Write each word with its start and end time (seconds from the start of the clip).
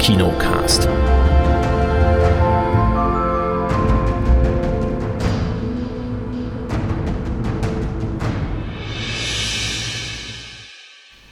Kinocast. 0.00 0.88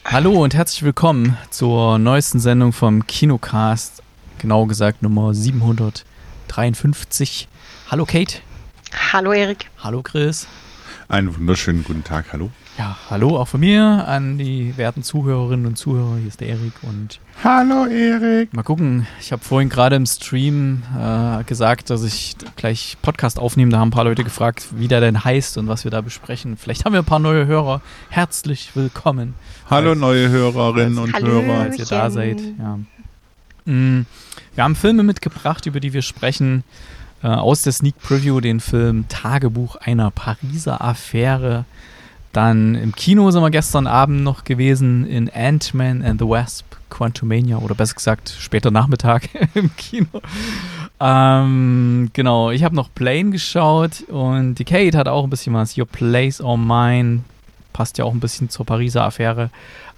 Hallo 0.04 0.45
und 0.45 0.54
herzlich 0.54 0.82
willkommen 0.82 1.39
zur 1.49 1.99
neuesten 1.99 2.41
Sendung 2.41 2.75
vom 2.75 3.07
Kinocast, 3.07 4.03
genau 4.39 4.67
gesagt 4.67 5.03
Nummer 5.03 5.32
753. 5.32 7.48
Hallo 7.91 8.05
Kate. 8.05 8.41
Hallo 9.12 9.32
Erik. 9.32 9.71
Hallo 9.79 10.03
Chris. 10.03 10.46
Einen 11.11 11.34
wunderschönen 11.34 11.84
guten 11.84 12.04
Tag, 12.04 12.27
hallo. 12.34 12.50
Ja, 12.77 12.95
hallo 13.08 13.38
auch 13.38 13.48
von 13.48 13.61
mir 13.61 13.82
an 14.07 14.36
die 14.36 14.76
werten 14.76 15.03
Zuhörerinnen 15.03 15.64
und 15.64 15.76
Zuhörer. 15.79 16.18
Hier 16.18 16.29
ist 16.29 16.40
der 16.40 16.49
Erik 16.49 16.75
und 16.82 17.18
Hallo 17.43 17.86
Erik. 17.86 18.53
mal 18.53 18.62
gucken. 18.62 19.07
Ich 19.18 19.32
habe 19.32 19.43
vorhin 19.43 19.71
gerade 19.71 19.96
im 19.96 20.04
Stream 20.04 20.82
äh, 21.00 21.44
gesagt, 21.44 21.89
dass 21.89 22.04
ich 22.04 22.36
gleich 22.57 22.99
Podcast 23.00 23.39
aufnehme. 23.39 23.72
Da 23.72 23.79
haben 23.79 23.89
ein 23.89 23.93
paar 23.93 24.04
Leute 24.04 24.22
gefragt, 24.22 24.66
wie 24.72 24.86
der 24.86 25.00
denn 25.00 25.25
heißt 25.25 25.57
und 25.57 25.66
was 25.66 25.85
wir 25.85 25.90
da 25.90 26.02
besprechen. 26.02 26.58
Vielleicht 26.58 26.85
haben 26.85 26.93
wir 26.93 27.00
ein 27.00 27.07
paar 27.07 27.18
neue 27.21 27.46
Hörer. 27.46 27.80
Herzlich 28.11 28.72
willkommen. 28.77 29.32
Hallo 29.71 29.90
Falls- 29.93 30.00
neue 30.00 30.29
Hörerinnen 30.29 30.99
und 30.99 31.14
Hallöchen. 31.14 31.46
Hörer. 31.46 31.61
falls 31.63 31.79
ihr 31.79 31.86
da 31.86 32.11
seid. 32.11 32.38
Ja. 32.58 32.78
Mm, 33.64 34.05
Wir 34.55 34.64
haben 34.64 34.77
Filme 34.77 35.02
mitgebracht, 35.05 35.64
über 35.64 35.80
die 35.80 35.94
wir 35.94 36.02
sprechen. 36.02 36.64
Äh, 37.22 37.28
aus 37.28 37.62
der 37.62 37.72
Sneak 37.72 37.98
Preview 37.98 38.41
den 38.41 38.61
Film 38.61 39.06
Tagebuch 39.08 39.77
einer 39.77 40.11
Pariser 40.11 40.81
Affäre. 40.81 41.64
Dann 42.33 42.75
im 42.75 42.94
Kino 42.94 43.31
sind 43.31 43.42
wir 43.42 43.50
gestern 43.50 43.86
Abend 43.86 44.22
noch 44.22 44.44
gewesen 44.44 45.06
in 45.06 45.31
Ant-Man 45.31 46.03
and 46.03 46.20
the 46.20 46.28
Wasp 46.28 46.66
Quantumania 46.91 47.58
oder 47.58 47.74
besser 47.74 47.94
gesagt 47.94 48.34
später 48.39 48.70
Nachmittag 48.70 49.28
im 49.55 49.74
Kino. 49.77 50.22
Ähm, 51.00 52.11
genau, 52.12 52.50
ich 52.50 52.64
habe 52.64 52.74
noch 52.74 52.92
Plane 52.94 53.30
geschaut 53.30 54.02
und 54.08 54.56
die 54.56 54.64
Kate 54.64 54.96
hat 54.96 55.08
auch 55.08 55.24
ein 55.24 55.30
bisschen 55.30 55.55
was. 55.55 55.77
Your 55.77 55.86
Place 55.86 56.41
or 56.41 56.58
Mine 56.58 57.24
passt 57.72 57.98
ja 57.98 58.05
auch 58.05 58.12
ein 58.12 58.20
bisschen 58.20 58.50
zur 58.50 58.66
Pariser 58.66 59.05
Affäre. 59.05 59.50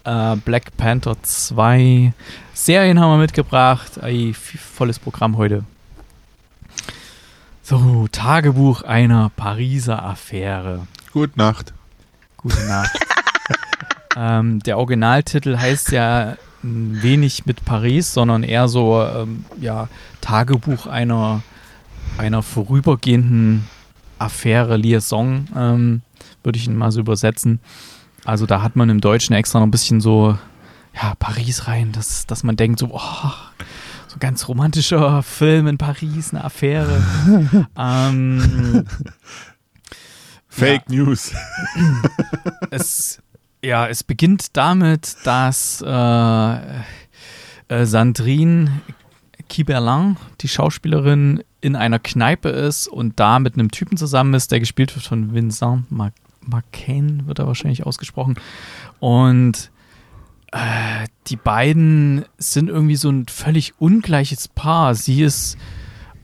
Äh, 0.04 0.36
Black 0.36 0.76
Panther 0.76 1.16
2. 1.22 2.12
Serien 2.54 3.00
haben 3.00 3.12
wir 3.12 3.18
mitgebracht. 3.18 3.98
Ey, 4.02 4.32
volles 4.34 4.98
Programm 4.98 5.36
heute. 5.36 5.64
So, 7.70 8.08
Tagebuch 8.10 8.82
einer 8.82 9.30
Pariser 9.36 10.04
Affäre. 10.04 10.88
Gute 11.12 11.38
Nacht. 11.38 11.72
Gute 12.36 12.60
Nacht. 12.66 12.90
ähm, 14.16 14.58
der 14.58 14.76
Originaltitel 14.76 15.56
heißt 15.56 15.92
ja 15.92 16.36
m, 16.64 17.00
wenig 17.00 17.46
mit 17.46 17.64
Paris, 17.64 18.12
sondern 18.12 18.42
eher 18.42 18.66
so, 18.66 19.00
ähm, 19.00 19.44
ja, 19.60 19.86
Tagebuch 20.20 20.88
einer, 20.88 21.44
einer 22.18 22.42
vorübergehenden 22.42 23.68
Affäre, 24.18 24.76
Liaison, 24.76 25.46
ähm, 25.54 26.02
würde 26.42 26.58
ich 26.58 26.66
ihn 26.66 26.74
mal 26.74 26.90
so 26.90 26.98
übersetzen. 26.98 27.60
Also 28.24 28.46
da 28.46 28.62
hat 28.62 28.74
man 28.74 28.90
im 28.90 29.00
Deutschen 29.00 29.36
extra 29.36 29.60
noch 29.60 29.68
ein 29.68 29.70
bisschen 29.70 30.00
so, 30.00 30.36
ja, 31.00 31.14
Paris 31.20 31.68
rein, 31.68 31.92
dass, 31.92 32.26
dass 32.26 32.42
man 32.42 32.56
denkt 32.56 32.80
so, 32.80 32.88
oh, 32.90 33.32
so 34.10 34.16
ein 34.16 34.20
ganz 34.20 34.48
romantischer 34.48 35.22
Film 35.22 35.68
in 35.68 35.78
Paris, 35.78 36.34
eine 36.34 36.42
Affäre. 36.42 37.00
ähm, 37.78 38.84
Fake 40.48 40.90
News. 40.90 41.32
es, 42.70 43.22
ja, 43.62 43.86
es 43.86 44.02
beginnt 44.02 44.56
damit, 44.56 45.16
dass 45.22 45.80
äh, 45.86 46.54
äh, 47.68 47.86
Sandrine 47.86 48.80
Kiberlin, 49.48 50.16
die 50.40 50.48
Schauspielerin, 50.48 51.44
in 51.60 51.76
einer 51.76 52.00
Kneipe 52.00 52.48
ist 52.48 52.88
und 52.88 53.20
da 53.20 53.38
mit 53.38 53.54
einem 53.54 53.70
Typen 53.70 53.96
zusammen 53.96 54.34
ist, 54.34 54.50
der 54.50 54.58
gespielt 54.58 54.92
wird 54.96 55.04
von 55.04 55.34
Vincent 55.34 55.86
McCain, 56.40 57.28
wird 57.28 57.38
er 57.38 57.46
wahrscheinlich 57.46 57.86
ausgesprochen. 57.86 58.34
Und 58.98 59.70
äh, 60.52 61.06
die 61.28 61.36
beiden 61.36 62.24
sind 62.38 62.68
irgendwie 62.68 62.96
so 62.96 63.10
ein 63.10 63.26
völlig 63.26 63.74
ungleiches 63.78 64.48
Paar. 64.48 64.94
Sie 64.94 65.22
ist, 65.22 65.56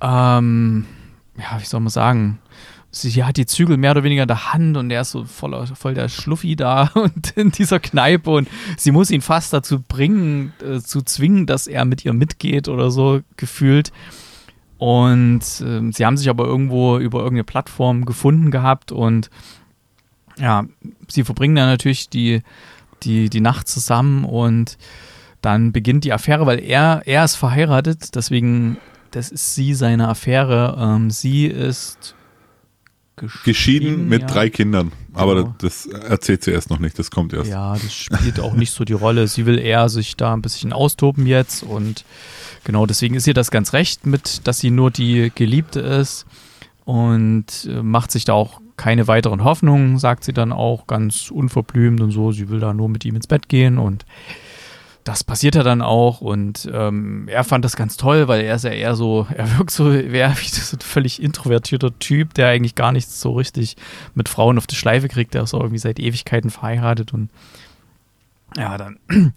ähm, 0.01 0.87
ja, 1.39 1.61
wie 1.61 1.65
soll 1.65 1.81
man 1.81 1.91
sagen, 1.91 2.39
sie 2.91 3.25
hat 3.25 3.37
die 3.37 3.47
Zügel 3.47 3.77
mehr 3.77 3.93
oder 3.93 4.05
weniger 4.05 4.23
in 4.23 4.29
der 4.29 4.53
Hand 4.53 4.77
und 4.77 4.91
er 4.91 5.03
ist 5.03 5.11
so 5.11 5.25
voller, 5.25 5.67
voll 5.67 5.95
der 5.95 6.09
Schluffi 6.09 6.57
da 6.57 6.91
und 6.95 7.37
in 7.37 7.51
dieser 7.51 7.79
Kneipe 7.79 8.31
und 8.31 8.49
sie 8.77 8.91
muss 8.91 9.11
ihn 9.11 9.21
fast 9.21 9.53
dazu 9.53 9.81
bringen, 9.81 10.53
äh, 10.65 10.81
zu 10.81 11.03
zwingen, 11.03 11.47
dass 11.47 11.67
er 11.67 11.85
mit 11.85 12.05
ihr 12.05 12.13
mitgeht 12.13 12.69
oder 12.69 12.91
so 12.91 13.21
gefühlt. 13.37 13.93
Und 14.79 15.43
ähm, 15.63 15.93
sie 15.93 16.05
haben 16.05 16.19
sich 16.19 16.29
aber 16.29 16.45
irgendwo 16.45 16.99
über 16.99 17.19
irgendeine 17.19 17.45
Plattform 17.45 18.05
gefunden 18.05 18.51
gehabt 18.51 18.93
und 18.93 19.31
ja, 20.39 20.67
sie 21.09 21.25
verbringen 21.25 21.57
dann 21.57 21.69
natürlich 21.69 22.11
die, 22.11 22.43
die, 23.03 23.31
die 23.31 23.41
Nacht 23.41 23.69
zusammen 23.69 24.25
und 24.25 24.79
dann 25.43 25.73
beginnt 25.73 26.05
die 26.05 26.13
Affäre, 26.13 26.47
weil 26.47 26.61
er, 26.61 27.03
er 27.05 27.25
ist 27.25 27.37
verheiratet, 27.37 28.15
deswegen, 28.15 28.79
das 29.11 29.31
ist 29.31 29.55
sie 29.55 29.75
seine 29.75 30.09
Affäre. 30.09 30.77
Ähm, 30.79 31.11
sie 31.11 31.47
ist 31.47 32.15
Geschieden 33.45 34.09
mit 34.09 34.23
ja. 34.23 34.27
drei 34.27 34.51
Kindern. 34.51 34.93
Aber 35.15 35.37
Genau. 35.37 35.55
das 35.59 35.87
erzählt 35.87 36.45
sie 36.45 36.51
erst 36.51 36.69
noch 36.69 36.79
nicht, 36.79 36.99
das 36.99 37.11
kommt 37.11 37.33
erst. 37.33 37.51
Ja, 37.51 37.73
das 37.73 37.95
spielt 37.95 38.39
auch 38.41 38.53
nicht 38.53 38.73
so 38.73 38.85
die 38.85 38.93
Rolle. 38.93 39.27
Sie 39.27 39.47
will 39.47 39.59
eher 39.59 39.89
sich 39.89 40.17
da 40.17 40.35
ein 40.35 40.43
bisschen 40.43 40.75
austoben 40.75 41.27
jetzt 41.27 41.63
und 41.63 42.05
genau 42.65 42.85
deswegen 42.85 43.15
ist 43.15 43.27
ihr 43.27 43.33
das 43.33 43.51
ganz 43.51 43.73
recht 43.73 44.05
mit, 44.05 44.47
dass 44.47 44.59
sie 44.59 44.71
nur 44.71 44.91
die 44.91 45.33
Geliebte 45.35 45.81
ist 45.81 46.27
und 46.85 47.47
äh, 47.67 47.83
macht 47.83 48.11
sich 48.11 48.27
da 48.27 48.35
auch 48.35 48.61
keine 48.77 49.09
weiteren 49.09 49.45
Hoffnungen, 49.45 49.99
sagt 49.99 50.25
sie 50.25 50.33
dann 50.33 50.53
auch 50.53 50.87
ganz 50.87 51.31
unverblümt 51.31 52.01
und 52.01 52.11
so. 52.11 52.33
Sie 52.33 52.49
will 52.49 52.61
da 52.61 52.75
nur 52.75 52.89
mit 52.89 53.05
ihm 53.05 53.17
ins 53.17 53.27
Bett 53.27 53.49
gehen 53.49 53.79
und 53.79 54.05
das 55.07 55.23
passiert 55.23 55.55
ja 55.55 55.63
dann 55.63 55.83
auch 55.83 56.21
und 56.21 56.69
ähm, 56.73 57.29
er 57.29 57.45
fand 57.45 57.65
das 57.65 57.77
ganz 57.77 57.97
toll, 57.97 58.27
weil 58.27 58.41
er 58.41 58.57
ist 58.57 58.65
ja 58.65 58.73
eher 58.73 58.97
so, 58.97 59.27
er 59.35 59.57
wirkt 59.57 59.71
so, 59.71 59.93
wäre 59.93 60.33
wie 60.39 60.49
so 60.49 60.77
ein 60.77 60.81
völlig 60.81 61.23
introvertierter 61.23 61.97
Typ, 61.99 62.35
der 62.35 62.49
eigentlich 62.49 62.75
gar 62.75 62.91
nichts 62.93 63.21
so 63.21 63.33
richtig 63.33 63.77
mit 64.15 64.29
Frauen 64.29 64.59
auf 64.59 64.67
die 64.67 64.75
Schleife 64.75 65.09
kriegt, 65.09 65.35
der 65.35 65.45
ist 65.45 65.55
auch 65.55 65.61
irgendwie 65.61 65.79
seit 65.79 66.01
Ewigkeiten 66.01 66.51
verheiratet 66.51 67.15
und 67.15 67.31
ja, 68.57 68.77
dann 68.77 68.99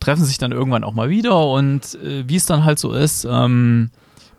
treffen 0.00 0.24
sich 0.24 0.36
dann 0.36 0.52
irgendwann 0.52 0.84
auch 0.84 0.94
mal 0.94 1.08
wieder 1.08 1.46
und 1.46 1.94
äh, 1.94 2.28
wie 2.28 2.36
es 2.36 2.44
dann 2.44 2.64
halt 2.64 2.78
so 2.78 2.92
ist, 2.92 3.24
ähm, 3.24 3.90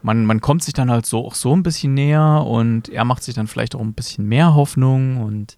man, 0.03 0.25
man 0.25 0.41
kommt 0.41 0.63
sich 0.63 0.73
dann 0.73 0.91
halt 0.91 1.05
so 1.05 1.25
auch 1.25 1.33
so 1.33 1.55
ein 1.55 1.63
bisschen 1.63 1.93
näher 1.93 2.45
und 2.45 2.89
er 2.89 3.05
macht 3.05 3.23
sich 3.23 3.33
dann 3.33 3.47
vielleicht 3.47 3.73
auch 3.73 3.81
ein 3.81 3.93
bisschen 3.93 4.27
mehr 4.27 4.53
Hoffnung 4.53 5.21
und 5.23 5.57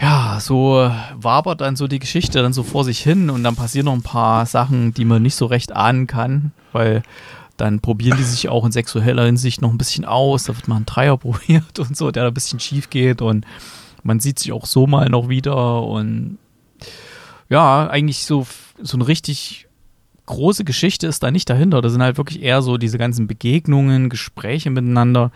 ja, 0.00 0.38
so 0.40 0.90
wabert 1.14 1.60
dann 1.60 1.76
so 1.76 1.88
die 1.88 1.98
Geschichte 1.98 2.42
dann 2.42 2.52
so 2.52 2.62
vor 2.62 2.84
sich 2.84 3.00
hin 3.00 3.30
und 3.30 3.42
dann 3.42 3.56
passieren 3.56 3.86
noch 3.86 3.94
ein 3.94 4.02
paar 4.02 4.46
Sachen, 4.46 4.94
die 4.94 5.04
man 5.04 5.22
nicht 5.22 5.34
so 5.34 5.46
recht 5.46 5.74
ahnen 5.74 6.06
kann, 6.06 6.52
weil 6.72 7.02
dann 7.56 7.80
probieren 7.80 8.18
die 8.18 8.24
sich 8.24 8.48
auch 8.48 8.64
in 8.64 8.70
sexueller 8.70 9.24
Hinsicht 9.24 9.62
noch 9.62 9.70
ein 9.70 9.78
bisschen 9.78 10.04
aus, 10.04 10.44
da 10.44 10.56
wird 10.56 10.68
mal 10.68 10.76
ein 10.76 10.86
Dreier 10.86 11.16
probiert 11.18 11.78
und 11.78 11.96
so, 11.96 12.10
der 12.10 12.24
da 12.24 12.28
ein 12.28 12.34
bisschen 12.34 12.60
schief 12.60 12.90
geht 12.90 13.22
und 13.22 13.46
man 14.02 14.20
sieht 14.20 14.38
sich 14.40 14.52
auch 14.52 14.66
so 14.66 14.86
mal 14.86 15.08
noch 15.08 15.28
wieder 15.28 15.82
und 15.82 16.38
ja, 17.48 17.88
eigentlich 17.88 18.24
so, 18.24 18.46
so 18.80 18.96
eine 18.96 19.08
richtig 19.08 19.67
große 20.28 20.64
Geschichte 20.64 21.06
ist 21.06 21.22
da 21.22 21.30
nicht 21.30 21.50
dahinter. 21.50 21.82
Das 21.82 21.92
sind 21.92 22.02
halt 22.02 22.16
wirklich 22.16 22.42
eher 22.42 22.62
so 22.62 22.78
diese 22.78 22.98
ganzen 22.98 23.26
Begegnungen, 23.26 24.08
Gespräche 24.08 24.70
miteinander. 24.70 25.32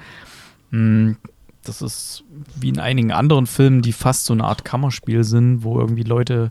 Hm, 0.70 1.16
Das 1.64 1.82
ist 1.82 2.24
wie 2.56 2.68
in 2.70 2.80
einigen 2.80 3.12
anderen 3.12 3.46
Filmen, 3.46 3.82
die 3.82 3.92
fast 3.92 4.24
so 4.24 4.32
eine 4.32 4.44
Art 4.44 4.64
Kammerspiel 4.64 5.22
sind, 5.24 5.62
wo 5.62 5.78
irgendwie 5.78 6.02
Leute 6.02 6.50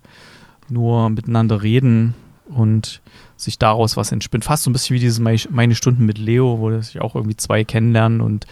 nur 0.69 1.09
miteinander 1.09 1.61
reden 1.63 2.13
und 2.47 3.01
sich 3.35 3.57
daraus 3.59 3.97
was 3.97 4.11
entspinnt. 4.11 4.45
Fast 4.45 4.63
so 4.63 4.69
ein 4.69 4.73
bisschen 4.73 4.95
wie 4.95 4.99
dieses 4.99 5.19
Mei- 5.19 5.47
Meine 5.49 5.75
Stunden 5.75 6.05
mit 6.05 6.17
Leo, 6.17 6.59
wo 6.59 6.79
sich 6.79 7.01
auch 7.01 7.15
irgendwie 7.15 7.35
zwei 7.35 7.63
kennenlernen 7.63 8.21
und 8.21 8.45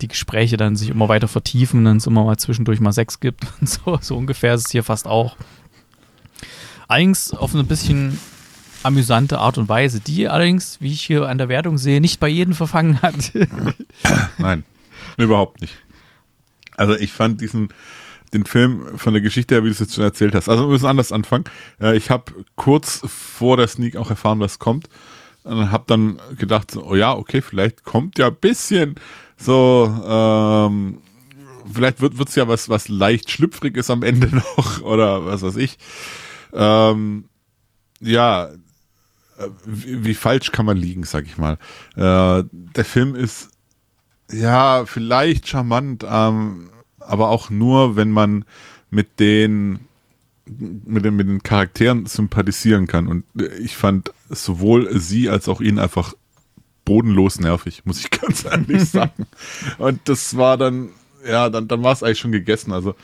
die 0.00 0.08
Gespräche 0.08 0.56
dann 0.56 0.76
sich 0.76 0.88
immer 0.88 1.08
weiter 1.08 1.28
vertiefen 1.28 1.80
und 1.80 1.84
dann 1.84 1.96
es 1.98 2.06
immer 2.06 2.24
mal 2.24 2.36
zwischendurch 2.38 2.80
mal 2.80 2.92
Sex 2.92 3.20
gibt 3.20 3.44
und 3.60 3.68
so. 3.68 3.98
So 4.00 4.16
ungefähr 4.16 4.54
ist 4.54 4.66
es 4.66 4.72
hier 4.72 4.82
fast 4.84 5.06
auch. 5.06 5.36
Allerdings 6.88 7.32
auf 7.32 7.54
eine 7.54 7.64
bisschen 7.64 8.18
amüsante 8.82 9.38
Art 9.38 9.58
und 9.58 9.68
Weise, 9.68 10.00
die 10.00 10.28
allerdings, 10.28 10.80
wie 10.80 10.92
ich 10.92 11.02
hier 11.02 11.28
an 11.28 11.38
der 11.38 11.48
Wertung 11.48 11.78
sehe, 11.78 12.00
nicht 12.00 12.20
bei 12.20 12.28
jedem 12.28 12.54
verfangen 12.54 13.00
hat. 13.02 13.32
Nein, 14.38 14.64
überhaupt 15.16 15.60
nicht. 15.60 15.74
Also 16.76 16.94
ich 16.94 17.12
fand 17.12 17.40
diesen, 17.40 17.68
den 18.32 18.44
Film 18.46 18.98
von 18.98 19.12
der 19.12 19.22
Geschichte 19.22 19.54
her, 19.54 19.62
wie 19.62 19.68
du 19.68 19.72
es 19.72 19.78
jetzt 19.78 19.94
schon 19.94 20.04
erzählt 20.04 20.34
hast. 20.34 20.48
Also 20.48 20.64
wir 20.64 20.72
müssen 20.72 20.86
anders 20.86 21.12
anfangen. 21.12 21.44
Äh, 21.80 21.96
Ich 21.96 22.10
habe 22.10 22.32
kurz 22.56 23.02
vor 23.06 23.56
der 23.56 23.68
Sneak 23.68 23.96
auch 23.96 24.10
erfahren, 24.10 24.40
was 24.40 24.58
kommt. 24.58 24.88
Und 25.44 25.72
habe 25.72 25.84
dann 25.88 26.20
gedacht, 26.38 26.76
oh 26.76 26.94
ja, 26.94 27.12
okay, 27.14 27.42
vielleicht 27.42 27.82
kommt 27.84 28.16
ja 28.18 28.28
ein 28.28 28.36
bisschen 28.36 28.94
so, 29.36 29.92
ähm, 30.06 30.98
vielleicht 31.72 32.00
wird 32.00 32.28
es 32.28 32.36
ja 32.36 32.46
was, 32.46 32.68
was 32.68 32.88
leicht 32.88 33.28
schlüpfriges 33.30 33.90
am 33.90 34.04
Ende 34.04 34.28
noch 34.56 34.82
oder 34.82 35.26
was 35.26 35.42
weiß 35.42 35.56
ich. 35.56 35.78
Ähm, 36.52 37.24
ja, 38.00 38.50
wie, 39.64 40.04
wie, 40.04 40.14
falsch 40.14 40.52
kann 40.52 40.66
man 40.66 40.76
liegen, 40.76 41.04
sag 41.04 41.26
ich 41.26 41.38
mal. 41.38 41.58
Äh, 41.96 42.44
der 42.52 42.84
Film 42.84 43.14
ist 43.14 43.50
ja 44.30 44.84
vielleicht 44.86 45.48
charmant, 45.48 46.04
ähm, 46.08 46.70
aber 46.98 47.28
auch 47.28 47.50
nur, 47.50 47.96
wenn 47.96 48.10
man 48.10 48.44
mit 48.90 49.20
den 49.20 49.80
mit 50.44 51.04
den, 51.04 51.16
mit 51.16 51.28
den 51.28 51.42
Charakteren 51.42 52.06
sympathisieren 52.06 52.86
kann. 52.86 53.06
Und 53.06 53.24
ich 53.60 53.76
fand 53.76 54.12
sowohl 54.28 54.98
sie 54.98 55.30
als 55.30 55.48
auch 55.48 55.60
ihn 55.60 55.78
einfach 55.78 56.14
bodenlos 56.84 57.38
nervig, 57.40 57.84
muss 57.84 58.00
ich 58.00 58.10
ganz 58.20 58.44
ehrlich 58.44 58.84
sagen. 58.90 59.26
Und 59.78 60.00
das 60.08 60.36
war 60.36 60.56
dann, 60.56 60.90
ja, 61.26 61.48
dann, 61.48 61.68
dann 61.68 61.82
war 61.82 61.92
es 61.92 62.02
eigentlich 62.02 62.18
schon 62.18 62.32
gegessen. 62.32 62.72
Also, 62.72 62.94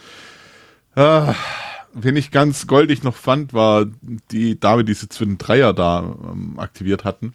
äh, 0.96 1.32
wen 1.94 2.16
ich 2.16 2.30
ganz 2.30 2.66
goldig 2.66 3.02
noch 3.02 3.14
fand, 3.14 3.52
war 3.52 3.86
die 4.30 4.58
Dame, 4.58 4.84
die 4.84 4.94
sie 4.94 5.08
zu 5.08 5.24
den 5.24 5.38
Dreier 5.38 5.72
da 5.72 6.16
ähm, 6.32 6.58
aktiviert 6.58 7.04
hatten. 7.04 7.34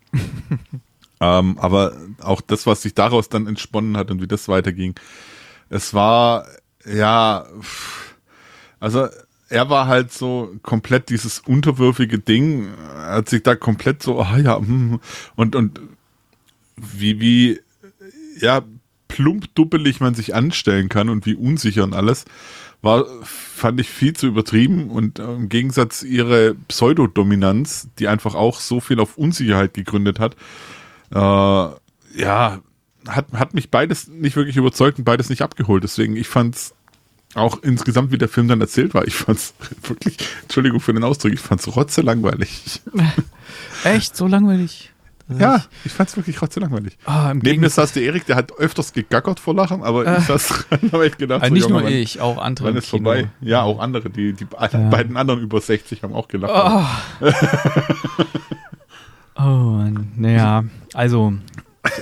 ähm, 1.20 1.58
aber 1.58 1.96
auch 2.22 2.42
das, 2.42 2.66
was 2.66 2.82
sich 2.82 2.94
daraus 2.94 3.30
dann 3.30 3.48
entsponnen 3.48 3.98
hat 3.98 4.12
und 4.12 4.22
wie 4.22 4.28
das 4.28 4.48
weiterging, 4.48 4.96
es 5.70 5.94
war, 5.94 6.46
ja, 6.86 7.46
also 8.80 9.08
er 9.50 9.70
war 9.70 9.88
halt 9.88 10.12
so 10.12 10.56
komplett 10.64 11.10
dieses 11.10 11.40
unterwürfige 11.40 12.20
Ding, 12.20 12.70
er 12.96 13.16
hat 13.16 13.30
sich 13.30 13.44
da 13.44 13.56
komplett 13.56 14.04
so, 14.04 14.20
ah 14.20 14.38
ja, 14.38 14.58
hm, 14.58 15.00
und, 15.36 15.56
und 15.56 15.80
wie, 16.76 17.20
wie, 17.20 17.60
ja, 18.40 18.64
plump 19.08 19.54
duppelig 19.54 20.00
man 20.00 20.16
sich 20.16 20.34
anstellen 20.34 20.90
kann 20.90 21.08
und 21.10 21.26
wie 21.28 21.36
unsicher 21.36 21.84
und 21.84 21.94
alles, 21.94 22.26
war, 22.84 23.06
fand 23.24 23.80
ich 23.80 23.90
viel 23.90 24.14
zu 24.14 24.28
übertrieben 24.28 24.90
und 24.90 25.18
äh, 25.18 25.24
im 25.24 25.50
Gegensatz 25.50 26.04
ihre 26.04 26.54
Pseudodominanz, 26.68 27.88
die 27.98 28.10
einfach 28.10 28.36
auch 28.36 28.60
so 28.60 28.82
viel 28.82 29.00
auf 29.00 29.18
Unsicherheit 29.18 29.74
gegründet 29.74 30.20
hat, 30.20 30.36
äh, 31.12 31.18
ja, 31.18 32.60
hat, 33.08 33.26
hat 33.34 33.54
mich 33.54 33.72
beides 33.72 34.10
nicht 34.10 34.36
wirklich 34.36 34.58
überzeugt 34.58 35.00
und 35.00 35.06
beides 35.06 35.30
nicht 35.30 35.42
abgeholt. 35.42 35.84
Deswegen, 35.84 36.16
ich 36.16 36.28
fand's 36.28 36.76
auch 37.36 37.64
insgesamt, 37.64 38.12
wie 38.12 38.18
der 38.18 38.30
Film 38.30 38.48
dann 38.48 38.62
erzählt 38.62 38.94
war, 38.94 39.08
ich 39.08 39.16
fand's 39.16 39.54
wirklich, 39.84 40.18
Entschuldigung 40.44 40.80
für 40.80 40.94
den 40.94 41.04
Ausdruck, 41.04 41.34
ich 41.34 41.40
fand's 41.40 41.74
rotze 41.74 42.02
langweilig. 42.02 42.82
Echt? 43.86 44.16
So 44.16 44.28
langweilig? 44.28 44.93
Ja, 45.30 45.64
ich 45.86 45.92
fand's 45.92 46.18
wirklich 46.18 46.42
rotze 46.42 46.60
langweilig. 46.60 46.98
Ah, 47.06 47.34
Neben 47.34 47.62
mir 47.62 47.70
saß 47.70 47.94
der 47.94 48.04
Erik, 48.04 48.26
der 48.26 48.36
hat 48.36 48.52
öfters 48.58 48.94
gegackert 48.94 49.40
vor 49.40 49.56
Lachen, 49.56 49.82
aber 49.82 50.06
äh, 50.06 50.20
ich 50.20 50.26
saß 50.26 50.48
dran, 50.70 50.92
habe 50.92 51.06
echt 51.06 51.18
gedacht, 51.18 51.42
also 51.42 51.54
so, 51.54 51.56
nicht 51.56 51.70
nur 51.70 51.82
Mann, 51.82 51.92
ich, 51.92 52.20
auch 52.20 52.38
andere. 52.38 52.68
Dann 52.68 52.78
ist 52.78 52.90
Kino. 52.90 53.04
vorbei. 53.04 53.30
Ja, 53.42 53.64
auch 53.64 53.80
andere, 53.80 54.10
die, 54.10 54.34
die 54.34 54.46
ja. 54.60 54.68
beiden 54.90 55.16
anderen 55.18 55.42
über 55.42 55.62
60 55.62 56.04
haben 56.04 56.14
auch 56.14 56.28
gelacht. 56.28 56.52
Oh, 57.26 57.32
oh 59.42 59.90
naja, 60.16 60.66
also 60.94 61.34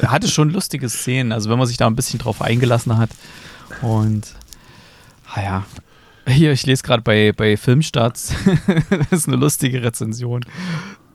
er 0.02 0.12
hatte 0.12 0.28
schon 0.28 0.50
lustige 0.50 0.90
Szenen, 0.90 1.32
also 1.32 1.50
wenn 1.50 1.58
man 1.58 1.68
sich 1.68 1.78
da 1.78 1.88
ein 1.88 1.96
bisschen 1.96 2.20
drauf 2.20 2.42
eingelassen 2.42 2.98
hat 2.98 3.12
und 3.82 4.36
Ah 5.34 5.42
ja. 5.42 5.66
Hier, 6.28 6.52
ich 6.52 6.66
lese 6.66 6.84
gerade 6.84 7.02
bei, 7.02 7.32
bei 7.32 7.58
Filmstarts, 7.58 8.34
das 9.10 9.12
ist 9.12 9.28
eine 9.28 9.38
lustige 9.38 9.82
Rezension. 9.82 10.46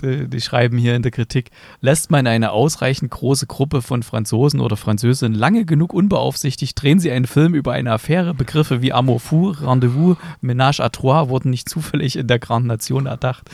Die, 0.02 0.28
die, 0.28 0.40
schreiben 0.40 0.78
hier 0.78 0.94
in 0.94 1.02
der 1.02 1.10
Kritik, 1.10 1.50
lässt 1.80 2.10
man 2.10 2.26
eine 2.26 2.52
ausreichend 2.52 3.10
große 3.10 3.46
Gruppe 3.46 3.82
von 3.82 4.02
Franzosen 4.02 4.60
oder 4.60 4.76
Französinnen 4.76 5.38
lange 5.38 5.64
genug 5.64 5.92
unbeaufsichtigt, 5.92 6.80
drehen 6.80 7.00
sie 7.00 7.10
einen 7.10 7.26
Film 7.26 7.54
über 7.54 7.72
eine 7.72 7.92
Affäre. 7.92 8.34
Begriffe 8.34 8.82
wie 8.82 8.92
Amour 8.92 9.20
fou, 9.20 9.50
Rendezvous, 9.50 10.16
Ménage 10.42 10.80
à 10.80 10.90
trois 10.90 11.28
wurden 11.28 11.50
nicht 11.50 11.68
zufällig 11.68 12.16
in 12.16 12.26
der 12.26 12.38
Grande 12.38 12.68
Nation 12.68 13.06
erdacht. 13.06 13.50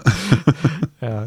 ja. 1.00 1.26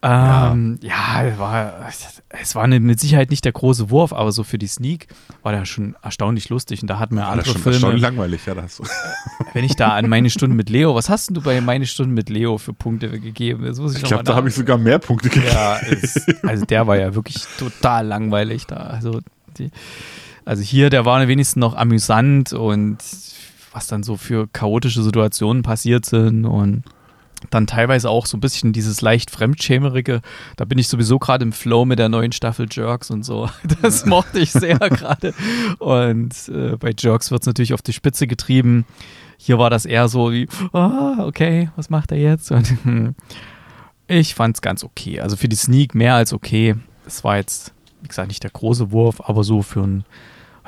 Ähm, 0.00 0.78
ja, 0.80 1.24
ja 1.24 1.38
war, 1.38 1.88
es 2.28 2.54
war 2.54 2.62
eine, 2.62 2.78
mit 2.78 3.00
Sicherheit 3.00 3.30
nicht 3.30 3.44
der 3.44 3.52
große 3.52 3.90
Wurf, 3.90 4.12
aber 4.12 4.30
so 4.30 4.44
für 4.44 4.58
die 4.58 4.68
Sneak 4.68 5.08
war 5.42 5.50
der 5.50 5.64
schon 5.64 5.96
erstaunlich 6.02 6.48
lustig. 6.50 6.82
Und 6.82 6.88
da 6.88 6.98
hatten 7.00 7.16
wir 7.16 7.22
war 7.22 7.30
andere 7.30 7.46
das 7.46 7.52
schon 7.52 7.62
Filme. 7.62 7.76
Erstaunlich 7.76 8.02
langweilig, 8.02 8.46
ja, 8.46 8.54
das. 8.54 8.80
Wenn 9.54 9.64
ich 9.64 9.74
da 9.74 9.88
an 9.94 10.08
meine 10.08 10.30
Stunde 10.30 10.54
mit 10.54 10.70
Leo, 10.70 10.94
was 10.94 11.08
hast 11.08 11.30
du 11.36 11.40
bei 11.40 11.60
meine 11.60 11.86
Stunde 11.86 12.14
mit 12.14 12.28
Leo 12.28 12.58
für 12.58 12.72
Punkte 12.72 13.18
gegeben? 13.18 13.64
ich 13.64 13.96
ich 13.96 14.02
glaube, 14.04 14.24
da 14.24 14.36
habe 14.36 14.48
ich 14.48 14.54
sogar 14.54 14.78
mehr 14.78 15.00
Punkte 15.00 15.30
gegeben. 15.30 15.52
Ja, 15.52 15.76
ist, 15.76 16.44
also 16.44 16.64
der 16.64 16.86
war 16.86 16.96
ja 16.96 17.14
wirklich 17.14 17.44
total 17.58 18.06
langweilig 18.06 18.66
da. 18.66 18.76
Also, 18.76 19.20
die, 19.58 19.70
also 20.44 20.62
hier, 20.62 20.90
der 20.90 21.04
war 21.04 21.26
wenigstens 21.26 21.56
noch 21.56 21.74
amüsant 21.74 22.52
und 22.52 22.98
was 23.72 23.88
dann 23.88 24.02
so 24.04 24.16
für 24.16 24.46
chaotische 24.46 25.02
Situationen 25.02 25.62
passiert 25.62 26.06
sind 26.06 26.44
und 26.44 26.84
dann 27.50 27.66
teilweise 27.66 28.10
auch 28.10 28.26
so 28.26 28.36
ein 28.36 28.40
bisschen 28.40 28.72
dieses 28.72 29.00
leicht 29.00 29.30
Fremdschämerige. 29.30 30.20
Da 30.56 30.64
bin 30.64 30.78
ich 30.78 30.88
sowieso 30.88 31.18
gerade 31.18 31.44
im 31.44 31.52
Flow 31.52 31.84
mit 31.84 31.98
der 31.98 32.08
neuen 32.08 32.32
Staffel 32.32 32.66
Jerks 32.70 33.10
und 33.10 33.24
so. 33.24 33.48
Das 33.82 34.06
mochte 34.06 34.38
ich 34.38 34.52
sehr 34.52 34.78
gerade. 34.78 35.34
Und 35.78 36.34
äh, 36.48 36.76
bei 36.76 36.92
Jerks 36.96 37.30
wird 37.30 37.42
es 37.42 37.46
natürlich 37.46 37.74
auf 37.74 37.82
die 37.82 37.92
Spitze 37.92 38.26
getrieben. 38.26 38.86
Hier 39.36 39.58
war 39.58 39.70
das 39.70 39.86
eher 39.86 40.08
so 40.08 40.32
wie, 40.32 40.48
ah, 40.72 41.24
okay, 41.24 41.70
was 41.76 41.90
macht 41.90 42.10
er 42.10 42.18
jetzt? 42.18 42.50
Und 42.50 43.14
ich 44.08 44.34
fand 44.34 44.56
es 44.56 44.62
ganz 44.62 44.82
okay. 44.82 45.20
Also 45.20 45.36
für 45.36 45.48
die 45.48 45.56
Sneak 45.56 45.94
mehr 45.94 46.14
als 46.14 46.32
okay. 46.32 46.74
Es 47.06 47.22
war 47.24 47.36
jetzt, 47.36 47.72
wie 48.02 48.08
gesagt, 48.08 48.28
nicht 48.28 48.42
der 48.42 48.50
große 48.50 48.90
Wurf, 48.90 49.20
aber 49.20 49.44
so 49.44 49.62
für 49.62 49.82
ein 49.82 50.04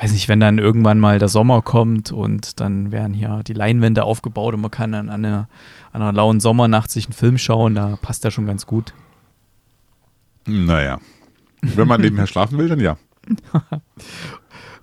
weiß 0.00 0.12
nicht, 0.12 0.28
wenn 0.28 0.40
dann 0.40 0.58
irgendwann 0.58 0.98
mal 0.98 1.18
der 1.18 1.28
Sommer 1.28 1.60
kommt 1.60 2.10
und 2.10 2.60
dann 2.60 2.90
werden 2.90 3.12
hier 3.12 3.42
die 3.46 3.52
Leinwände 3.52 4.04
aufgebaut 4.04 4.54
und 4.54 4.62
man 4.62 4.70
kann 4.70 4.92
dann 4.92 5.10
an 5.10 5.24
einer, 5.24 5.48
an 5.92 6.00
einer 6.02 6.12
lauen 6.12 6.40
Sommernacht 6.40 6.90
sich 6.90 7.06
einen 7.06 7.12
Film 7.12 7.36
schauen, 7.36 7.74
da 7.74 7.98
passt 8.00 8.24
der 8.24 8.30
schon 8.30 8.46
ganz 8.46 8.66
gut. 8.66 8.94
Naja. 10.46 11.00
Wenn 11.60 11.86
man 11.86 12.00
nebenher 12.00 12.26
schlafen 12.26 12.56
will, 12.56 12.68
dann 12.68 12.80
ja. 12.80 12.96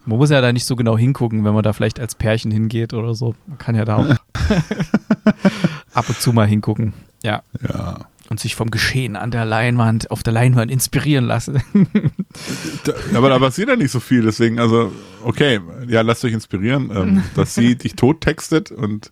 man 0.06 0.18
muss 0.20 0.30
ja 0.30 0.40
da 0.40 0.54
nicht 0.54 0.66
so 0.66 0.76
genau 0.76 0.98
hingucken, 0.98 1.44
wenn 1.44 1.54
man 1.54 1.64
da 1.64 1.74
vielleicht 1.74 2.00
als 2.00 2.14
Pärchen 2.14 2.52
hingeht 2.52 2.94
oder 2.94 3.16
so. 3.16 3.34
Man 3.48 3.58
kann 3.58 3.76
ja 3.76 3.86
da 3.86 3.96
auch 3.96 4.10
ab 5.94 6.08
und 6.08 6.22
zu 6.22 6.32
mal 6.32 6.46
hingucken. 6.46 6.94
Ja. 7.24 7.42
Ja 7.68 8.06
und 8.30 8.40
sich 8.40 8.56
vom 8.56 8.72
Geschehen 8.72 9.16
an 9.16 9.32
der 9.32 9.46
Leinwand, 9.46 10.12
auf 10.12 10.24
der 10.24 10.34
Leinwand 10.34 10.72
inspirieren 10.72 11.26
lassen. 11.26 11.62
aber 13.14 13.30
da 13.30 13.40
passiert 13.40 13.70
ja 13.70 13.76
nicht 13.76 13.92
so 13.92 14.00
viel, 14.00 14.24
deswegen, 14.24 14.60
also, 14.60 14.92
okay, 15.24 15.60
ja, 15.88 16.02
lasst 16.02 16.24
euch 16.26 16.34
inspirieren, 16.34 16.92
ähm, 16.94 17.24
dass 17.36 17.56
sie 17.56 17.76
dich 17.76 17.96
tot 17.96 18.22
textet 18.22 18.72
und 18.72 19.12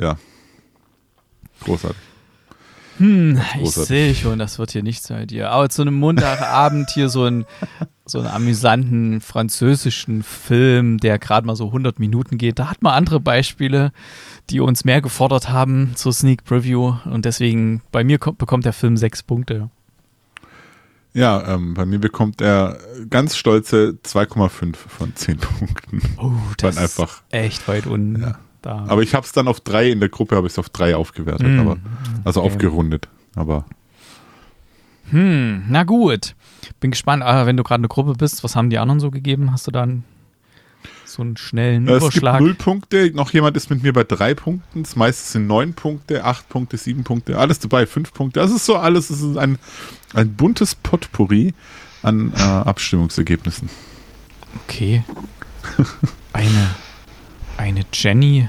ja, 0.00 0.16
großartig. 1.64 2.07
Hm, 2.98 3.40
ich 3.62 3.70
sehe 3.70 4.14
schon, 4.14 4.38
das 4.38 4.58
wird 4.58 4.72
hier 4.72 4.82
nichts 4.82 5.08
bei 5.08 5.26
dir. 5.26 5.50
Aber 5.50 5.68
zu 5.68 5.82
einem 5.82 5.94
Montagabend 5.94 6.90
hier 6.90 7.08
so, 7.08 7.24
ein, 7.24 7.46
so 8.06 8.18
einen 8.18 8.28
amüsanten 8.28 9.20
französischen 9.20 10.22
Film, 10.22 10.98
der 10.98 11.18
gerade 11.18 11.46
mal 11.46 11.56
so 11.56 11.66
100 11.66 11.98
Minuten 11.98 12.38
geht, 12.38 12.58
da 12.58 12.70
hat 12.70 12.82
man 12.82 12.94
andere 12.94 13.20
Beispiele 13.20 13.92
die 14.50 14.60
uns 14.60 14.84
mehr 14.84 15.00
gefordert 15.00 15.48
haben 15.48 15.92
zur 15.94 16.12
Sneak 16.12 16.44
Preview 16.44 16.94
und 17.04 17.24
deswegen 17.24 17.82
bei 17.92 18.04
mir 18.04 18.18
kommt, 18.18 18.38
bekommt 18.38 18.64
der 18.64 18.72
Film 18.72 18.96
sechs 18.96 19.22
Punkte. 19.22 19.70
Ja, 21.14 21.54
ähm, 21.54 21.74
bei 21.74 21.84
mir 21.84 21.98
bekommt 21.98 22.40
er 22.40 22.78
ganz 23.10 23.36
stolze 23.36 23.98
2,5 24.04 24.76
von 24.76 25.14
10 25.16 25.38
Punkten. 25.38 26.02
Oh, 26.18 26.32
das 26.58 26.76
einfach, 26.76 27.22
ist 27.22 27.34
echt 27.34 27.68
weit 27.68 27.86
unten. 27.86 28.22
Ja. 28.22 28.38
Da. 28.62 28.84
Aber 28.88 29.02
ich 29.02 29.14
habe 29.14 29.24
es 29.24 29.32
dann 29.32 29.48
auf 29.48 29.60
drei 29.60 29.90
in 29.90 30.00
der 30.00 30.08
Gruppe, 30.08 30.36
habe 30.36 30.46
ich 30.46 30.54
es 30.54 30.58
auf 30.58 30.68
drei 30.68 30.96
aufgewertet, 30.96 31.46
mm, 31.46 31.60
aber 31.60 31.76
also 32.24 32.40
okay. 32.40 32.48
aufgerundet. 32.48 33.08
Aber 33.36 33.64
hm, 35.10 35.64
na 35.68 35.84
gut. 35.84 36.34
Bin 36.80 36.90
gespannt, 36.90 37.22
ah, 37.22 37.46
wenn 37.46 37.56
du 37.56 37.62
gerade 37.62 37.80
eine 37.80 37.88
Gruppe 37.88 38.14
bist, 38.14 38.44
was 38.44 38.56
haben 38.56 38.70
die 38.70 38.78
anderen 38.78 39.00
so 39.00 39.10
gegeben? 39.10 39.52
Hast 39.52 39.66
du 39.66 39.70
dann 39.70 40.04
so 41.04 41.22
einen 41.22 41.36
schnellen 41.36 41.88
es 41.88 42.02
Überschlag. 42.02 42.34
Es 42.34 42.38
gibt 42.38 42.46
null 42.46 42.54
Punkte, 42.54 43.10
noch 43.14 43.32
jemand 43.32 43.56
ist 43.56 43.70
mit 43.70 43.82
mir 43.82 43.92
bei 43.92 44.04
drei 44.04 44.34
Punkten. 44.34 44.82
Das 44.82 44.94
meiste 44.96 45.32
sind 45.32 45.46
neun 45.46 45.74
Punkte, 45.74 46.24
acht 46.24 46.48
Punkte, 46.48 46.76
sieben 46.76 47.04
Punkte, 47.04 47.38
alles 47.38 47.58
dabei, 47.58 47.86
fünf 47.86 48.12
Punkte. 48.12 48.40
Das 48.40 48.50
ist 48.50 48.66
so 48.66 48.76
alles, 48.76 49.10
es 49.10 49.22
ist 49.22 49.36
ein, 49.36 49.58
ein 50.14 50.34
buntes 50.34 50.74
Potpourri 50.74 51.54
an 52.02 52.32
äh, 52.36 52.40
Abstimmungsergebnissen. 52.40 53.70
Okay. 54.64 55.02
Eine, 56.32 56.70
eine 57.58 57.84
Jenny 57.92 58.48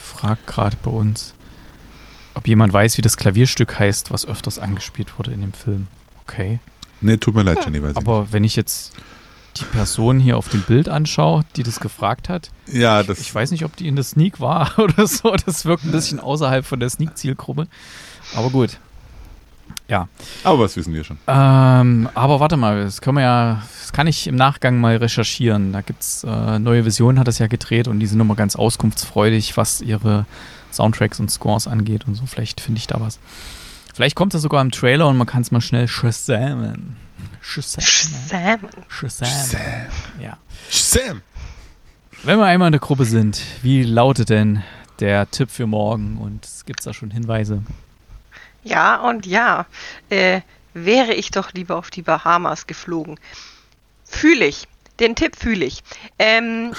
fragt 0.00 0.46
gerade 0.46 0.76
bei 0.82 0.90
uns, 0.90 1.34
ob 2.34 2.46
jemand 2.46 2.72
weiß, 2.72 2.98
wie 2.98 3.02
das 3.02 3.16
Klavierstück 3.16 3.78
heißt, 3.78 4.12
was 4.12 4.26
öfters 4.26 4.58
angespielt 4.58 5.18
wurde 5.18 5.32
in 5.32 5.40
dem 5.40 5.52
Film. 5.52 5.88
Okay. 6.22 6.60
Nee, 7.00 7.16
tut 7.16 7.34
mir 7.34 7.42
leid, 7.42 7.64
Jenny, 7.64 7.82
weiß 7.82 7.96
Aber 7.96 8.24
ich 8.26 8.32
wenn 8.32 8.44
ich 8.44 8.56
jetzt 8.56 8.94
die 9.56 9.64
Person 9.64 10.20
hier 10.20 10.36
auf 10.36 10.48
dem 10.48 10.62
Bild 10.62 10.88
anschaue, 10.88 11.44
die 11.56 11.62
das 11.62 11.80
gefragt 11.80 12.28
hat. 12.28 12.50
Ja, 12.66 13.02
das. 13.02 13.18
Ich, 13.18 13.28
ich 13.28 13.34
weiß 13.34 13.50
nicht, 13.50 13.64
ob 13.64 13.74
die 13.76 13.88
in 13.88 13.96
der 13.96 14.04
Sneak 14.04 14.40
war 14.40 14.72
oder 14.78 15.06
so. 15.06 15.34
Das 15.34 15.64
wirkt 15.64 15.84
ein 15.84 15.92
bisschen 15.92 16.20
außerhalb 16.20 16.64
von 16.64 16.78
der 16.78 16.90
Sneak-Zielgruppe. 16.90 17.66
Aber 18.34 18.50
gut. 18.50 18.78
Ja. 19.88 20.08
Aber 20.42 20.60
was 20.60 20.76
wissen 20.76 20.92
wir 20.92 21.04
schon? 21.04 21.18
Ähm, 21.28 22.08
aber 22.14 22.40
warte 22.40 22.56
mal, 22.56 22.84
das 22.84 23.00
können 23.00 23.18
wir 23.18 23.22
ja, 23.22 23.62
das 23.80 23.92
kann 23.92 24.06
ich 24.06 24.26
im 24.26 24.34
Nachgang 24.34 24.80
mal 24.80 24.96
recherchieren. 24.96 25.72
Da 25.72 25.80
gibt 25.80 26.02
es 26.02 26.24
äh, 26.24 26.58
neue 26.58 26.84
Visionen, 26.84 27.18
hat 27.18 27.28
das 27.28 27.38
ja 27.38 27.46
gedreht 27.46 27.86
und 27.86 28.00
die 28.00 28.06
sind 28.06 28.18
nochmal 28.18 28.36
ganz 28.36 28.56
auskunftsfreudig, 28.56 29.56
was 29.56 29.80
ihre 29.80 30.26
Soundtracks 30.72 31.20
und 31.20 31.30
Scores 31.30 31.68
angeht 31.68 32.06
und 32.06 32.14
so. 32.16 32.26
Vielleicht 32.26 32.60
finde 32.60 32.78
ich 32.78 32.86
da 32.86 33.00
was. 33.00 33.20
Vielleicht 33.94 34.16
kommt 34.16 34.34
das 34.34 34.42
sogar 34.42 34.60
im 34.60 34.72
Trailer 34.72 35.08
und 35.08 35.16
man 35.16 35.26
kann 35.26 35.42
es 35.42 35.50
mal 35.50 35.60
schnell 35.60 35.88
shazamen. 35.88 36.96
Shazam. 37.40 37.82
Shazam. 37.82 38.60
Shazam. 38.88 39.28
Ja. 40.20 40.36
Sam! 40.68 41.22
Wenn 42.24 42.38
wir 42.38 42.46
einmal 42.46 42.68
in 42.68 42.72
der 42.72 42.80
Gruppe 42.80 43.04
sind, 43.04 43.40
wie 43.62 43.84
lautet 43.84 44.30
denn 44.30 44.62
der 44.98 45.30
Tipp 45.30 45.50
für 45.50 45.66
morgen? 45.66 46.18
Und 46.18 46.46
gibt 46.66 46.80
es 46.80 46.84
da 46.84 46.92
schon 46.92 47.10
Hinweise? 47.10 47.62
Ja 48.66 48.96
und 48.96 49.26
ja. 49.26 49.66
Äh, 50.10 50.40
wäre 50.74 51.14
ich 51.14 51.30
doch 51.30 51.52
lieber 51.52 51.76
auf 51.76 51.90
die 51.90 52.02
Bahamas 52.02 52.66
geflogen. 52.66 53.18
Fühle 54.04 54.44
ich. 54.44 54.66
Den 54.98 55.14
Tipp 55.14 55.36
fühle 55.36 55.64
ich. 55.64 55.82
Ähm, 56.18 56.74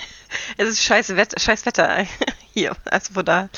es 0.58 0.68
ist 0.68 0.82
scheiß 0.82 1.16
Wetter, 1.16 1.40
scheiß 1.40 1.64
Wetter 1.64 2.06
hier. 2.52 2.76
Also 2.84 3.14
von 3.14 3.24
da. 3.24 3.48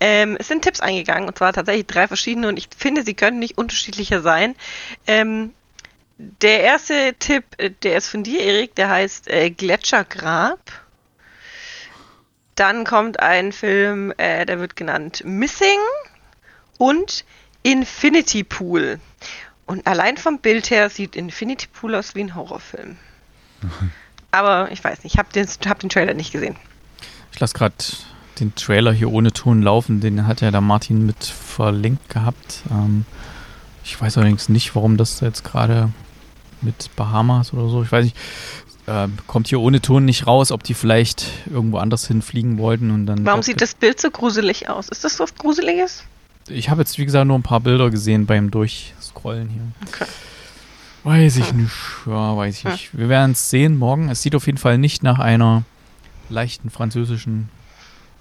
Ähm, 0.00 0.36
es 0.40 0.48
sind 0.48 0.62
Tipps 0.62 0.80
eingegangen 0.80 1.28
und 1.28 1.38
zwar 1.38 1.52
tatsächlich 1.52 1.86
drei 1.86 2.08
verschiedene 2.08 2.48
und 2.48 2.56
ich 2.56 2.68
finde, 2.76 3.04
sie 3.04 3.14
können 3.14 3.38
nicht 3.38 3.56
unterschiedlicher 3.56 4.22
sein. 4.22 4.56
Ähm, 5.06 5.54
der 6.18 6.60
erste 6.62 7.14
Tipp, 7.18 7.44
äh, 7.58 7.70
der 7.70 7.96
ist 7.96 8.08
von 8.08 8.24
dir, 8.24 8.40
Erik, 8.40 8.74
der 8.74 8.90
heißt 8.90 9.28
äh, 9.28 9.50
Gletschergrab. 9.50 10.60
Dann 12.56 12.84
kommt 12.84 13.20
ein 13.20 13.52
Film, 13.52 14.12
äh, 14.18 14.44
der 14.44 14.58
wird 14.58 14.74
genannt 14.74 15.22
Missing 15.24 15.78
und 16.80 17.26
Infinity 17.62 18.42
Pool. 18.42 18.98
Und 19.66 19.86
allein 19.86 20.16
vom 20.16 20.38
Bild 20.38 20.70
her 20.70 20.88
sieht 20.88 21.14
Infinity 21.14 21.68
Pool 21.68 21.94
aus 21.94 22.14
wie 22.14 22.20
ein 22.20 22.34
Horrorfilm. 22.34 22.96
Aber 24.32 24.72
ich 24.72 24.82
weiß 24.82 25.04
nicht, 25.04 25.14
ich 25.14 25.18
habe 25.18 25.28
den, 25.32 25.46
hab 25.68 25.78
den 25.78 25.90
Trailer 25.90 26.14
nicht 26.14 26.32
gesehen. 26.32 26.56
Ich 27.32 27.38
lasse 27.38 27.54
gerade 27.54 27.74
den 28.40 28.54
Trailer 28.54 28.92
hier 28.92 29.12
ohne 29.12 29.30
Ton 29.32 29.60
laufen. 29.60 30.00
Den 30.00 30.26
hat 30.26 30.40
ja 30.40 30.50
der 30.50 30.62
Martin 30.62 31.04
mit 31.04 31.22
verlinkt 31.22 32.08
gehabt. 32.08 32.62
Ähm, 32.70 33.04
ich 33.84 34.00
weiß 34.00 34.16
allerdings 34.16 34.48
nicht, 34.48 34.74
warum 34.74 34.96
das 34.96 35.20
jetzt 35.20 35.44
gerade 35.44 35.90
mit 36.62 36.94
Bahamas 36.96 37.52
oder 37.52 37.68
so. 37.68 37.82
Ich 37.82 37.92
weiß 37.92 38.04
nicht. 38.04 38.16
Ähm, 38.86 39.18
kommt 39.26 39.48
hier 39.48 39.60
ohne 39.60 39.82
Ton 39.82 40.06
nicht 40.06 40.26
raus, 40.26 40.50
ob 40.50 40.62
die 40.62 40.74
vielleicht 40.74 41.26
irgendwo 41.50 41.76
anders 41.76 42.06
hinfliegen 42.06 42.56
wollten 42.56 42.90
und 42.90 43.04
dann. 43.04 43.26
Warum 43.26 43.42
sieht 43.42 43.60
das 43.60 43.74
Bild 43.74 44.00
so 44.00 44.10
gruselig 44.10 44.70
aus? 44.70 44.88
Ist 44.88 45.04
das 45.04 45.20
was 45.20 45.34
Gruseliges? 45.34 46.04
Ich 46.50 46.70
habe 46.70 46.82
jetzt, 46.82 46.98
wie 46.98 47.04
gesagt, 47.04 47.26
nur 47.26 47.38
ein 47.38 47.42
paar 47.42 47.60
Bilder 47.60 47.90
gesehen 47.90 48.26
beim 48.26 48.50
Durchscrollen 48.50 49.48
hier. 49.48 49.62
Okay. 49.86 50.06
Weiß 51.04 51.36
ich 51.36 51.52
nicht. 51.54 51.72
Ja, 52.06 52.36
weiß 52.36 52.58
ich 52.58 52.64
nicht. 52.64 52.98
Wir 52.98 53.08
werden 53.08 53.32
es 53.32 53.48
sehen 53.50 53.78
morgen. 53.78 54.10
Es 54.10 54.22
sieht 54.22 54.34
auf 54.34 54.46
jeden 54.46 54.58
Fall 54.58 54.76
nicht 54.76 55.02
nach 55.02 55.18
einer 55.18 55.64
leichten 56.28 56.70
französischen 56.70 57.48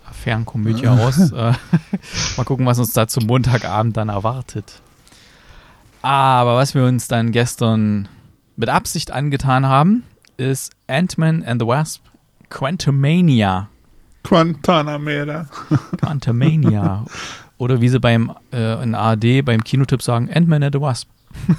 Affärenkomödie 0.09 0.87
aus. 0.87 1.31
Äh, 1.31 1.53
mal 2.37 2.43
gucken, 2.45 2.65
was 2.65 2.79
uns 2.79 2.93
da 2.93 3.07
zum 3.07 3.25
Montagabend 3.25 3.97
dann 3.97 4.09
erwartet. 4.09 4.81
Aber 6.01 6.55
was 6.55 6.73
wir 6.73 6.85
uns 6.85 7.07
dann 7.07 7.31
gestern 7.31 8.07
mit 8.55 8.69
Absicht 8.69 9.11
angetan 9.11 9.65
haben, 9.65 10.03
ist 10.37 10.71
Ant-Man 10.87 11.43
and 11.43 11.61
the 11.61 11.67
Wasp 11.67 12.01
Quantumania. 12.49 13.69
Quantanamera. 14.23 15.47
Quantumania. 15.97 17.05
Oder 17.59 17.79
wie 17.81 17.89
sie 17.89 17.99
beim 17.99 18.33
äh, 18.51 18.81
in 18.81 18.95
ARD 18.95 19.45
beim 19.45 19.63
Kinotipp 19.63 20.01
sagen, 20.01 20.29
Ant-Man 20.33 20.63
and 20.63 20.73
the 20.73 20.81
Wasp. 20.81 21.07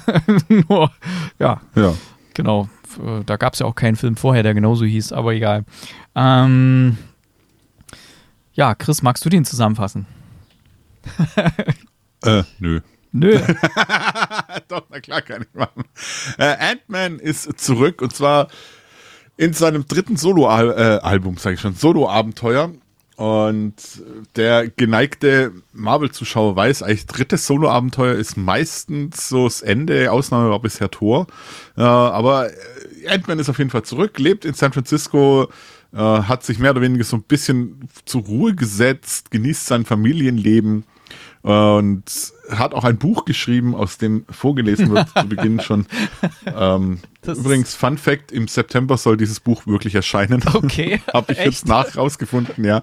Nur, 0.67 0.91
ja, 1.39 1.61
Ja. 1.75 1.93
genau. 2.33 2.67
F- 2.83 3.23
Da 3.25 3.37
gab 3.37 3.53
es 3.53 3.59
ja 3.59 3.65
auch 3.65 3.75
keinen 3.75 3.95
Film 3.95 4.17
vorher, 4.17 4.43
der 4.43 4.53
genauso 4.53 4.83
hieß, 4.83 5.13
aber 5.13 5.33
egal. 5.33 5.63
Ähm, 6.13 6.97
ja, 8.53 8.75
Chris, 8.75 9.01
magst 9.01 9.23
du 9.23 9.29
den 9.29 9.45
zusammenfassen? 9.45 10.05
Äh, 12.23 12.43
nö. 12.59 12.81
Nö. 13.13 13.39
Doch, 14.67 14.83
na 14.91 14.99
klar 14.99 15.21
kann 15.23 15.41
ich 15.41 15.53
machen. 15.57 15.85
Äh, 16.37 16.55
Ant-Man 16.71 17.17
ist 17.19 17.59
zurück 17.59 18.01
und 18.01 18.15
zwar 18.15 18.47
in 19.37 19.53
seinem 19.53 19.87
dritten 19.87 20.17
Solo-Album, 20.17 21.37
sage 21.37 21.55
ich 21.55 21.61
schon, 21.61 21.73
Solo-Abenteuer. 21.73 22.71
Und 23.21 23.75
der 24.35 24.67
geneigte 24.67 25.51
Marvel-Zuschauer 25.73 26.55
weiß, 26.55 26.81
eigentlich 26.81 27.05
drittes 27.05 27.45
Solo-Abenteuer 27.45 28.15
ist 28.15 28.35
meistens 28.35 29.29
so 29.29 29.43
das 29.43 29.61
Ende, 29.61 30.11
Ausnahme 30.11 30.49
war 30.49 30.59
bisher 30.59 30.89
Tor. 30.89 31.27
Äh, 31.77 31.81
aber 31.81 32.49
äh, 32.49 33.07
Ant-Man 33.09 33.37
ist 33.37 33.47
auf 33.47 33.59
jeden 33.59 33.69
Fall 33.69 33.83
zurück, 33.83 34.17
lebt 34.17 34.43
in 34.43 34.55
San 34.55 34.73
Francisco, 34.73 35.49
äh, 35.93 35.97
hat 35.97 36.43
sich 36.43 36.57
mehr 36.57 36.71
oder 36.71 36.81
weniger 36.81 37.03
so 37.03 37.15
ein 37.17 37.21
bisschen 37.21 37.87
zur 38.05 38.23
Ruhe 38.23 38.55
gesetzt, 38.55 39.29
genießt 39.29 39.67
sein 39.67 39.85
Familienleben 39.85 40.85
und 41.41 42.03
hat 42.51 42.73
auch 42.73 42.83
ein 42.83 42.97
Buch 42.97 43.25
geschrieben, 43.25 43.73
aus 43.75 43.97
dem 43.97 44.25
vorgelesen 44.29 44.91
wird 44.91 45.07
zu 45.09 45.27
Beginn 45.27 45.59
schon. 45.61 45.85
Ähm, 46.45 46.99
übrigens, 47.25 47.73
Fun 47.75 47.97
Fact, 47.97 48.31
im 48.31 48.47
September 48.47 48.97
soll 48.97 49.17
dieses 49.17 49.39
Buch 49.39 49.65
wirklich 49.65 49.95
erscheinen. 49.95 50.43
Okay. 50.53 51.01
Habe 51.13 51.31
ich 51.33 51.39
Echt? 51.39 51.47
jetzt 51.47 51.67
nach 51.67 51.95
rausgefunden, 51.97 52.63
ja. 52.63 52.81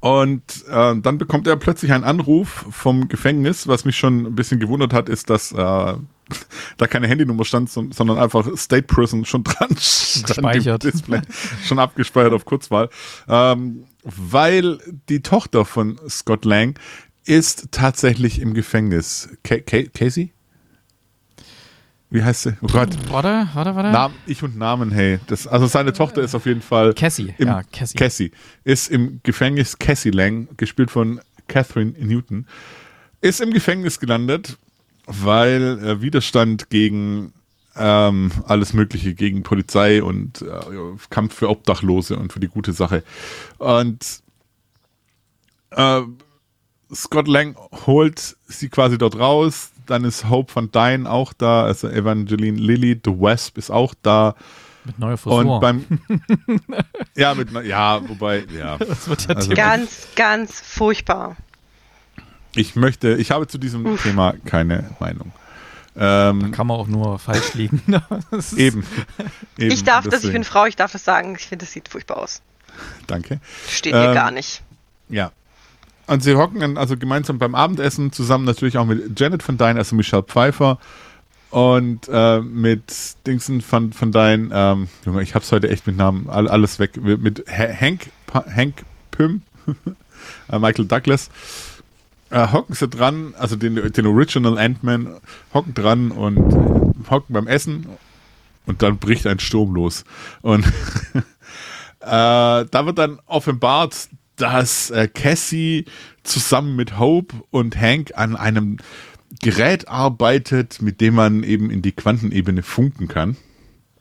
Und 0.00 0.42
äh, 0.70 0.96
dann 0.98 1.18
bekommt 1.18 1.46
er 1.46 1.56
plötzlich 1.56 1.92
einen 1.92 2.04
Anruf 2.04 2.64
vom 2.70 3.08
Gefängnis. 3.08 3.66
Was 3.68 3.84
mich 3.84 3.98
schon 3.98 4.24
ein 4.26 4.34
bisschen 4.34 4.58
gewundert 4.58 4.94
hat, 4.94 5.10
ist, 5.10 5.28
dass 5.28 5.52
äh, 5.52 5.56
da 6.78 6.86
keine 6.88 7.06
Handynummer 7.06 7.44
stand, 7.44 7.68
so- 7.70 7.86
sondern 7.90 8.18
einfach 8.18 8.46
State 8.56 8.84
Prison 8.84 9.26
schon 9.26 9.44
dran 9.44 9.76
stand 9.78 10.26
Gespeichert. 10.26 10.84
Display. 10.84 11.20
schon 11.66 11.78
abgespeichert 11.78 12.32
auf 12.32 12.46
Kurzwahl. 12.46 12.88
Ähm, 13.28 13.84
weil 14.04 14.78
die 15.08 15.20
Tochter 15.22 15.64
von 15.64 15.98
Scott 16.08 16.44
Lang 16.44 16.78
ist 17.24 17.68
tatsächlich 17.70 18.40
im 18.40 18.54
Gefängnis. 18.54 19.28
Ca 19.44 19.58
Ca 19.58 19.82
Casey? 19.94 20.32
Wie 22.10 22.24
heißt 22.24 22.42
sie? 22.42 22.56
Oh 22.60 22.66
Gott. 22.66 22.90
Warte, 23.08 23.48
warte, 23.54 23.76
warte. 23.76 23.90
Namen, 23.92 24.14
ich 24.26 24.42
und 24.42 24.58
Namen, 24.58 24.90
hey. 24.90 25.20
Das, 25.28 25.46
also 25.46 25.66
seine 25.66 25.92
Tochter 25.92 26.22
ist 26.22 26.34
auf 26.34 26.44
jeden 26.44 26.60
Fall. 26.60 26.92
Cassie, 26.94 27.34
Im, 27.38 27.46
ja, 27.46 27.62
Cassie. 27.62 27.96
Cassie. 27.96 28.32
Ist 28.64 28.90
im 28.90 29.20
Gefängnis 29.22 29.78
Cassie 29.78 30.10
Lang, 30.10 30.48
gespielt 30.56 30.90
von 30.90 31.20
Catherine 31.46 31.92
Newton. 31.98 32.46
Ist 33.20 33.40
im 33.40 33.52
Gefängnis 33.52 34.00
gelandet, 34.00 34.58
weil 35.06 35.78
äh, 35.84 36.02
Widerstand 36.02 36.68
gegen 36.68 37.32
ähm, 37.76 38.32
alles 38.46 38.72
Mögliche, 38.72 39.14
gegen 39.14 39.42
Polizei 39.42 40.02
und 40.02 40.42
äh, 40.42 40.46
Kampf 41.08 41.34
für 41.34 41.48
Obdachlose 41.48 42.16
und 42.16 42.32
für 42.32 42.40
die 42.40 42.48
gute 42.48 42.72
Sache. 42.72 43.02
Und 43.58 44.22
äh, 45.70 46.02
Scott 46.92 47.28
Lang 47.28 47.56
holt 47.86 48.36
sie 48.48 48.68
quasi 48.68 48.98
dort 48.98 49.18
raus. 49.18 49.70
Dann 49.86 50.04
ist 50.04 50.28
Hope 50.28 50.54
van 50.54 50.70
Dyne 50.70 51.10
auch 51.10 51.32
da, 51.32 51.64
also 51.64 51.88
Evangeline 51.88 52.58
Lilly, 52.58 53.00
The 53.04 53.12
Wasp 53.12 53.58
ist 53.58 53.70
auch 53.70 53.94
da. 54.02 54.34
Mit 54.84 54.98
neuer 54.98 55.16
Frisur. 55.16 55.54
Und 55.54 55.60
beim 55.60 55.84
ja, 57.16 57.34
mit 57.34 57.52
ne- 57.52 57.66
ja, 57.66 58.00
wobei 58.08 58.44
ja, 58.56 58.78
das 58.78 59.08
wird 59.08 59.28
ja 59.28 59.34
also-. 59.34 59.52
Ganz, 59.52 60.08
ganz 60.16 60.60
furchtbar. 60.60 61.36
ich 62.54 62.76
möchte, 62.76 63.14
ich 63.16 63.30
habe 63.30 63.46
zu 63.46 63.58
diesem 63.58 63.96
Thema 63.98 64.34
keine 64.44 64.90
Meinung. 64.98 65.32
Ähm, 65.96 66.52
Kann 66.52 66.66
man 66.68 66.76
auch 66.78 66.86
nur 66.86 67.18
falsch 67.18 67.54
liegen. 67.54 67.82
Eben, 68.56 68.84
eben. 69.58 69.72
Ich 69.72 69.82
darf 69.84 70.04
das, 70.04 70.14
ich 70.14 70.20
deswegen. 70.20 70.32
bin 70.34 70.44
Frau, 70.44 70.64
ich 70.66 70.76
darf 70.76 70.92
das 70.92 71.04
sagen. 71.04 71.34
Ich 71.36 71.46
finde, 71.46 71.64
das 71.64 71.72
sieht 71.72 71.88
furchtbar 71.88 72.18
aus. 72.18 72.42
Danke. 73.06 73.40
Steht 73.68 73.92
mir 73.94 74.08
Ähm, 74.08 74.14
gar 74.14 74.30
nicht. 74.30 74.62
Ja. 75.08 75.32
Und 76.06 76.22
sie 76.22 76.34
hocken 76.36 76.60
dann 76.60 76.76
also 76.76 76.96
gemeinsam 76.96 77.38
beim 77.38 77.54
Abendessen 77.54 78.12
zusammen 78.12 78.44
natürlich 78.44 78.78
auch 78.78 78.86
mit 78.86 79.18
Janet 79.18 79.46
van 79.46 79.58
Dyne, 79.58 79.78
also 79.78 79.94
Michelle 79.96 80.22
Pfeiffer 80.22 80.78
und 81.50 82.08
äh, 82.08 82.40
mit 82.40 82.82
Dingsen 83.26 83.62
van, 83.68 83.92
van 83.98 84.12
Dyne, 84.12 84.50
ähm, 84.52 84.88
Junge, 85.04 85.22
ich 85.22 85.34
hab's 85.34 85.50
heute 85.52 85.68
echt 85.68 85.86
mit 85.86 85.96
Namen 85.96 86.28
all, 86.30 86.48
alles 86.48 86.78
weg, 86.78 86.96
mit, 87.02 87.20
mit 87.20 87.44
Ha- 87.48 87.74
Hank, 87.80 88.10
Hank 88.32 88.84
Pym, 89.10 89.42
äh, 90.50 90.58
Michael 90.58 90.86
Douglas, 90.86 91.28
äh, 92.30 92.48
hocken 92.52 92.74
sie 92.74 92.88
dran, 92.88 93.34
also 93.38 93.56
den, 93.56 93.74
den 93.92 94.06
Original 94.06 94.58
Ant-Man, 94.58 95.08
hocken 95.52 95.74
dran 95.74 96.10
und 96.10 96.38
äh, 96.38 97.10
hocken 97.10 97.32
beim 97.34 97.46
Essen 97.46 97.86
und 98.66 98.82
dann 98.82 98.98
bricht 98.98 99.26
ein 99.26 99.40
Sturm 99.40 99.74
los. 99.74 100.04
Und 100.42 100.64
äh, 101.14 101.22
da 102.00 102.86
wird 102.86 102.98
dann 102.98 103.18
offenbart, 103.26 104.08
dass 104.36 104.90
äh, 104.90 105.08
Cassie 105.08 105.84
zusammen 106.22 106.76
mit 106.76 106.98
Hope 106.98 107.34
und 107.50 107.76
Hank 107.78 108.12
an 108.14 108.36
einem 108.36 108.78
Gerät 109.42 109.88
arbeitet, 109.88 110.82
mit 110.82 111.00
dem 111.00 111.14
man 111.14 111.42
eben 111.42 111.70
in 111.70 111.82
die 111.82 111.92
Quantenebene 111.92 112.62
funken 112.62 113.06
kann. 113.08 113.36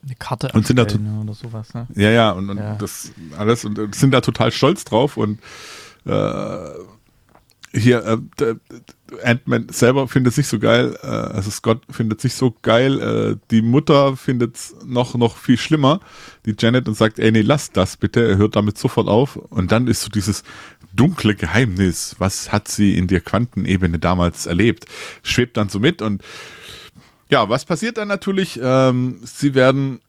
Eine 0.04 0.16
Karte 0.16 0.50
Und 0.54 0.66
sind 0.66 0.78
da 0.78 0.84
oder 0.84 1.34
sowas. 1.34 1.74
Ne? 1.74 1.88
Ja, 1.96 2.10
ja, 2.10 2.32
und, 2.32 2.50
und 2.50 2.58
Ja. 2.58 2.76
das 2.76 3.12
alles 3.38 3.66
und 3.66 3.78
äh, 3.78 3.88
sind 3.92 4.12
da 4.12 4.22
total 4.22 4.52
stolz 4.52 4.86
drauf 4.86 5.18
und 5.18 5.40
äh, 6.06 6.70
hier 7.74 8.22
äh, 8.40 8.56
Ant-Man 9.24 9.70
selber 9.70 10.08
findet 10.08 10.32
es 10.32 10.38
nicht 10.38 10.48
so 10.48 10.60
geil, 10.60 10.98
äh, 11.04 11.08
also 11.08 11.52
Scott 11.52 11.82
findet 11.90 12.20
es 12.20 12.24
nicht 12.24 12.36
so 12.36 12.56
geil, 12.62 13.00
äh, 13.00 13.36
die 13.52 13.62
Mutter 13.62 14.18
findet 14.18 14.56
es 14.56 14.76
noch, 14.86 15.16
noch 15.16 15.38
viel 15.38 15.58
schlimmer, 15.58 16.00
die 16.46 16.56
Janet 16.58 16.88
und 16.88 16.96
sagt, 16.96 17.20
ey, 17.20 17.32
nee, 17.32 17.42
lass 17.42 17.72
das 17.72 17.98
bitte, 17.98 18.28
er 18.28 18.38
hört 18.38 18.56
damit 18.56 18.78
sofort 18.78 19.08
auf. 19.08 19.36
Und 19.36 19.72
dann 19.72 19.88
ist 19.88 20.02
so 20.02 20.10
dieses 20.10 20.44
dunkle 20.94 21.36
Geheimnis, 21.36 22.16
was 22.18 22.52
hat 22.52 22.68
sie 22.68 22.98
in 22.98 23.08
der 23.08 23.22
Quantenebene 23.22 24.00
damals 24.00 24.46
erlebt, 24.46 24.86
schwebt 25.22 25.58
dann 25.58 25.70
so 25.70 25.80
mit. 25.80 26.02
Und 26.02 26.24
ja, 27.30 27.50
was 27.50 27.66
passiert 27.66 27.98
dann 27.98 28.08
natürlich? 28.08 28.60
Ähm, 28.62 29.20
sie 29.24 29.54
werden 29.54 30.00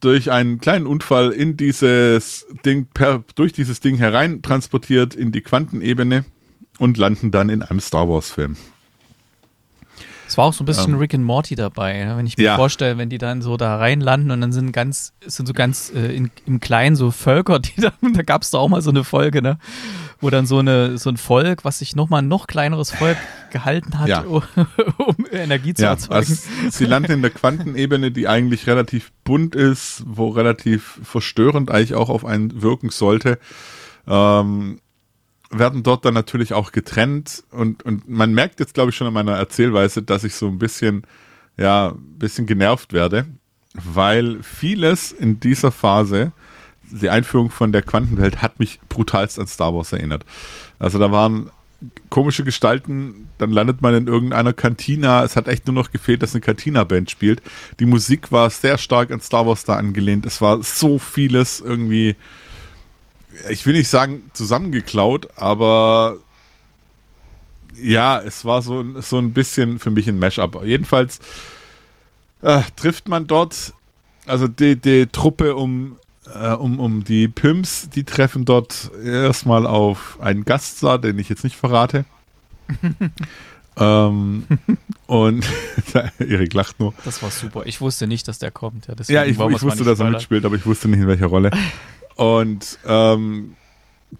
durch 0.00 0.30
einen 0.30 0.60
kleinen 0.60 0.86
Unfall 0.86 1.30
in 1.30 1.56
dieses 1.56 2.46
Ding, 2.64 2.86
per, 2.92 3.24
durch 3.34 3.52
dieses 3.52 3.80
Ding 3.80 3.96
herein 3.96 4.42
transportiert 4.42 5.14
in 5.14 5.32
die 5.32 5.40
Quantenebene 5.40 6.24
und 6.80 6.96
landen 6.96 7.30
dann 7.30 7.48
in 7.48 7.62
einem 7.62 7.78
Star 7.78 8.08
Wars 8.08 8.30
Film. 8.30 8.56
Es 10.26 10.38
war 10.38 10.44
auch 10.44 10.52
so 10.52 10.62
ein 10.62 10.66
bisschen 10.66 10.94
ähm, 10.94 10.98
Rick 11.00 11.12
and 11.14 11.24
Morty 11.24 11.56
dabei, 11.56 12.12
wenn 12.16 12.24
ich 12.24 12.36
mir 12.36 12.44
ja. 12.44 12.56
vorstelle, 12.56 12.96
wenn 12.98 13.10
die 13.10 13.18
dann 13.18 13.42
so 13.42 13.56
da 13.56 13.76
reinlanden 13.76 14.30
und 14.30 14.40
dann 14.40 14.52
sind 14.52 14.70
ganz, 14.72 15.12
sind 15.26 15.46
so 15.46 15.52
ganz 15.52 15.92
äh, 15.92 16.14
in, 16.14 16.30
im 16.46 16.60
Kleinen 16.60 16.94
so 16.94 17.10
Völker, 17.10 17.58
die 17.60 17.80
da, 17.80 17.92
da 18.00 18.22
gab 18.22 18.42
es 18.42 18.50
da 18.50 18.58
auch 18.58 18.68
mal 18.68 18.80
so 18.80 18.90
eine 18.90 19.04
Folge, 19.04 19.42
ne? 19.42 19.58
wo 20.20 20.30
dann 20.30 20.46
so, 20.46 20.58
eine, 20.58 20.98
so 20.98 21.10
ein 21.10 21.16
Volk, 21.16 21.64
was 21.64 21.80
sich 21.80 21.96
nochmal 21.96 22.22
ein 22.22 22.28
noch 22.28 22.46
kleineres 22.46 22.90
Volk 22.90 23.16
gehalten 23.50 23.98
hat, 23.98 24.08
ja. 24.08 24.20
um, 24.26 24.42
um, 24.98 25.26
Energie 25.32 25.74
zu 25.74 25.82
ja, 25.82 25.90
erzeugen. 25.90 26.14
Also 26.14 26.34
sie 26.70 26.84
landen 26.84 27.12
in 27.12 27.22
der 27.22 27.30
Quantenebene, 27.30 28.12
die 28.12 28.28
eigentlich 28.28 28.66
relativ 28.66 29.12
bunt 29.24 29.54
ist, 29.54 30.04
wo 30.06 30.28
relativ 30.28 31.00
verstörend 31.02 31.70
eigentlich 31.70 31.94
auch 31.94 32.08
auf 32.08 32.24
einen 32.24 32.62
wirken 32.62 32.90
sollte. 32.90 33.38
Ähm, 34.06 34.80
werden 35.50 35.82
dort 35.82 36.04
dann 36.04 36.14
natürlich 36.14 36.52
auch 36.52 36.72
getrennt 36.72 37.44
und, 37.50 37.82
und 37.82 38.08
man 38.08 38.32
merkt 38.32 38.60
jetzt, 38.60 38.74
glaube 38.74 38.90
ich, 38.90 38.96
schon 38.96 39.06
an 39.06 39.12
meiner 39.12 39.36
Erzählweise, 39.36 40.02
dass 40.02 40.24
ich 40.24 40.34
so 40.34 40.46
ein 40.46 40.58
bisschen, 40.58 41.02
ja, 41.56 41.88
ein 41.88 42.18
bisschen 42.18 42.46
genervt 42.46 42.92
werde, 42.92 43.26
weil 43.74 44.42
vieles 44.42 45.12
in 45.12 45.40
dieser 45.40 45.72
Phase 45.72 46.32
die 46.90 47.10
Einführung 47.10 47.50
von 47.50 47.72
der 47.72 47.82
Quantenwelt 47.82 48.42
hat 48.42 48.58
mich 48.58 48.80
brutalst 48.88 49.38
an 49.38 49.46
Star 49.46 49.74
Wars 49.74 49.92
erinnert. 49.92 50.24
Also 50.78 50.98
da 50.98 51.12
waren 51.12 51.50
komische 52.10 52.44
Gestalten, 52.44 53.28
dann 53.38 53.50
landet 53.50 53.80
man 53.80 53.94
in 53.94 54.06
irgendeiner 54.06 54.52
Kantina. 54.52 55.24
Es 55.24 55.36
hat 55.36 55.48
echt 55.48 55.66
nur 55.66 55.74
noch 55.74 55.90
gefehlt, 55.92 56.22
dass 56.22 56.34
eine 56.34 56.42
Cantina-Band 56.42 57.10
spielt. 57.10 57.42
Die 57.78 57.86
Musik 57.86 58.32
war 58.32 58.50
sehr 58.50 58.76
stark 58.76 59.10
an 59.10 59.20
Star 59.20 59.46
Wars 59.46 59.64
da 59.64 59.76
angelehnt. 59.76 60.26
Es 60.26 60.40
war 60.40 60.62
so 60.62 60.98
vieles 60.98 61.60
irgendwie, 61.60 62.16
ich 63.48 63.64
will 63.66 63.74
nicht 63.74 63.88
sagen 63.88 64.30
zusammengeklaut, 64.32 65.28
aber 65.36 66.16
ja, 67.80 68.20
es 68.20 68.44
war 68.44 68.62
so, 68.62 68.84
so 69.00 69.18
ein 69.18 69.32
bisschen 69.32 69.78
für 69.78 69.90
mich 69.90 70.08
ein 70.08 70.18
Mashup. 70.18 70.62
Jedenfalls 70.64 71.20
äh, 72.42 72.62
trifft 72.76 73.08
man 73.08 73.26
dort, 73.26 73.72
also 74.26 74.48
die, 74.48 74.76
die 74.76 75.06
Truppe 75.06 75.54
um 75.56 75.96
äh, 76.34 76.52
um, 76.52 76.78
um 76.78 77.04
die 77.04 77.28
Pimps, 77.28 77.88
die 77.90 78.04
treffen 78.04 78.44
dort 78.44 78.90
erstmal 79.04 79.66
auf 79.66 80.18
einen 80.20 80.44
Gaststar, 80.44 80.98
den 80.98 81.18
ich 81.18 81.28
jetzt 81.28 81.44
nicht 81.44 81.56
verrate. 81.56 82.04
ähm, 83.76 84.44
und 85.06 85.44
Erik 86.18 86.54
lacht 86.54 86.78
nur. 86.78 86.94
Das 87.04 87.22
war 87.22 87.30
super. 87.30 87.62
Ich 87.66 87.80
wusste 87.80 88.06
nicht, 88.06 88.28
dass 88.28 88.38
der 88.38 88.50
kommt. 88.50 88.86
Ja, 88.86 88.94
ja 89.08 89.24
ich, 89.24 89.32
ich 89.32 89.62
wusste, 89.62 89.84
dass 89.84 89.98
er 89.98 90.10
mitspielt, 90.10 90.44
aber 90.44 90.56
ich 90.56 90.66
wusste 90.66 90.88
nicht, 90.88 91.00
in 91.00 91.06
welcher 91.06 91.26
Rolle. 91.26 91.50
Und 92.20 92.78
ähm, 92.86 93.56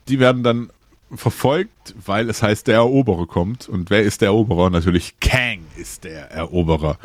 die 0.08 0.20
werden 0.20 0.42
dann 0.42 0.70
verfolgt, 1.14 1.94
weil 2.06 2.30
es 2.30 2.42
heißt, 2.42 2.66
der 2.66 2.76
Eroberer 2.76 3.26
kommt. 3.26 3.68
Und 3.68 3.90
wer 3.90 4.02
ist 4.02 4.22
der 4.22 4.28
Eroberer? 4.28 4.70
Natürlich 4.70 5.20
Kang 5.20 5.60
ist 5.76 6.04
der 6.04 6.30
Eroberer. 6.30 6.96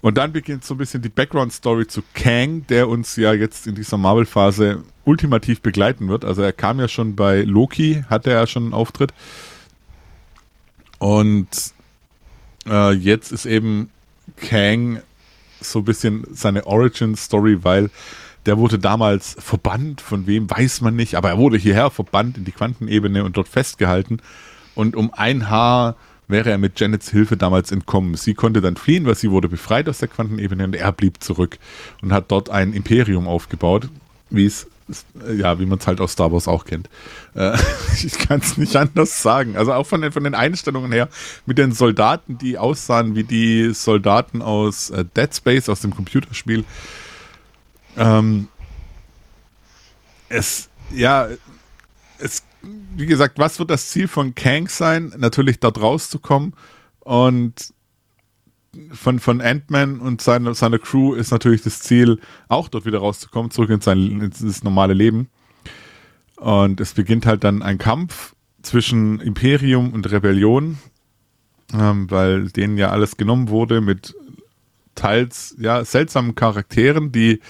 Und 0.00 0.18
dann 0.18 0.32
beginnt 0.32 0.64
so 0.64 0.74
ein 0.74 0.78
bisschen 0.78 1.02
die 1.02 1.08
Background-Story 1.08 1.86
zu 1.86 2.02
Kang, 2.14 2.66
der 2.66 2.88
uns 2.88 3.14
ja 3.14 3.32
jetzt 3.32 3.68
in 3.68 3.76
dieser 3.76 3.96
Marvel-Phase 3.96 4.82
ultimativ 5.04 5.60
begleiten 5.60 6.08
wird. 6.08 6.24
Also 6.24 6.42
er 6.42 6.52
kam 6.52 6.80
ja 6.80 6.88
schon 6.88 7.14
bei 7.14 7.42
Loki, 7.42 8.02
hatte 8.10 8.30
er 8.30 8.40
ja 8.40 8.46
schon 8.48 8.64
einen 8.64 8.74
Auftritt. 8.74 9.14
Und 10.98 11.46
äh, 12.66 12.90
jetzt 12.90 13.30
ist 13.30 13.46
eben 13.46 13.90
Kang 14.34 15.00
so 15.60 15.78
ein 15.78 15.84
bisschen 15.84 16.26
seine 16.32 16.66
Origin-Story, 16.66 17.62
weil 17.62 17.90
der 18.48 18.56
wurde 18.56 18.78
damals 18.78 19.36
verbannt, 19.38 20.00
von 20.00 20.26
wem 20.26 20.50
weiß 20.50 20.80
man 20.80 20.96
nicht, 20.96 21.16
aber 21.16 21.28
er 21.28 21.38
wurde 21.38 21.58
hierher 21.58 21.90
verbannt 21.90 22.38
in 22.38 22.46
die 22.46 22.52
Quantenebene 22.52 23.22
und 23.22 23.36
dort 23.36 23.46
festgehalten. 23.46 24.22
Und 24.74 24.96
um 24.96 25.12
ein 25.12 25.50
Haar 25.50 25.96
wäre 26.28 26.50
er 26.50 26.56
mit 26.56 26.80
Janets 26.80 27.10
Hilfe 27.10 27.36
damals 27.36 27.70
entkommen. 27.72 28.14
Sie 28.14 28.32
konnte 28.32 28.62
dann 28.62 28.76
fliehen, 28.76 29.04
weil 29.04 29.16
sie 29.16 29.30
wurde 29.30 29.50
befreit 29.50 29.86
aus 29.86 29.98
der 29.98 30.08
Quantenebene 30.08 30.64
und 30.64 30.74
er 30.74 30.92
blieb 30.92 31.22
zurück 31.22 31.58
und 32.00 32.12
hat 32.12 32.30
dort 32.30 32.48
ein 32.48 32.72
Imperium 32.72 33.28
aufgebaut, 33.28 33.88
wie 34.30 34.46
es 34.46 34.66
ja, 35.36 35.60
wie 35.60 35.66
man 35.66 35.78
es 35.78 35.86
halt 35.86 36.00
aus 36.00 36.12
Star 36.12 36.32
Wars 36.32 36.48
auch 36.48 36.64
kennt. 36.64 36.88
Äh, 37.34 37.54
ich 38.02 38.18
kann 38.18 38.40
es 38.40 38.56
nicht 38.56 38.74
anders 38.76 39.22
sagen. 39.22 39.58
Also 39.58 39.74
auch 39.74 39.86
von 39.86 40.00
den, 40.00 40.12
von 40.12 40.24
den 40.24 40.34
Einstellungen 40.34 40.90
her, 40.90 41.10
mit 41.44 41.58
den 41.58 41.72
Soldaten, 41.72 42.38
die 42.38 42.56
aussahen 42.56 43.14
wie 43.14 43.24
die 43.24 43.74
Soldaten 43.74 44.40
aus 44.40 44.88
äh, 44.88 45.04
Dead 45.14 45.34
Space, 45.34 45.68
aus 45.68 45.80
dem 45.80 45.94
Computerspiel. 45.94 46.64
Ähm, 47.98 48.48
es, 50.28 50.68
ja, 50.90 51.28
es 52.18 52.42
wie 52.62 53.06
gesagt, 53.06 53.38
was 53.38 53.58
wird 53.58 53.70
das 53.70 53.90
Ziel 53.90 54.08
von 54.08 54.34
Kang 54.34 54.68
sein? 54.68 55.12
Natürlich 55.16 55.60
dort 55.60 55.80
rauszukommen 55.80 56.54
und 57.00 57.72
von, 58.92 59.18
von 59.18 59.40
Ant-Man 59.40 60.00
und 60.00 60.20
seiner 60.20 60.54
seine 60.54 60.78
Crew 60.78 61.14
ist 61.14 61.30
natürlich 61.30 61.62
das 61.62 61.80
Ziel, 61.80 62.20
auch 62.48 62.68
dort 62.68 62.84
wieder 62.84 62.98
rauszukommen, 62.98 63.50
zurück 63.50 63.70
in 63.70 63.80
sein 63.80 64.20
ins 64.20 64.62
normale 64.62 64.94
Leben. 64.94 65.28
Und 66.36 66.80
es 66.80 66.94
beginnt 66.94 67.26
halt 67.26 67.44
dann 67.44 67.62
ein 67.62 67.78
Kampf 67.78 68.34
zwischen 68.62 69.20
Imperium 69.20 69.92
und 69.92 70.10
Rebellion, 70.10 70.78
ähm, 71.72 72.10
weil 72.10 72.50
denen 72.50 72.76
ja 72.76 72.90
alles 72.90 73.16
genommen 73.16 73.48
wurde 73.48 73.80
mit 73.80 74.14
teils 74.94 75.54
ja 75.58 75.84
seltsamen 75.84 76.34
Charakteren, 76.34 77.12
die 77.12 77.40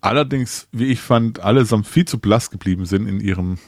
allerdings, 0.00 0.68
wie 0.72 0.86
ich 0.86 1.00
fand, 1.00 1.40
allesamt 1.40 1.86
viel 1.86 2.04
zu 2.04 2.18
blass 2.18 2.50
geblieben 2.50 2.86
sind 2.86 3.06
in 3.06 3.20
ihrem 3.20 3.58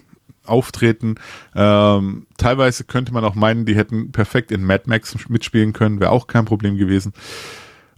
auftreten. 0.44 1.16
Ähm, 1.54 2.26
teilweise 2.36 2.84
könnte 2.84 3.12
man 3.12 3.24
auch 3.24 3.34
meinen, 3.34 3.64
die 3.64 3.76
hätten 3.76 4.12
perfekt 4.12 4.50
in 4.50 4.64
Mad 4.64 4.84
Max 4.86 5.16
mitspielen 5.28 5.72
können, 5.72 6.00
wäre 6.00 6.10
auch 6.10 6.26
kein 6.26 6.44
Problem 6.44 6.76
gewesen. 6.76 7.12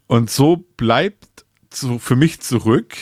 Und 0.07 0.31
so 0.31 0.64
bleibt 0.77 1.44
so 1.73 1.99
für 1.99 2.16
mich 2.16 2.40
zurück, 2.40 2.94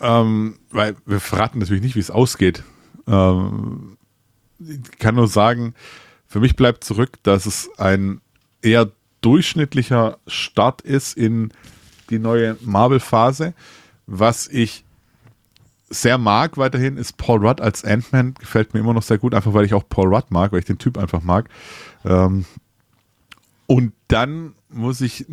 ähm, 0.00 0.58
weil 0.70 0.96
wir 1.06 1.20
verraten 1.20 1.58
natürlich 1.58 1.82
nicht, 1.82 1.96
wie 1.96 2.00
es 2.00 2.10
ausgeht. 2.10 2.62
Ähm, 3.06 3.96
ich 4.58 4.98
kann 4.98 5.16
nur 5.16 5.28
sagen, 5.28 5.74
für 6.26 6.40
mich 6.40 6.56
bleibt 6.56 6.84
zurück, 6.84 7.18
dass 7.22 7.46
es 7.46 7.68
ein 7.78 8.20
eher 8.62 8.90
durchschnittlicher 9.20 10.18
Start 10.26 10.82
ist 10.82 11.16
in 11.16 11.52
die 12.10 12.18
neue 12.18 12.56
Marvel-Phase, 12.60 13.54
was 14.06 14.48
ich 14.48 14.84
sehr 15.88 16.18
mag 16.18 16.56
weiterhin, 16.56 16.96
ist 16.96 17.16
Paul 17.16 17.46
Rudd 17.46 17.60
als 17.60 17.84
Ant-Man. 17.84 18.34
Gefällt 18.34 18.74
mir 18.74 18.80
immer 18.80 18.94
noch 18.94 19.02
sehr 19.02 19.18
gut, 19.18 19.34
einfach 19.34 19.54
weil 19.54 19.64
ich 19.64 19.74
auch 19.74 19.88
Paul 19.88 20.12
Rudd 20.14 20.30
mag, 20.30 20.52
weil 20.52 20.60
ich 20.60 20.64
den 20.64 20.78
Typ 20.78 20.98
einfach 20.98 21.22
mag. 21.22 21.48
Ähm, 22.04 22.44
und 23.66 23.92
dann 24.08 24.54
muss 24.68 25.00
ich 25.00 25.26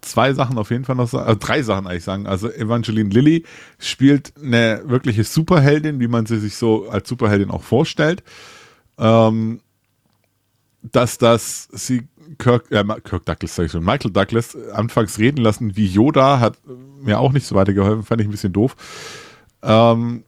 zwei 0.00 0.32
Sachen 0.34 0.58
auf 0.58 0.70
jeden 0.70 0.84
Fall 0.84 0.96
noch 0.96 1.08
sagen, 1.08 1.26
also 1.26 1.38
drei 1.38 1.62
Sachen 1.62 1.86
eigentlich 1.86 2.04
sagen. 2.04 2.26
Also 2.26 2.50
Evangeline 2.50 3.10
Lilly 3.10 3.44
spielt 3.78 4.34
eine 4.42 4.82
wirkliche 4.86 5.24
Superheldin, 5.24 6.00
wie 6.00 6.08
man 6.08 6.26
sie 6.26 6.38
sich 6.38 6.56
so 6.56 6.88
als 6.88 7.08
Superheldin 7.08 7.50
auch 7.50 7.62
vorstellt. 7.62 8.22
Ähm, 8.98 9.60
dass 10.82 11.16
das 11.18 11.68
sie 11.72 12.06
Kirk, 12.38 12.70
äh, 12.70 12.84
Kirk 13.02 13.24
Douglas, 13.26 13.54
sag 13.54 13.66
ich 13.66 13.72
schon, 13.72 13.84
Michael 13.84 14.10
Douglas 14.10 14.56
anfangs 14.72 15.18
reden 15.18 15.42
lassen 15.42 15.76
wie 15.76 15.86
Yoda, 15.86 16.40
hat 16.40 16.58
mir 17.00 17.18
auch 17.18 17.32
nicht 17.32 17.46
so 17.46 17.54
weitergeholfen, 17.54 18.04
fand 18.04 18.20
ich 18.20 18.28
ein 18.28 18.30
bisschen 18.30 18.52
doof. 18.52 18.76
Ähm, 19.62 20.24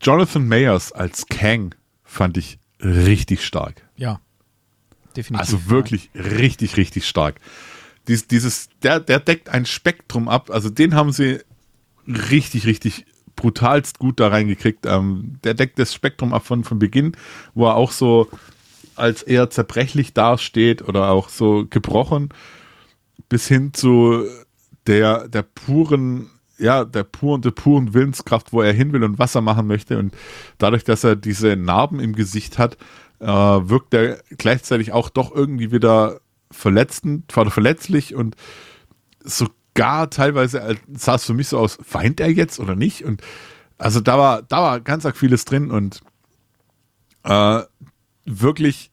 Jonathan 0.00 0.46
Mayers 0.46 0.92
als 0.92 1.26
Kang 1.26 1.74
fand 2.04 2.36
ich 2.36 2.58
richtig 2.82 3.44
stark. 3.44 3.86
Ja, 3.96 4.20
definitiv. 5.16 5.40
Also 5.40 5.70
wirklich 5.70 6.10
ja. 6.14 6.22
richtig, 6.22 6.76
richtig 6.76 7.06
stark. 7.06 7.40
Dies, 8.08 8.26
dieses, 8.26 8.68
der, 8.82 9.00
der 9.00 9.20
deckt 9.20 9.48
ein 9.48 9.66
Spektrum 9.66 10.28
ab. 10.28 10.50
Also 10.50 10.70
den 10.70 10.94
haben 10.94 11.12
sie 11.12 11.40
richtig, 12.06 12.66
richtig 12.66 13.04
brutalst 13.36 13.98
gut 13.98 14.20
da 14.20 14.28
reingekriegt. 14.28 14.86
Ähm, 14.86 15.38
der 15.44 15.54
deckt 15.54 15.78
das 15.78 15.94
Spektrum 15.94 16.32
ab 16.32 16.46
von, 16.46 16.64
von 16.64 16.78
Beginn, 16.78 17.16
wo 17.54 17.66
er 17.66 17.76
auch 17.76 17.92
so 17.92 18.28
als 18.96 19.22
eher 19.22 19.50
zerbrechlich 19.50 20.14
dasteht 20.14 20.82
oder 20.82 21.10
auch 21.10 21.28
so 21.28 21.66
gebrochen, 21.68 22.30
bis 23.28 23.46
hin 23.48 23.72
zu 23.74 24.24
der, 24.86 25.28
der 25.28 25.42
puren 25.42 26.30
ja, 26.58 26.84
der 26.84 27.04
puren, 27.04 27.40
der 27.40 27.52
puren 27.52 27.94
Willenskraft, 27.94 28.52
wo 28.52 28.60
er 28.60 28.74
hin 28.74 28.92
will 28.92 29.02
und 29.02 29.18
was 29.18 29.34
er 29.34 29.40
machen 29.40 29.66
möchte. 29.66 29.98
Und 29.98 30.14
dadurch, 30.58 30.84
dass 30.84 31.04
er 31.04 31.16
diese 31.16 31.56
Narben 31.56 32.00
im 32.00 32.14
Gesicht 32.14 32.58
hat, 32.58 32.76
äh, 33.18 33.26
wirkt 33.26 33.94
er 33.94 34.22
gleichzeitig 34.36 34.92
auch 34.92 35.08
doch 35.08 35.34
irgendwie 35.34 35.72
wieder 35.72 36.20
verletzend, 36.50 37.32
verletzlich 37.32 38.14
und 38.14 38.36
sogar 39.20 40.10
teilweise 40.10 40.76
sah 40.92 41.14
es 41.14 41.24
für 41.24 41.32
mich 41.32 41.48
so 41.48 41.58
aus, 41.58 41.78
weint 41.92 42.20
er 42.20 42.30
jetzt 42.30 42.60
oder 42.60 42.76
nicht? 42.76 43.04
Und 43.06 43.22
also 43.78 44.00
da 44.00 44.18
war, 44.18 44.42
da 44.42 44.58
war 44.62 44.80
ganz 44.80 45.06
arg 45.06 45.16
vieles 45.16 45.46
drin 45.46 45.70
und 45.70 46.02
Äh, 47.22 47.62
wirklich, 48.30 48.90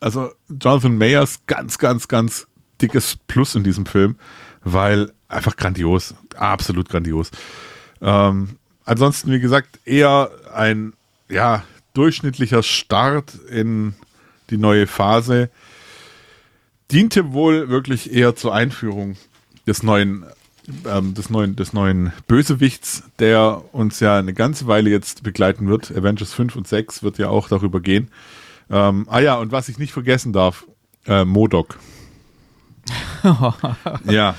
also 0.00 0.30
Jonathan 0.48 0.96
Mayers 0.96 1.40
ganz, 1.46 1.78
ganz, 1.78 2.08
ganz 2.08 2.46
dickes 2.80 3.16
Plus 3.26 3.54
in 3.54 3.64
diesem 3.64 3.86
Film, 3.86 4.16
weil 4.62 5.12
einfach 5.28 5.56
grandios, 5.56 6.14
absolut 6.36 6.88
grandios. 6.88 7.30
Ähm, 8.00 8.58
ansonsten, 8.84 9.32
wie 9.32 9.40
gesagt, 9.40 9.80
eher 9.84 10.30
ein 10.54 10.94
ja, 11.28 11.64
durchschnittlicher 11.94 12.62
Start 12.62 13.34
in 13.50 13.94
die 14.50 14.56
neue 14.56 14.86
Phase. 14.86 15.50
Diente 16.90 17.32
wohl 17.32 17.68
wirklich 17.68 18.12
eher 18.12 18.34
zur 18.34 18.54
Einführung 18.54 19.16
des 19.66 19.82
neuen, 19.82 20.24
ähm, 20.86 21.14
des 21.14 21.30
neuen, 21.30 21.56
des 21.56 21.72
neuen 21.72 22.12
Bösewichts, 22.26 23.04
der 23.18 23.62
uns 23.72 24.00
ja 24.00 24.18
eine 24.18 24.34
ganze 24.34 24.66
Weile 24.66 24.90
jetzt 24.90 25.22
begleiten 25.22 25.68
wird. 25.68 25.90
Avengers 25.90 26.32
5 26.34 26.56
und 26.56 26.68
6 26.68 27.02
wird 27.02 27.18
ja 27.18 27.28
auch 27.28 27.48
darüber 27.48 27.80
gehen. 27.80 28.10
Ähm, 28.70 29.06
ah 29.08 29.20
ja, 29.20 29.36
und 29.36 29.52
was 29.52 29.68
ich 29.68 29.78
nicht 29.78 29.92
vergessen 29.92 30.32
darf, 30.32 30.66
äh, 31.06 31.24
Modok. 31.24 31.78
ja, 34.04 34.34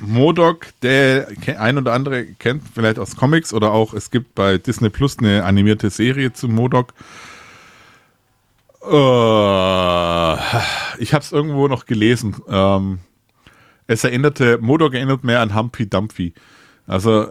Modok, 0.00 0.66
der 0.82 1.28
ein 1.58 1.78
oder 1.78 1.92
andere 1.92 2.26
kennt 2.26 2.62
vielleicht 2.72 2.98
aus 2.98 3.16
Comics 3.16 3.52
oder 3.52 3.72
auch 3.72 3.94
es 3.94 4.10
gibt 4.10 4.34
bei 4.34 4.58
Disney 4.58 4.90
Plus 4.90 5.18
eine 5.18 5.44
animierte 5.44 5.90
Serie 5.90 6.32
zu 6.32 6.48
Modok. 6.48 6.92
Uh, 8.80 10.38
ich 10.98 11.12
habe 11.12 11.22
es 11.22 11.32
irgendwo 11.32 11.68
noch 11.68 11.86
gelesen. 11.86 12.36
Ähm, 12.48 13.00
es 13.88 14.04
erinnerte, 14.04 14.58
Modok 14.58 14.94
erinnert 14.94 15.24
mehr 15.24 15.40
an 15.40 15.54
Humpy 15.56 15.88
Dumpy. 15.88 16.34
Also 16.86 17.28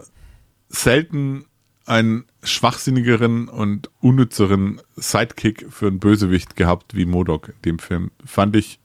selten 0.68 1.46
einen 1.86 2.26
schwachsinnigeren 2.42 3.48
und 3.48 3.90
unnützeren 4.00 4.82
Sidekick 4.96 5.66
für 5.70 5.86
einen 5.86 6.00
Bösewicht 6.00 6.56
gehabt 6.56 6.94
wie 6.94 7.06
Modok 7.06 7.48
in 7.48 7.62
dem 7.64 7.78
Film. 7.78 8.10
Fand 8.26 8.56
ich 8.56 8.78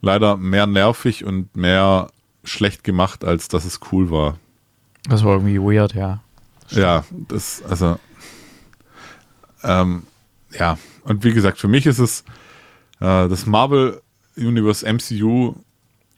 leider 0.00 0.36
mehr 0.36 0.66
nervig 0.66 1.24
und 1.24 1.54
mehr 1.54 2.08
schlecht 2.42 2.82
gemacht, 2.82 3.24
als 3.24 3.48
dass 3.48 3.64
es 3.64 3.80
cool 3.92 4.10
war. 4.10 4.38
Das 5.08 5.22
war 5.22 5.34
irgendwie 5.34 5.60
weird, 5.60 5.94
ja. 5.94 6.22
Ja, 6.70 7.04
das, 7.28 7.62
also, 7.62 7.98
ähm, 9.62 10.02
ja, 10.58 10.78
und 11.04 11.22
wie 11.22 11.32
gesagt, 11.32 11.58
für 11.58 11.68
mich 11.68 11.86
ist 11.86 12.00
es 12.00 12.22
äh, 13.00 13.28
das 13.28 13.46
Marvel 13.46 14.02
Universe 14.36 14.84
MCU 14.92 15.54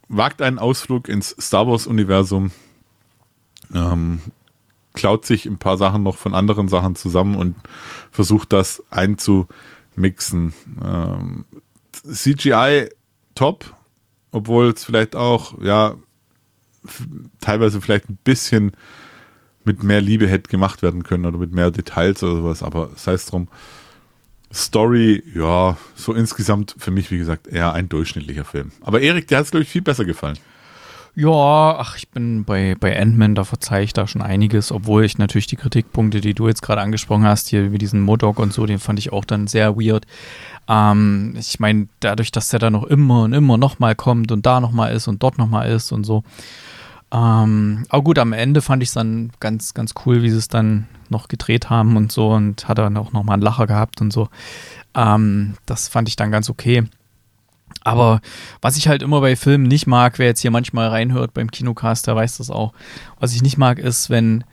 wagt 0.09 0.42
einen 0.42 0.59
Ausflug 0.59 1.09
ins 1.09 1.37
Star 1.40 1.66
Wars 1.66 1.87
Universum, 1.87 2.51
ähm, 3.75 4.21
klaut 4.94 5.25
sich 5.25 5.47
ein 5.47 5.59
paar 5.59 5.77
Sachen 5.77 6.03
noch 6.03 6.16
von 6.16 6.35
anderen 6.35 6.68
Sachen 6.68 6.97
zusammen 6.97 7.37
und 7.37 7.55
versucht 8.11 8.53
das 8.53 8.83
einzumixen. 8.90 10.55
Ähm, 10.83 11.44
CGI 11.92 12.88
top, 13.35 13.75
obwohl 14.33 14.71
es 14.71 14.85
vielleicht 14.85 15.14
auch, 15.14 15.61
ja, 15.62 15.94
teilweise 17.40 17.81
vielleicht 17.81 18.09
ein 18.09 18.18
bisschen 18.25 18.73
mit 19.64 19.83
mehr 19.83 20.01
Liebe 20.01 20.27
hätte 20.27 20.51
gemacht 20.51 20.83
werden 20.83 21.03
können 21.03 21.27
oder 21.27 21.38
mit 21.38 21.53
mehr 21.53 21.71
Details 21.71 22.23
oder 22.23 22.37
sowas, 22.37 22.62
aber 22.62 22.90
sei 22.97 23.12
es 23.12 23.27
drum. 23.27 23.49
Story, 24.52 25.22
ja, 25.34 25.76
so 25.94 26.14
insgesamt 26.14 26.74
für 26.78 26.90
mich, 26.90 27.11
wie 27.11 27.18
gesagt, 27.18 27.46
eher 27.46 27.72
ein 27.74 27.88
durchschnittlicher 27.88 28.44
Film. 28.44 28.72
Aber 28.80 29.00
Erik, 29.00 29.28
der 29.28 29.38
hat 29.38 29.44
es, 29.44 29.50
glaube 29.50 29.64
ich, 29.64 29.68
viel 29.68 29.82
besser 29.82 30.04
gefallen. 30.04 30.38
Ja, 31.14 31.76
ach, 31.76 31.96
ich 31.96 32.08
bin 32.11 32.44
bei, 32.44 32.76
bei 32.78 32.96
Ant-Man, 32.96 33.34
da 33.34 33.42
verzeihe 33.42 33.82
ich 33.82 33.92
da 33.92 34.06
schon 34.06 34.22
einiges, 34.22 34.70
obwohl 34.70 35.04
ich 35.04 35.18
natürlich 35.18 35.48
die 35.48 35.56
Kritikpunkte, 35.56 36.20
die 36.20 36.32
du 36.32 36.46
jetzt 36.46 36.62
gerade 36.62 36.80
angesprochen 36.80 37.24
hast, 37.24 37.48
hier 37.48 37.72
wie 37.72 37.78
diesen 37.78 38.02
Modok 38.02 38.38
und 38.38 38.52
so, 38.52 38.66
den 38.66 38.78
fand 38.78 39.00
ich 39.00 39.12
auch 39.12 39.24
dann 39.24 39.48
sehr 39.48 39.76
weird. 39.76 40.06
Ähm, 40.68 41.34
ich 41.37 41.58
meine, 41.58 41.88
dadurch, 41.98 42.30
dass 42.30 42.50
der 42.50 42.61
da 42.61 42.70
noch 42.70 42.84
immer 42.84 43.24
und 43.24 43.32
immer 43.32 43.58
nochmal 43.58 43.96
kommt 43.96 44.30
und 44.30 44.46
da 44.46 44.61
nochmal 44.61 44.94
ist 44.94 45.08
und 45.08 45.20
dort 45.22 45.38
nochmal 45.38 45.68
ist 45.72 45.90
und 45.90 46.04
so. 46.04 46.22
Ähm, 47.11 47.84
aber 47.88 48.02
gut, 48.04 48.18
am 48.20 48.32
Ende 48.32 48.61
fand 48.62 48.82
ich 48.82 48.90
es 48.90 48.94
dann 48.94 49.32
ganz, 49.40 49.74
ganz 49.74 49.94
cool, 50.06 50.22
wie 50.22 50.30
sie 50.30 50.38
es 50.38 50.46
dann 50.46 50.87
noch 51.11 51.29
gedreht 51.29 51.71
haben 51.71 51.97
und 51.97 52.12
so 52.12 52.31
und 52.31 52.68
hat 52.68 52.79
dann 52.79 52.97
auch 52.97 53.12
nochmal 53.12 53.35
einen 53.35 53.42
Lacher 53.42 53.66
gehabt 53.66 54.01
und 54.01 54.12
so. 54.12 54.29
Ähm, 54.94 55.55
das 55.66 55.88
fand 55.88 56.09
ich 56.09 56.16
dann 56.16 56.31
ganz 56.31 56.51
okay. 56.51 56.85
Aber 57.83 58.21
was 58.61 58.77
ich 58.77 58.88
halt 58.88 59.03
immer 59.03 59.21
bei 59.21 59.37
Filmen 59.37 59.64
nicht 59.64 59.87
mag, 59.87 60.18
wer 60.18 60.27
jetzt 60.27 60.40
hier 60.40 60.51
manchmal 60.51 60.88
reinhört 60.88 61.35
beim 61.35 61.51
Kinocast, 61.51 62.07
der 62.07 62.16
weiß 62.16 62.38
das 62.38 62.51
auch. 62.51 62.73
Was 63.18 63.35
ich 63.35 63.42
nicht 63.42 63.59
mag, 63.59 63.79
ist, 63.79 64.11
wenn 64.11 64.44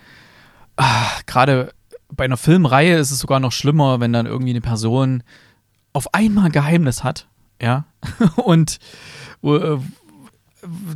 ah, 0.77 1.07
gerade 1.25 1.73
bei 2.09 2.25
einer 2.25 2.37
Filmreihe 2.37 2.97
ist 2.97 3.11
es 3.11 3.19
sogar 3.19 3.39
noch 3.39 3.51
schlimmer, 3.51 3.99
wenn 3.99 4.13
dann 4.13 4.25
irgendwie 4.25 4.51
eine 4.51 4.61
Person 4.61 5.23
auf 5.93 6.13
einmal 6.13 6.45
ein 6.45 6.51
Geheimnis 6.51 7.03
hat, 7.03 7.27
ja, 7.61 7.85
und 8.35 8.79
äh, 9.43 9.77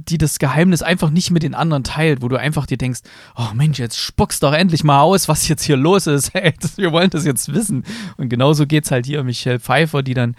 die 0.08 0.18
das 0.18 0.40
Geheimnis 0.40 0.82
einfach 0.82 1.10
nicht 1.10 1.32
mit 1.32 1.44
den 1.44 1.56
anderen 1.56 1.84
teilt, 1.84 2.22
wo 2.22 2.28
du 2.28 2.38
einfach 2.38 2.66
dir 2.66 2.78
denkst, 2.78 3.02
oh 3.36 3.54
Mensch, 3.54 3.80
jetzt 3.80 3.98
spuckst 3.98 4.44
doch 4.44 4.54
endlich 4.54 4.84
mal 4.84 5.02
aus, 5.02 5.28
was 5.28 5.48
jetzt 5.48 5.64
hier 5.64 5.78
los 5.78 6.08
ist. 6.08 6.32
Hey, 6.40 6.54
wir 6.76 6.92
wollen 6.92 7.10
das 7.10 7.26
jetzt 7.26 7.54
wissen. 7.54 7.84
Und 8.18 8.30
genauso 8.30 8.66
geht 8.66 8.86
es 8.86 8.92
halt 8.92 9.06
hier 9.06 9.24
Michelle 9.24 9.60
Pfeiffer, 9.60 10.04
die 10.04 10.14
dann 10.14 10.36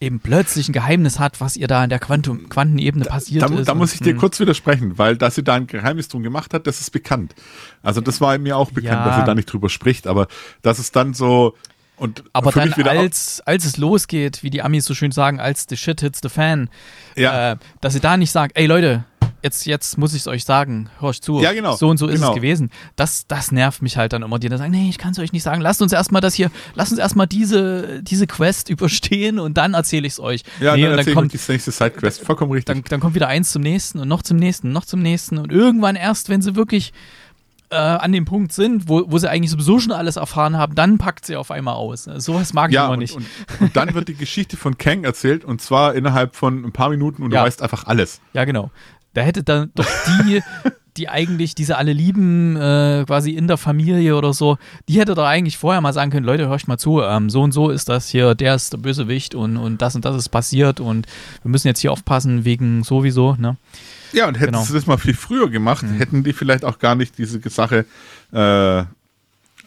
eben 0.00 0.20
plötzlich 0.20 0.68
ein 0.68 0.72
Geheimnis 0.72 1.18
hat, 1.18 1.40
was 1.40 1.56
ihr 1.56 1.66
da 1.66 1.84
in 1.84 1.90
der 1.90 1.98
Quantum 1.98 2.48
Quantenebene 2.48 3.04
passiert 3.04 3.42
da, 3.42 3.48
da, 3.48 3.58
ist. 3.58 3.68
Da 3.68 3.74
muss 3.74 3.92
ich 3.92 4.00
dir 4.00 4.12
hm. 4.12 4.18
kurz 4.18 4.40
widersprechen, 4.40 4.98
weil 4.98 5.16
dass 5.16 5.34
sie 5.34 5.42
da 5.42 5.54
ein 5.54 5.66
Geheimnis 5.66 6.08
drum 6.08 6.22
gemacht 6.22 6.54
hat, 6.54 6.66
das 6.66 6.80
ist 6.80 6.90
bekannt. 6.90 7.34
Also 7.82 8.00
das 8.00 8.20
war 8.20 8.36
mir 8.38 8.56
auch 8.56 8.70
bekannt, 8.70 9.00
ja. 9.00 9.04
dass 9.06 9.16
sie 9.16 9.24
da 9.24 9.34
nicht 9.34 9.52
drüber 9.52 9.68
spricht, 9.68 10.06
aber 10.06 10.28
dass 10.62 10.78
es 10.78 10.92
dann 10.92 11.14
so 11.14 11.54
und 11.98 12.24
aber 12.32 12.52
dann, 12.52 12.72
als, 12.72 13.42
als 13.44 13.64
es 13.64 13.76
losgeht, 13.76 14.42
wie 14.42 14.50
die 14.50 14.62
Amis 14.62 14.84
so 14.84 14.94
schön 14.94 15.12
sagen, 15.12 15.40
als 15.40 15.66
the 15.68 15.76
shit 15.76 16.00
hits 16.00 16.20
the 16.22 16.28
fan, 16.28 16.70
ja. 17.16 17.52
äh, 17.52 17.56
dass 17.80 17.94
sie 17.94 18.00
da 18.00 18.16
nicht 18.16 18.30
sagt, 18.30 18.56
ey 18.56 18.66
Leute, 18.66 19.04
jetzt, 19.42 19.66
jetzt 19.66 19.98
muss 19.98 20.14
ich 20.14 20.20
es 20.20 20.26
euch 20.26 20.44
sagen, 20.44 20.90
hörst 21.00 21.24
zu, 21.24 21.40
ja, 21.40 21.52
genau, 21.52 21.76
so 21.76 21.88
und 21.88 21.98
so 21.98 22.06
ist 22.06 22.16
genau. 22.16 22.30
es 22.30 22.34
gewesen. 22.34 22.70
Das, 22.96 23.26
das 23.26 23.52
nervt 23.52 23.82
mich 23.82 23.96
halt 23.96 24.12
dann 24.12 24.22
immer, 24.22 24.38
die 24.38 24.48
dann 24.48 24.58
sagen, 24.58 24.70
nee, 24.70 24.88
ich 24.88 24.98
kann 24.98 25.12
es 25.12 25.18
euch 25.18 25.32
nicht 25.32 25.42
sagen, 25.42 25.60
lasst 25.60 25.82
uns 25.82 25.92
erstmal 25.92 26.20
das 26.20 26.34
hier, 26.34 26.50
lasst 26.74 26.92
uns 26.92 27.00
erstmal 27.00 27.26
diese, 27.26 28.02
diese 28.02 28.26
Quest 28.26 28.68
überstehen 28.68 29.38
und 29.38 29.56
dann 29.56 29.74
erzähle 29.74 30.06
ich 30.06 30.14
es 30.14 30.20
euch. 30.20 30.42
Ja, 30.60 30.76
nee, 30.76 30.82
dann, 30.82 30.96
dann 30.96 31.14
kommt 31.14 31.32
die 31.32 31.40
nächste 31.48 31.70
Sidequest, 31.70 32.24
vollkommen 32.24 32.52
richtig. 32.52 32.74
Dann, 32.74 32.84
dann 32.88 33.00
kommt 33.00 33.14
wieder 33.14 33.28
eins 33.28 33.52
zum 33.52 33.62
nächsten 33.62 33.98
und 33.98 34.08
noch 34.08 34.22
zum 34.22 34.36
nächsten, 34.36 34.72
noch 34.72 34.84
zum 34.84 35.00
nächsten 35.00 35.38
und 35.38 35.52
irgendwann 35.52 35.96
erst, 35.96 36.28
wenn 36.28 36.42
sie 36.42 36.56
wirklich 36.56 36.92
äh, 37.70 37.76
an 37.76 38.12
dem 38.12 38.24
Punkt 38.24 38.52
sind, 38.52 38.88
wo, 38.88 39.04
wo 39.10 39.18
sie 39.18 39.28
eigentlich 39.28 39.50
sowieso 39.50 39.78
schon 39.78 39.92
alles 39.92 40.16
erfahren 40.16 40.56
haben, 40.56 40.74
dann 40.74 40.98
packt 40.98 41.26
sie 41.26 41.36
auf 41.36 41.50
einmal 41.50 41.74
aus. 41.74 42.04
Sowas 42.04 42.52
mag 42.52 42.70
ich 42.70 42.74
ja, 42.74 42.84
immer 42.84 42.94
und, 42.94 42.98
nicht. 43.00 43.16
Und, 43.16 43.26
und, 43.60 43.76
dann 43.76 43.94
wird 43.94 44.08
die 44.08 44.14
Geschichte 44.14 44.56
von 44.56 44.78
Kang 44.78 45.04
erzählt 45.04 45.44
und 45.44 45.60
zwar 45.60 45.94
innerhalb 45.94 46.36
von 46.36 46.64
ein 46.64 46.72
paar 46.72 46.90
Minuten 46.90 47.22
und 47.22 47.32
ja. 47.32 47.40
du 47.40 47.46
weißt 47.46 47.62
einfach 47.62 47.84
alles. 47.86 48.20
Ja, 48.32 48.44
genau. 48.44 48.70
Da 49.14 49.22
hätte 49.22 49.42
dann 49.42 49.70
doch 49.74 49.86
die, 50.06 50.42
die 50.98 51.08
eigentlich 51.08 51.54
diese 51.54 51.78
alle 51.78 51.92
lieben, 51.92 52.56
äh, 52.56 53.04
quasi 53.06 53.30
in 53.30 53.46
der 53.46 53.56
Familie 53.56 54.16
oder 54.16 54.32
so, 54.32 54.58
die 54.88 54.98
hätte 54.98 55.14
doch 55.14 55.24
eigentlich 55.24 55.56
vorher 55.56 55.80
mal 55.80 55.92
sagen 55.92 56.10
können, 56.10 56.26
Leute, 56.26 56.48
hört 56.48 56.66
mal 56.68 56.78
zu, 56.78 57.00
ähm, 57.00 57.30
so 57.30 57.42
und 57.42 57.52
so 57.52 57.70
ist 57.70 57.88
das 57.88 58.08
hier, 58.08 58.34
der 58.34 58.54
ist 58.54 58.72
der 58.72 58.78
Bösewicht 58.78 59.34
und, 59.34 59.56
und 59.56 59.80
das 59.80 59.94
und 59.94 60.04
das 60.04 60.16
ist 60.16 60.28
passiert 60.28 60.80
und 60.80 61.06
wir 61.42 61.50
müssen 61.50 61.68
jetzt 61.68 61.80
hier 61.80 61.92
aufpassen 61.92 62.44
wegen 62.44 62.82
sowieso, 62.82 63.36
ne? 63.38 63.56
Ja, 64.12 64.26
und 64.26 64.34
hätten 64.40 64.52
genau. 64.52 64.64
sie 64.64 64.72
das 64.72 64.86
mal 64.86 64.96
viel 64.96 65.14
früher 65.14 65.50
gemacht, 65.50 65.84
mhm. 65.84 65.98
hätten 65.98 66.24
die 66.24 66.32
vielleicht 66.32 66.64
auch 66.64 66.78
gar 66.78 66.94
nicht 66.94 67.18
diese 67.18 67.40
Sache 67.48 67.84
äh, 68.32 68.84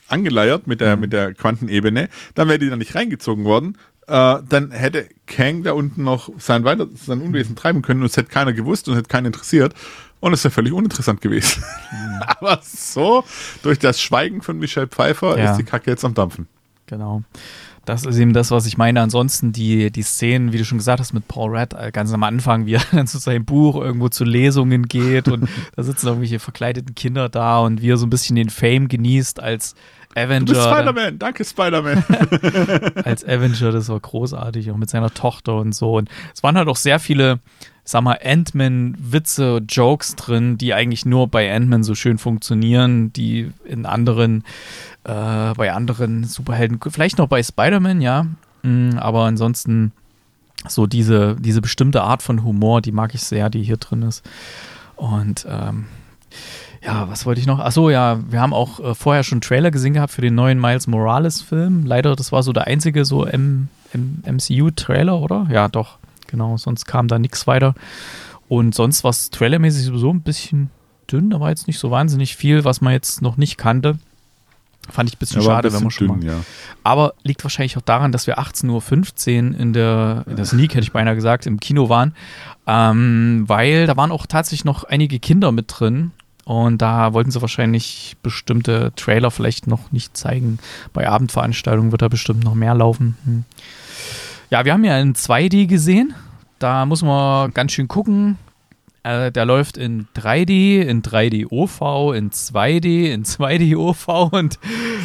angeleiert 0.08 0.68
mit 0.68 0.82
der, 0.82 0.96
mhm. 0.96 1.02
mit 1.02 1.14
der 1.14 1.34
Quantenebene, 1.34 2.10
dann 2.36 2.48
wäre 2.48 2.60
die 2.60 2.70
da 2.70 2.76
nicht 2.76 2.96
reingezogen 2.96 3.46
worden. 3.46 3.78
Äh, 4.12 4.44
dann 4.50 4.72
hätte 4.72 5.08
Kang 5.26 5.64
da 5.64 5.72
unten 5.72 6.04
noch 6.04 6.30
sein, 6.38 6.66
Weiter 6.66 6.86
sein 6.96 7.22
Unwesen 7.22 7.56
treiben 7.56 7.82
können 7.82 8.02
und 8.02 8.08
es 8.08 8.18
hätte 8.18 8.30
keiner 8.30 8.52
gewusst 8.52 8.90
und 8.90 8.96
hätte 8.96 9.08
keinen 9.08 9.28
interessiert. 9.28 9.74
Und 10.20 10.34
es 10.34 10.44
wäre 10.44 10.52
völlig 10.52 10.74
uninteressant 10.74 11.22
gewesen. 11.22 11.64
Mhm. 11.92 12.22
Aber 12.28 12.60
so, 12.62 13.24
durch 13.64 13.80
das 13.80 14.02
Schweigen 14.02 14.42
von 14.42 14.60
Michelle 14.60 14.88
Pfeiffer 14.88 15.38
ja. 15.38 15.52
ist 15.52 15.58
die 15.58 15.64
Kacke 15.64 15.90
jetzt 15.90 16.04
am 16.04 16.14
Dampfen. 16.14 16.50
Genau. 16.88 17.24
Das 17.86 18.06
ist 18.06 18.18
eben 18.20 18.34
das, 18.34 18.52
was 18.52 18.68
ich 18.68 18.78
meine. 18.78 19.02
Ansonsten 19.02 19.52
die, 19.52 19.92
die 19.92 20.04
Szenen, 20.04 20.54
wie 20.54 20.58
du 20.58 20.66
schon 20.66 20.78
gesagt 20.78 21.00
hast, 21.00 21.14
mit 21.14 21.28
Paul 21.28 21.56
Rudd, 21.56 21.74
äh, 21.74 21.92
ganz 21.92 22.14
am 22.14 22.24
Anfang, 22.24 22.66
wie 22.66 22.76
er 22.76 22.82
dann 22.92 23.08
zu 23.08 23.18
seinem 23.18 23.46
Buch 23.46 23.76
irgendwo 23.76 24.10
zu 24.10 24.24
Lesungen 24.24 24.88
geht 24.88 25.28
und 25.28 25.50
da 25.76 25.84
sitzen 25.84 26.08
irgendwelche 26.08 26.40
verkleideten 26.40 26.94
Kinder 26.96 27.30
da 27.30 27.60
und 27.60 27.82
wie 27.82 27.90
er 27.90 27.98
so 27.98 28.06
ein 28.06 28.12
bisschen 28.12 28.36
den 28.36 28.50
Fame 28.50 28.88
genießt 28.88 29.40
als 29.40 29.76
Avenger. 30.16 30.46
Du 30.46 30.54
bist 30.54 30.64
Spider-Man, 30.64 31.20
danke 31.20 31.46
Spider-Man. 31.46 32.04
als 33.06 33.24
Avenger, 33.26 33.72
das 33.72 33.90
war 33.90 34.00
großartig, 34.00 34.72
auch 34.72 34.78
mit 34.78 34.90
seiner 34.90 35.14
Tochter 35.14 35.58
und 35.58 35.74
so. 35.74 35.98
Und 35.98 36.10
es 36.34 36.44
waren 36.44 36.58
halt 36.58 36.68
auch 36.68 36.76
sehr 36.76 37.00
viele, 37.00 37.40
sag 37.84 38.04
mal, 38.04 38.20
Ant-Man-Witze, 38.24 39.62
Jokes 39.68 40.16
drin, 40.16 40.58
die 40.58 40.74
eigentlich 40.74 41.06
nur 41.06 41.28
bei 41.28 41.54
Ant-Man 41.54 41.84
so 41.84 41.96
schön 41.96 42.18
funktionieren, 42.18 43.14
die 43.14 43.52
in 43.66 43.86
anderen 43.86 44.44
äh, 45.04 45.54
bei 45.54 45.74
anderen 45.74 46.24
Superhelden, 46.24 46.80
vielleicht 46.90 47.18
noch 47.18 47.28
bei 47.28 47.42
Spider-Man, 47.42 48.02
ja. 48.02 48.28
Mhm, 48.64 48.98
aber 48.98 49.26
ansonsten 49.26 49.92
so 50.68 50.86
diese, 50.86 51.36
diese 51.36 51.62
bestimmte 51.62 52.04
Art 52.04 52.22
von 52.22 52.44
Humor, 52.44 52.82
die 52.82 52.92
mag 52.92 53.16
ich 53.16 53.24
sehr, 53.24 53.50
die 53.50 53.64
hier 53.64 53.78
drin 53.78 54.04
ist. 54.04 54.24
Und 54.96 55.48
ähm, 55.50 55.86
ja, 56.84 57.10
was 57.10 57.26
wollte 57.26 57.42
ich 57.42 57.48
noch? 57.48 57.60
Achso, 57.60 57.90
ja, 57.90 58.20
wir 58.30 58.40
haben 58.42 58.54
auch 58.54 58.80
äh, 58.80 58.96
vorher 58.96 59.24
schon 59.24 59.42
Trailer 59.42 59.72
gesehen 59.72 59.94
gehabt 59.94 60.14
für 60.14 60.22
den 60.22 60.36
neuen 60.36 60.60
Miles 60.60 60.88
Morales-Film. 60.88 61.86
Leider, 61.86 62.16
das 62.16 62.32
war 62.32 62.44
so 62.44 62.54
der 62.54 62.68
einzige 62.68 63.06
so 63.06 63.26
MCU-Trailer, 63.26 65.20
oder? 65.20 65.48
Ja, 65.52 65.68
doch, 65.68 65.98
genau. 66.28 66.58
Sonst 66.58 66.86
kam 66.86 67.08
da 67.08 67.20
nichts 67.20 67.48
weiter. 67.48 67.76
Und 68.48 68.76
sonst 68.76 69.04
war 69.04 69.12
es 69.12 69.30
trailermäßig 69.30 69.86
sowieso 69.86 70.12
ein 70.12 70.22
bisschen 70.22 70.70
dünn. 71.12 71.30
Da 71.30 71.40
war 71.40 71.50
jetzt 71.50 71.68
nicht 71.68 71.80
so 71.80 71.92
wahnsinnig 71.92 72.36
viel, 72.36 72.66
was 72.66 72.82
man 72.82 72.94
jetzt 72.94 73.22
noch 73.22 73.38
nicht 73.38 73.58
kannte. 73.58 73.98
Fand 74.90 75.10
ich 75.10 75.16
ein 75.16 75.20
bisschen 75.20 75.42
Ja, 75.42 75.48
war 75.48 75.54
ein 75.54 75.58
schade, 75.58 75.68
bisschen 75.70 75.80
wenn 75.80 75.84
man 75.84 75.92
schon 75.92 76.08
dünn, 76.08 76.20
mal. 76.28 76.34
ja. 76.38 76.44
Aber 76.84 77.14
liegt 77.24 77.44
wahrscheinlich 77.44 77.78
auch 77.78 77.82
daran, 77.82 78.12
dass 78.12 78.28
wir 78.28 78.40
18.15 78.40 79.54
Uhr 79.54 79.60
in 79.60 79.74
der, 79.74 80.24
in 80.28 80.36
der 80.36 80.46
Sneak, 80.46 80.72
hätte 80.72 80.82
ich 80.84 80.92
beinahe 80.92 81.16
gesagt, 81.16 81.46
im 81.46 81.60
Kino 81.60 81.88
waren. 81.90 82.16
Ähm, 82.68 83.44
weil 83.48 83.86
da 83.88 83.96
waren 83.98 84.12
auch 84.12 84.26
tatsächlich 84.26 84.66
noch 84.66 84.84
einige 84.84 85.20
Kinder 85.20 85.52
mit 85.52 85.66
drin. 85.70 86.12
Und 86.44 86.82
da 86.82 87.14
wollten 87.14 87.30
sie 87.32 87.40
wahrscheinlich 87.42 88.18
bestimmte 88.24 88.92
Trailer 88.96 89.30
vielleicht 89.32 89.68
noch 89.68 89.92
nicht 89.92 90.18
zeigen. 90.18 90.58
Bei 90.92 91.08
Abendveranstaltungen 91.08 91.92
wird 91.92 92.02
da 92.02 92.08
bestimmt 92.08 92.44
noch 92.44 92.56
mehr 92.56 92.74
laufen. 92.74 93.16
Hm. 93.26 93.44
Ja, 94.50 94.66
wir 94.66 94.74
haben 94.74 94.84
ja 94.84 94.98
in 95.00 95.14
2D 95.14 95.68
gesehen. 95.68 96.14
Da 96.60 96.86
muss 96.86 97.04
man 97.04 97.54
ganz 97.54 97.72
schön 97.72 97.88
gucken. 97.88 98.38
Äh, 99.04 99.32
der 99.32 99.46
läuft 99.46 99.78
in 99.78 100.08
3D, 100.16 100.82
in 100.82 101.02
3D 101.02 101.48
OV, 101.50 102.14
in 102.16 102.30
2D, 102.30 103.12
in 103.12 103.24
2D 103.24 103.76
OV 103.76 104.32
und 104.32 104.60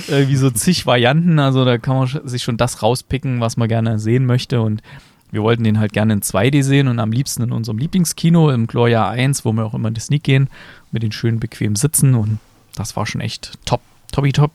äh, 0.08 0.28
wie 0.28 0.36
so 0.36 0.50
zig 0.50 0.84
Varianten. 0.84 1.38
Also 1.38 1.64
da 1.64 1.78
kann 1.78 1.96
man 1.96 2.28
sich 2.28 2.42
schon 2.42 2.58
das 2.58 2.82
rauspicken, 2.82 3.40
was 3.40 3.56
man 3.56 3.68
gerne 3.68 3.98
sehen 3.98 4.26
möchte. 4.26 4.60
Und 4.60 4.82
wir 5.30 5.42
wollten 5.42 5.64
den 5.64 5.78
halt 5.78 5.92
gerne 5.92 6.12
in 6.12 6.20
2D 6.20 6.62
sehen 6.62 6.88
und 6.88 6.98
am 6.98 7.10
liebsten 7.10 7.42
in 7.42 7.52
unserem 7.52 7.78
Lieblingskino 7.78 8.50
im 8.50 8.66
Gloria 8.66 9.08
1, 9.08 9.44
wo 9.44 9.52
wir 9.52 9.64
auch 9.64 9.74
immer 9.74 9.88
in 9.88 9.94
die 9.94 10.00
Sneak 10.00 10.22
gehen, 10.22 10.48
mit 10.92 11.02
den 11.02 11.12
schönen 11.12 11.40
bequemen 11.40 11.76
Sitzen. 11.76 12.14
Und 12.14 12.38
das 12.74 12.96
war 12.96 13.06
schon 13.06 13.22
echt 13.22 13.58
top, 13.64 13.80
toppi 14.12 14.32
top. 14.32 14.52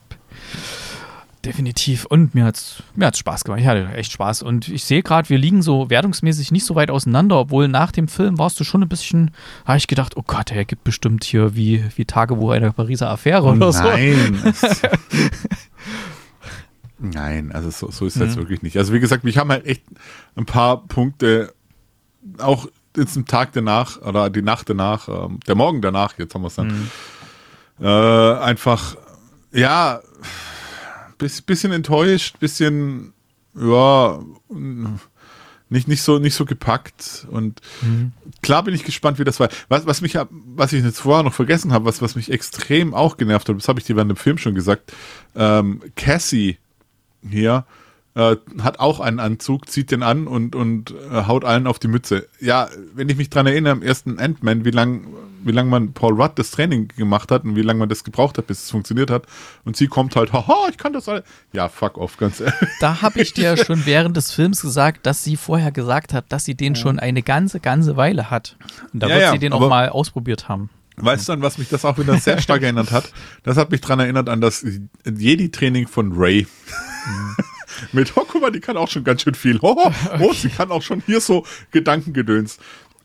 Definitiv. 1.43 2.06
Und 2.06 2.36
mir 2.36 2.45
hat's, 2.45 2.84
mir 2.95 3.08
hat's 3.08 3.17
Spaß 3.17 3.43
gemacht. 3.43 3.62
Ich 3.62 3.67
hatte 3.67 3.88
echt 3.95 4.12
Spaß. 4.12 4.43
Und 4.43 4.67
ich 4.67 4.84
sehe 4.84 5.01
gerade, 5.01 5.27
wir 5.30 5.39
liegen 5.39 5.63
so 5.63 5.89
wertungsmäßig 5.89 6.51
nicht 6.51 6.65
so 6.65 6.75
weit 6.75 6.91
auseinander, 6.91 7.38
obwohl 7.39 7.67
nach 7.67 7.91
dem 7.91 8.08
Film 8.08 8.38
warst 8.38 8.60
du 8.60 8.63
schon 8.63 8.84
ein 8.84 8.89
bisschen, 8.89 9.32
habe 9.65 9.77
ich 9.77 9.88
gedacht, 9.88 10.15
oh 10.17 10.23
Gott, 10.25 10.51
er 10.51 10.65
gibt 10.65 10.84
bestimmt 10.84 11.23
hier 11.23 11.56
wie, 11.56 11.84
wie 11.95 12.06
Tagebuch 12.06 12.51
einer 12.51 12.71
Pariser 12.71 13.10
Affäre 13.10 13.43
Oh 13.47 13.51
oder 13.54 13.73
so. 13.73 13.84
nein. 13.84 14.39
Es- 14.45 14.82
nein, 16.99 17.51
also 17.51 17.69
so, 17.71 17.89
so 17.91 18.06
ist 18.06 18.19
das 18.19 18.36
Ja. 18.36 18.41
wirklich 18.41 18.62
nicht. 18.62 18.77
Also 18.77 18.93
wie 18.93 18.99
gesagt, 18.99 19.23
mich 19.23 19.38
haben 19.38 19.49
halt 19.49 19.65
echt 19.65 19.84
ein 20.36 20.45
paar 20.45 20.86
Punkte, 20.86 21.54
auch 22.38 22.67
jetzt 22.95 23.17
am 23.17 23.25
Tag 23.25 23.54
danach 23.54 23.99
oder 24.01 24.30
die 24.30 24.41
Nacht 24.43 24.69
danach, 24.69 25.08
ähm, 25.08 25.39
der 25.47 25.56
Morgen 25.56 25.82
danach, 25.82 26.17
jetzt 26.19 26.36
haben 26.36 26.41
wir 26.43 26.47
es 26.47 26.56
dann, 26.56 26.91
äh, 27.82 28.39
einfach, 28.43 28.95
ja, 29.51 30.01
bis, 31.21 31.39
bisschen 31.41 31.71
enttäuscht, 31.71 32.39
bisschen, 32.39 33.13
ja, 33.53 34.19
nicht, 35.69 35.88
nicht 35.88 36.01
so, 36.01 36.17
nicht 36.17 36.34
so 36.34 36.45
gepackt 36.45 37.27
und 37.29 37.62
klar 38.41 38.63
bin 38.63 38.73
ich 38.73 38.84
gespannt, 38.84 39.19
wie 39.19 39.23
das 39.23 39.39
war. 39.39 39.49
Was, 39.69 39.86
was 39.86 40.01
mich, 40.01 40.17
was 40.31 40.73
ich 40.73 40.84
jetzt 40.84 40.99
vorher 40.99 41.21
noch 41.21 41.34
vergessen 41.36 41.71
habe, 41.73 41.86
was, 41.86 42.01
was 42.01 42.15
mich 42.15 42.31
extrem 42.31 42.95
auch 42.95 43.17
genervt 43.17 43.47
hat, 43.47 43.55
das 43.55 43.67
habe 43.67 43.79
ich 43.79 43.86
dir 43.86 43.95
während 43.95 44.10
dem 44.10 44.17
Film 44.17 44.39
schon 44.39 44.55
gesagt, 44.55 44.93
ähm, 45.36 45.81
Cassie 45.95 46.57
hier 47.29 47.65
äh, 48.15 48.36
hat 48.62 48.80
auch 48.80 49.00
einen 49.00 49.19
Anzug, 49.19 49.69
zieht 49.69 49.91
den 49.91 50.04
an 50.04 50.28
und, 50.28 50.56
und 50.56 50.91
äh, 51.12 51.26
haut 51.28 51.45
allen 51.45 51.67
auf 51.67 51.80
die 51.80 51.88
Mütze. 51.88 52.28
Ja, 52.39 52.67
wenn 52.93 53.08
ich 53.10 53.15
mich 53.17 53.30
dran 53.30 53.47
erinnere, 53.47 53.74
im 53.74 53.82
ersten 53.82 54.19
Ant-Man, 54.19 54.65
wie 54.65 54.71
lang, 54.71 55.08
wie 55.43 55.52
lang 55.54 55.69
man 55.69 55.93
Paul 55.93 56.21
Rudd 56.21 56.34
das 56.36 56.52
Training 56.52 56.89
gemacht 56.89 57.32
hat 57.32 57.45
und 57.45 57.56
wie 57.56 57.62
lange 57.62 57.80
man 57.80 57.89
das 57.89 58.04
gebraucht 58.04 58.38
hat, 58.38 58.47
bis 58.47 58.63
es 58.63 58.71
funktioniert 58.71 59.10
hat. 59.10 59.24
Und 59.63 59.78
sie 59.78 59.88
kommt 59.88 60.15
halt, 60.15 60.34
haha, 60.34 60.67
ich 60.69 60.78
kann 60.78 60.91
das 60.93 61.08
alles. 61.08 61.24
Ja, 61.54 61.69
fuck 61.69 61.97
off, 61.97 62.17
ganz 62.17 62.41
ehrlich. 62.41 62.54
Da 62.82 63.02
habe 63.02 63.21
ich 63.21 63.34
dir 63.34 63.56
schon 63.65 63.86
während 63.86 64.17
des 64.17 64.32
Films 64.34 64.62
gesagt, 64.62 65.06
dass 65.06 65.24
sie 65.24 65.38
vorher 65.38 65.71
gesagt 65.71 66.13
hat, 66.13 66.26
dass 66.30 66.43
sie 66.43 66.56
den 66.56 66.76
schon 66.76 67.00
eine 67.00 67.24
ganze, 67.24 67.60
ganze 67.62 67.95
Weile 67.95 68.30
hat. 68.30 68.58
Und 68.93 69.02
da 69.02 69.08
Ja, 69.08 69.13
wird 69.15 69.24
ja, 69.24 69.32
sie 69.32 69.39
den 69.39 69.54
auch 69.54 69.69
mal 69.69 69.89
ausprobiert 69.89 70.50
haben. 70.50 70.69
Weißt 70.97 71.30
du, 71.30 71.34
an 71.34 71.41
was 71.41 71.58
mich 71.58 71.69
das 71.69 71.86
auch 71.86 71.97
wieder 71.97 72.17
sehr 72.17 72.41
stark 72.41 72.62
erinnert 72.62 72.91
hat? 72.91 73.12
Das 73.43 73.56
hat 73.58 73.71
mich 73.71 73.80
dran 73.82 74.00
erinnert 74.00 74.28
an 74.28 74.41
das 74.41 74.65
Jedi-Training 75.06 75.88
von 75.88 76.12
Ray. 76.13 76.45
Mit, 77.91 78.13
oh, 78.15 78.25
guck 78.27 78.41
mal, 78.41 78.51
die 78.51 78.60
kann 78.60 78.77
auch 78.77 78.88
schon 78.88 79.03
ganz 79.03 79.21
schön 79.23 79.36
viel. 79.36 79.60
Oh, 79.63 79.91
oh, 80.19 80.34
sie 80.34 80.49
kann 80.49 80.71
auch 80.71 80.81
schon 80.81 81.01
hier 81.05 81.21
so 81.21 81.45
Gedankengedöns. 81.71 82.57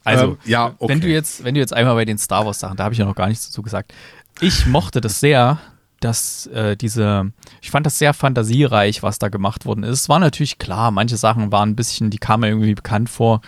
Also, 0.05 0.25
Ähm, 0.25 0.39
ja, 0.45 0.75
okay. 0.79 0.93
wenn 0.93 1.01
du 1.01 1.09
jetzt, 1.09 1.45
wenn 1.45 1.55
du 1.55 1.61
jetzt 1.61 1.73
einmal 1.73 1.95
bei 1.95 2.05
den 2.05 2.19
Star 2.19 2.47
Wars 2.47 2.61
Sachen, 2.61 2.77
da 2.77 2.85
habe 2.85 2.93
ich 2.93 2.99
ja 2.99 3.05
noch 3.05 3.15
gar 3.15 3.29
nichts 3.29 3.47
dazu 3.47 3.63
gesagt. 3.63 3.93
Ich 4.41 4.67
mochte 4.67 5.01
das 5.01 5.21
sehr, 5.21 5.59
dass 6.01 6.47
äh, 6.49 6.77
diese, 6.77 7.33
ich 7.61 7.71
fand 7.71 7.87
das 7.87 7.99
sehr 7.99 8.15
fantasiereich, 8.15 9.03
was 9.03 9.19
da 9.19 9.29
gemacht 9.29 9.67
worden 9.67 9.83
ist. 9.83 10.01
Es 10.03 10.09
war 10.09 10.19
natürlich 10.19 10.59
klar, 10.59 10.91
manche 10.91 11.17
Sachen 11.17 11.53
waren 11.53 11.71
ein 11.71 11.77
bisschen, 11.77 12.11
die 12.11 12.19
kamen 12.19 12.43
mir 12.43 12.49
irgendwie 12.49 12.75
bekannt 12.75 13.09
vor. 13.11 13.41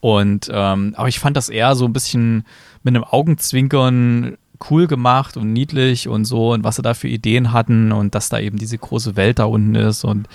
Und 0.00 0.50
ähm, 0.52 0.94
aber 0.96 1.08
ich 1.08 1.20
fand 1.20 1.36
das 1.36 1.48
eher 1.48 1.74
so 1.74 1.84
ein 1.84 1.92
bisschen 1.92 2.44
mit 2.82 2.94
einem 2.94 3.04
Augenzwinkern 3.04 4.38
cool 4.68 4.86
gemacht 4.86 5.36
und 5.36 5.52
niedlich 5.52 6.08
und 6.08 6.24
so 6.24 6.52
und 6.52 6.64
was 6.64 6.76
sie 6.76 6.82
da 6.82 6.94
für 6.94 7.08
Ideen 7.08 7.52
hatten 7.52 7.92
und 7.92 8.14
dass 8.14 8.28
da 8.28 8.38
eben 8.38 8.58
diese 8.58 8.78
große 8.78 9.16
Welt 9.16 9.38
da 9.38 9.44
unten 9.44 9.74
ist 9.74 10.04
und 10.04 10.28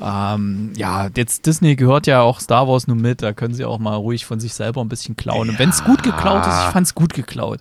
ähm, 0.00 0.72
ja, 0.76 1.08
jetzt 1.16 1.46
Disney 1.46 1.74
gehört 1.74 2.06
ja 2.06 2.20
auch 2.20 2.40
Star 2.40 2.68
Wars 2.68 2.86
nur 2.86 2.96
mit, 2.96 3.22
da 3.22 3.32
können 3.32 3.54
sie 3.54 3.64
auch 3.64 3.78
mal 3.78 3.96
ruhig 3.96 4.26
von 4.26 4.38
sich 4.38 4.54
selber 4.54 4.80
ein 4.80 4.88
bisschen 4.88 5.16
klauen. 5.16 5.50
Und 5.50 5.58
wenn 5.58 5.70
es 5.70 5.82
gut 5.82 6.04
geklaut 6.04 6.46
ist, 6.46 6.66
ich 6.66 6.72
fand 6.72 6.86
es 6.86 6.94
gut 6.94 7.14
geklaut. 7.14 7.58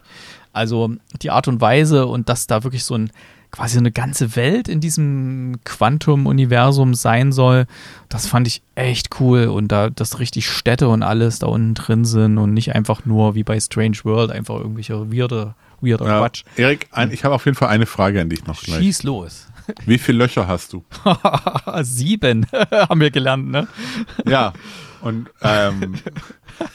Also 0.58 0.92
die 1.22 1.32
Art 1.32 1.48
und 1.48 1.62
Weise 1.62 2.06
und 2.08 2.30
dass 2.30 2.48
da 2.48 2.64
wirklich 2.64 2.84
so 2.84 2.96
ein 2.96 3.12
quasi 3.52 3.78
eine 3.78 3.92
ganze 3.92 4.36
Welt 4.36 4.68
in 4.68 4.82
diesem 4.82 5.60
Quantum-Universum 5.64 6.94
sein 6.94 7.32
soll, 7.32 7.66
das 8.10 8.28
fand 8.28 8.46
ich 8.48 8.62
echt 8.76 9.22
cool 9.22 9.46
und 9.46 9.72
da 9.72 9.90
dass 9.90 10.20
richtig 10.20 10.50
Städte 10.50 10.90
und 10.90 11.02
alles 11.02 11.40
da 11.40 11.48
unten 11.48 11.74
drin 11.74 12.04
sind 12.04 12.38
und 12.38 12.54
nicht 12.54 12.76
einfach 12.76 13.06
nur 13.06 13.36
wie 13.36 13.44
bei 13.44 13.60
Strange 13.60 13.98
World 14.04 14.32
einfach 14.32 14.56
irgendwelche 14.56 15.12
weirde, 15.12 15.56
weirder 15.80 16.06
ja, 16.06 16.20
Quatsch. 16.20 16.44
Erik, 16.58 16.88
ein, 16.92 17.12
ich 17.12 17.24
habe 17.24 17.36
auf 17.36 17.46
jeden 17.46 17.56
Fall 17.56 17.70
eine 17.70 17.86
Frage 17.86 18.20
an 18.20 18.30
dich 18.30 18.46
noch 18.46 18.62
gleich. 18.62 18.80
Schieß 18.80 19.04
los. 19.04 19.48
Wie 19.86 19.98
viele 19.98 20.20
Löcher 20.20 20.48
hast 20.48 20.74
du? 20.74 20.84
Sieben 21.82 22.46
haben 22.72 23.02
wir 23.02 23.12
gelernt, 23.12 23.50
ne? 23.50 23.68
Ja. 24.26 24.54
Und 25.02 25.30
ähm, 25.42 25.96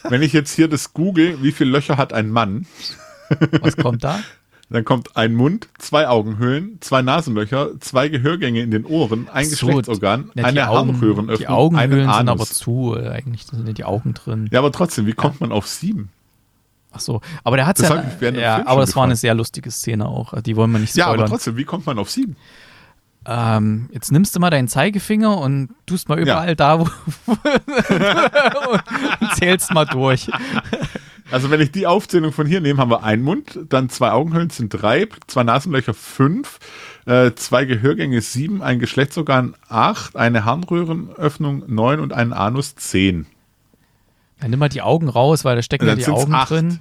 wenn 0.08 0.22
ich 0.22 0.32
jetzt 0.32 0.54
hier 0.54 0.68
das 0.68 0.92
google, 0.92 1.42
wie 1.42 1.52
viele 1.52 1.70
Löcher 1.70 1.96
hat 1.96 2.12
ein 2.12 2.30
Mann, 2.30 2.66
Was 3.60 3.76
kommt 3.76 4.04
da? 4.04 4.20
dann 4.70 4.84
kommt 4.86 5.16
ein 5.16 5.34
Mund, 5.34 5.68
zwei 5.78 6.08
Augenhöhlen, 6.08 6.78
zwei 6.80 7.02
Nasenlöcher, 7.02 7.78
zwei 7.80 8.08
Gehörgänge 8.08 8.60
in 8.62 8.70
den 8.70 8.86
Ohren, 8.86 9.28
ein 9.30 9.44
So, 9.44 9.66
Geschlechtsorgan, 9.66 10.30
Ja, 10.34 10.44
eine 10.44 10.68
Augen- 10.70 10.92
Harnröhrenöffnung, 10.92 11.36
Die 11.38 11.48
Augenhöhlen 11.48 12.10
sind 12.12 12.28
aber 12.28 12.46
zu, 12.46 12.96
äh, 12.96 13.08
eigentlich 13.10 13.44
sind 13.46 13.66
ja 13.66 13.74
die 13.74 13.84
Augen 13.84 14.14
drin. 14.14 14.48
Ja, 14.50 14.60
aber 14.60 14.72
trotzdem, 14.72 15.04
wie 15.06 15.12
kommt 15.12 15.40
man 15.42 15.52
auf 15.52 15.66
sieben? 15.66 16.08
Ach 16.90 17.00
so, 17.00 17.20
aber 17.44 17.56
der 17.56 17.66
hat 17.66 17.78
Das 17.78 17.88
ja, 18.20 18.30
ja 18.30 18.66
aber 18.66 18.82
das 18.82 18.94
war 18.96 19.04
eine 19.04 19.16
sehr 19.16 19.34
lustige 19.34 19.70
Szene 19.70 20.06
auch. 20.06 20.40
Die 20.42 20.56
wollen 20.56 20.70
wir 20.72 20.78
nicht 20.78 20.94
Ja, 20.96 21.04
aber 21.06 21.14
spoilern. 21.14 21.30
trotzdem, 21.30 21.56
wie 21.56 21.64
kommt 21.64 21.86
man 21.86 21.98
auf 21.98 22.10
sieben? 22.10 22.36
ähm, 23.24 23.88
jetzt 23.92 24.10
nimmst 24.10 24.34
du 24.34 24.40
mal 24.40 24.50
deinen 24.50 24.66
Zeigefinger 24.68 25.38
und 25.38 25.68
tust 25.86 26.08
mal 26.08 26.18
überall 26.18 26.56
da, 26.56 26.80
wo 26.80 26.84
und 29.22 29.34
zählst 29.36 29.72
mal 29.72 29.84
durch. 29.86 30.28
Also 31.32 31.50
wenn 31.50 31.62
ich 31.62 31.72
die 31.72 31.86
Aufzählung 31.86 32.30
von 32.30 32.46
hier 32.46 32.60
nehme, 32.60 32.78
haben 32.78 32.90
wir 32.90 33.04
einen 33.04 33.22
Mund, 33.22 33.58
dann 33.70 33.88
zwei 33.88 34.10
Augenhöhlen 34.12 34.50
sind 34.50 34.68
drei, 34.68 35.08
zwei 35.26 35.42
Nasenlöcher 35.44 35.94
fünf, 35.94 36.58
äh, 37.06 37.32
zwei 37.34 37.64
Gehörgänge 37.64 38.20
sieben, 38.20 38.62
ein 38.62 38.78
Geschlechtsorgan 38.78 39.54
acht, 39.66 40.14
eine 40.14 40.44
Harnröhrenöffnung 40.44 41.64
neun 41.66 42.00
und 42.00 42.12
einen 42.12 42.34
Anus 42.34 42.74
zehn. 42.76 43.26
Dann 44.40 44.50
nimm 44.50 44.58
mal 44.58 44.68
die 44.68 44.82
Augen 44.82 45.08
raus, 45.08 45.44
weil 45.44 45.56
da 45.56 45.62
stecken 45.62 45.86
ja 45.86 45.94
die 45.94 46.06
Augen 46.06 46.34
acht. 46.34 46.50
drin. 46.50 46.80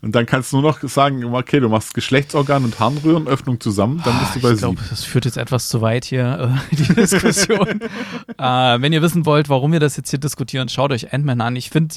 Und 0.00 0.14
dann 0.14 0.26
kannst 0.26 0.52
du 0.52 0.60
nur 0.60 0.70
noch 0.70 0.80
sagen, 0.82 1.24
okay, 1.24 1.60
du 1.60 1.68
machst 1.68 1.94
Geschlechtsorgan 1.94 2.64
und 2.64 2.78
Harnröhrenöffnung 2.78 3.60
zusammen, 3.60 4.00
dann 4.04 4.18
bist 4.18 4.36
du 4.36 4.40
bei 4.40 4.48
Ah, 4.48 4.52
ich 4.52 4.58
glaube, 4.58 4.80
das 4.90 5.04
führt 5.04 5.24
jetzt 5.24 5.36
etwas 5.36 5.68
zu 5.68 5.80
weit 5.80 6.04
hier, 6.04 6.58
äh, 6.70 6.76
die 6.76 6.94
Diskussion. 6.94 7.80
äh, 8.38 8.80
wenn 8.80 8.92
ihr 8.92 9.02
wissen 9.02 9.26
wollt, 9.26 9.48
warum 9.48 9.72
wir 9.72 9.80
das 9.80 9.96
jetzt 9.96 10.10
hier 10.10 10.20
diskutieren, 10.20 10.68
schaut 10.68 10.92
euch 10.92 11.12
Ant-Man 11.12 11.40
an. 11.40 11.56
Ich 11.56 11.70
finde, 11.70 11.96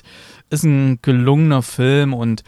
ist 0.50 0.64
ein 0.64 1.00
gelungener 1.02 1.62
Film 1.62 2.14
und 2.14 2.44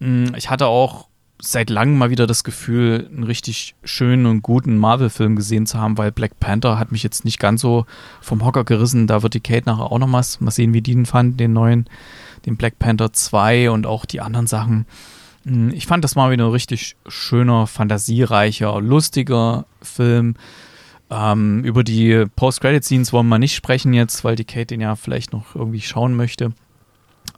mh, 0.00 0.36
ich 0.36 0.50
hatte 0.50 0.66
auch 0.66 1.08
seit 1.40 1.70
langem 1.70 1.98
mal 1.98 2.10
wieder 2.10 2.26
das 2.26 2.44
Gefühl, 2.44 3.08
einen 3.12 3.24
richtig 3.24 3.74
schönen 3.84 4.26
und 4.26 4.42
guten 4.42 4.78
Marvel-Film 4.78 5.36
gesehen 5.36 5.66
zu 5.66 5.78
haben, 5.78 5.98
weil 5.98 6.12
Black 6.12 6.40
Panther 6.40 6.78
hat 6.78 6.92
mich 6.92 7.02
jetzt 7.02 7.24
nicht 7.24 7.38
ganz 7.38 7.60
so 7.60 7.84
vom 8.20 8.44
Hocker 8.44 8.64
gerissen. 8.64 9.06
Da 9.06 9.22
wird 9.22 9.34
die 9.34 9.40
Kate 9.40 9.68
nachher 9.68 9.92
auch 9.92 9.98
noch 9.98 10.10
was. 10.12 10.40
Mal 10.40 10.50
sehen, 10.50 10.72
wie 10.72 10.80
die 10.82 10.94
den 10.94 11.06
fand, 11.06 11.38
den 11.38 11.52
neuen, 11.52 11.88
den 12.46 12.56
Black 12.56 12.78
Panther 12.78 13.12
2 13.12 13.70
und 13.70 13.86
auch 13.86 14.04
die 14.04 14.20
anderen 14.20 14.46
Sachen. 14.46 14.86
Hm, 15.44 15.70
Ich 15.70 15.86
fand 15.86 16.04
das 16.04 16.14
mal 16.14 16.30
wieder 16.30 16.46
ein 16.46 16.50
richtig 16.50 16.96
schöner, 17.06 17.66
fantasiereicher, 17.66 18.80
lustiger 18.80 19.66
Film. 19.82 20.36
Ähm, 21.10 21.62
über 21.64 21.84
die 21.84 22.24
Post-Credit-Scenes 22.34 23.12
wollen 23.12 23.28
wir 23.28 23.38
nicht 23.38 23.54
sprechen 23.54 23.92
jetzt, 23.92 24.24
weil 24.24 24.36
die 24.36 24.44
Kate 24.44 24.66
den 24.66 24.80
ja 24.80 24.96
vielleicht 24.96 25.32
noch 25.32 25.54
irgendwie 25.54 25.80
schauen 25.80 26.16
möchte. 26.16 26.52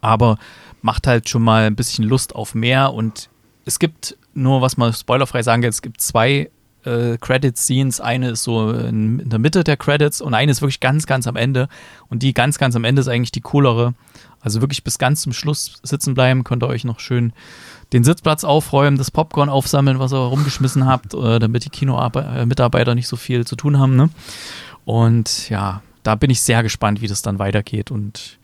Aber 0.01 0.37
macht 0.81 1.07
halt 1.07 1.29
schon 1.29 1.43
mal 1.43 1.65
ein 1.65 1.75
bisschen 1.75 2.05
Lust 2.05 2.35
auf 2.35 2.55
mehr 2.55 2.93
und 2.93 3.29
es 3.65 3.79
gibt 3.79 4.17
nur, 4.33 4.61
was 4.61 4.77
man 4.77 4.93
spoilerfrei 4.93 5.43
sagen 5.43 5.61
kann, 5.61 5.69
es 5.69 5.81
gibt 5.81 6.01
zwei 6.01 6.49
äh, 6.85 7.17
Credit-Scenes. 7.17 8.01
Eine 8.01 8.31
ist 8.31 8.43
so 8.43 8.71
in, 8.71 9.19
in, 9.19 9.29
der 9.29 9.39
Mitte 9.39 9.63
der 9.63 9.77
Credits 9.77 10.21
und 10.21 10.33
eine 10.33 10.51
ist 10.51 10.61
wirklich 10.61 10.79
ganz, 10.79 11.05
ganz 11.05 11.27
am 11.27 11.35
Ende. 11.35 11.67
Und 12.09 12.23
die 12.23 12.33
ganz, 12.33 12.57
ganz 12.57 12.75
am 12.75 12.83
Ende 12.83 13.01
ist 13.01 13.07
eigentlich 13.07 13.31
die 13.31 13.41
coolere. 13.41 13.93
Also 14.41 14.61
wirklich 14.61 14.83
bis 14.83 14.97
ganz 14.97 15.21
zum 15.21 15.33
Schluss 15.33 15.79
sitzen 15.83 16.13
bleiben, 16.13 16.43
könnt 16.43 16.63
ihr 16.63 16.67
euch 16.67 16.85
noch 16.85 16.99
schön 16.99 17.33
den 17.91 18.03
Sitzplatz 18.03 18.43
aufräumen, 18.43 18.97
das 18.97 19.11
Popcorn 19.11 19.49
aufsammeln, 19.49 19.99
was 19.99 20.13
ihr 20.13 20.17
rumgeschmissen 20.17 20.85
habt, 20.85 21.13
äh, 21.13 21.39
damit 21.39 21.65
die 21.65 21.69
Kino-Mitarbeiter 21.69 22.95
nicht 22.95 23.07
so 23.07 23.15
viel 23.15 23.45
zu 23.45 23.55
tun 23.55 23.79
haben. 23.79 23.95
Ne? 23.95 24.09
Und 24.85 25.49
ja, 25.49 25.81
da 26.03 26.15
bin 26.15 26.29
ich 26.29 26.41
sehr 26.41 26.63
gespannt, 26.63 27.01
wie 27.01 27.07
das 27.07 27.21
dann 27.21 27.39
weitergeht. 27.39 27.91
Und 27.91 28.39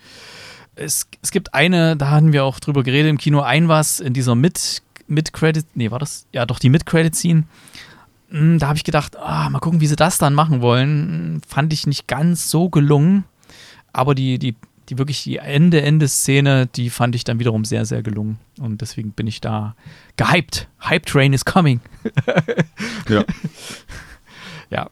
es, 0.75 1.07
es 1.21 1.31
gibt 1.31 1.53
eine, 1.53 1.95
da 1.95 2.09
hatten 2.09 2.33
wir 2.33 2.43
auch 2.43 2.59
drüber 2.59 2.83
geredet 2.83 3.09
im 3.09 3.17
Kino, 3.17 3.41
ein 3.41 3.67
was 3.67 3.99
in 3.99 4.13
dieser 4.13 4.35
Mid, 4.35 4.81
Mid-Credit, 5.07 5.65
nee, 5.75 5.91
war 5.91 5.99
das? 5.99 6.25
Ja, 6.31 6.45
doch, 6.45 6.59
die 6.59 6.69
Mid-Credit-Scene. 6.69 7.43
Hm, 8.29 8.59
da 8.59 8.67
habe 8.67 8.77
ich 8.77 8.83
gedacht, 8.83 9.15
ah, 9.17 9.49
mal 9.49 9.59
gucken, 9.59 9.79
wie 9.79 9.87
sie 9.87 9.95
das 9.95 10.17
dann 10.17 10.33
machen 10.33 10.61
wollen. 10.61 11.41
Fand 11.47 11.71
ich 11.71 11.87
nicht 11.87 12.07
ganz 12.07 12.49
so 12.49 12.69
gelungen. 12.69 13.23
Aber 13.93 14.15
die, 14.15 14.39
die, 14.39 14.55
die 14.89 14.97
wirklich 14.97 15.23
die 15.23 15.37
Ende-Ende-Szene, 15.37 16.67
die 16.67 16.89
fand 16.89 17.15
ich 17.15 17.23
dann 17.23 17.39
wiederum 17.39 17.65
sehr, 17.65 17.85
sehr 17.85 18.03
gelungen. 18.03 18.39
Und 18.59 18.81
deswegen 18.81 19.11
bin 19.11 19.27
ich 19.27 19.41
da 19.41 19.75
gehypt. 20.17 20.67
Hype 20.81 21.05
Train 21.05 21.33
is 21.33 21.45
coming. 21.45 21.79
ja. 23.09 23.23
Ja. 24.71 24.89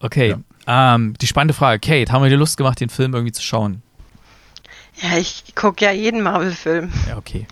Okay. 0.00 0.34
Ja. 0.66 0.94
Ähm, 0.94 1.14
die 1.20 1.28
spannende 1.28 1.54
Frage. 1.54 1.78
Kate, 1.78 2.10
haben 2.10 2.24
wir 2.24 2.28
dir 2.28 2.36
Lust 2.36 2.56
gemacht, 2.56 2.80
den 2.80 2.88
Film 2.88 3.14
irgendwie 3.14 3.30
zu 3.30 3.40
schauen? 3.40 3.82
Ja, 4.96 5.16
ich 5.16 5.54
gucke 5.54 5.84
ja 5.84 5.92
jeden 5.92 6.22
Marvel-Film. 6.22 6.92
Ja, 7.08 7.16
okay. 7.16 7.46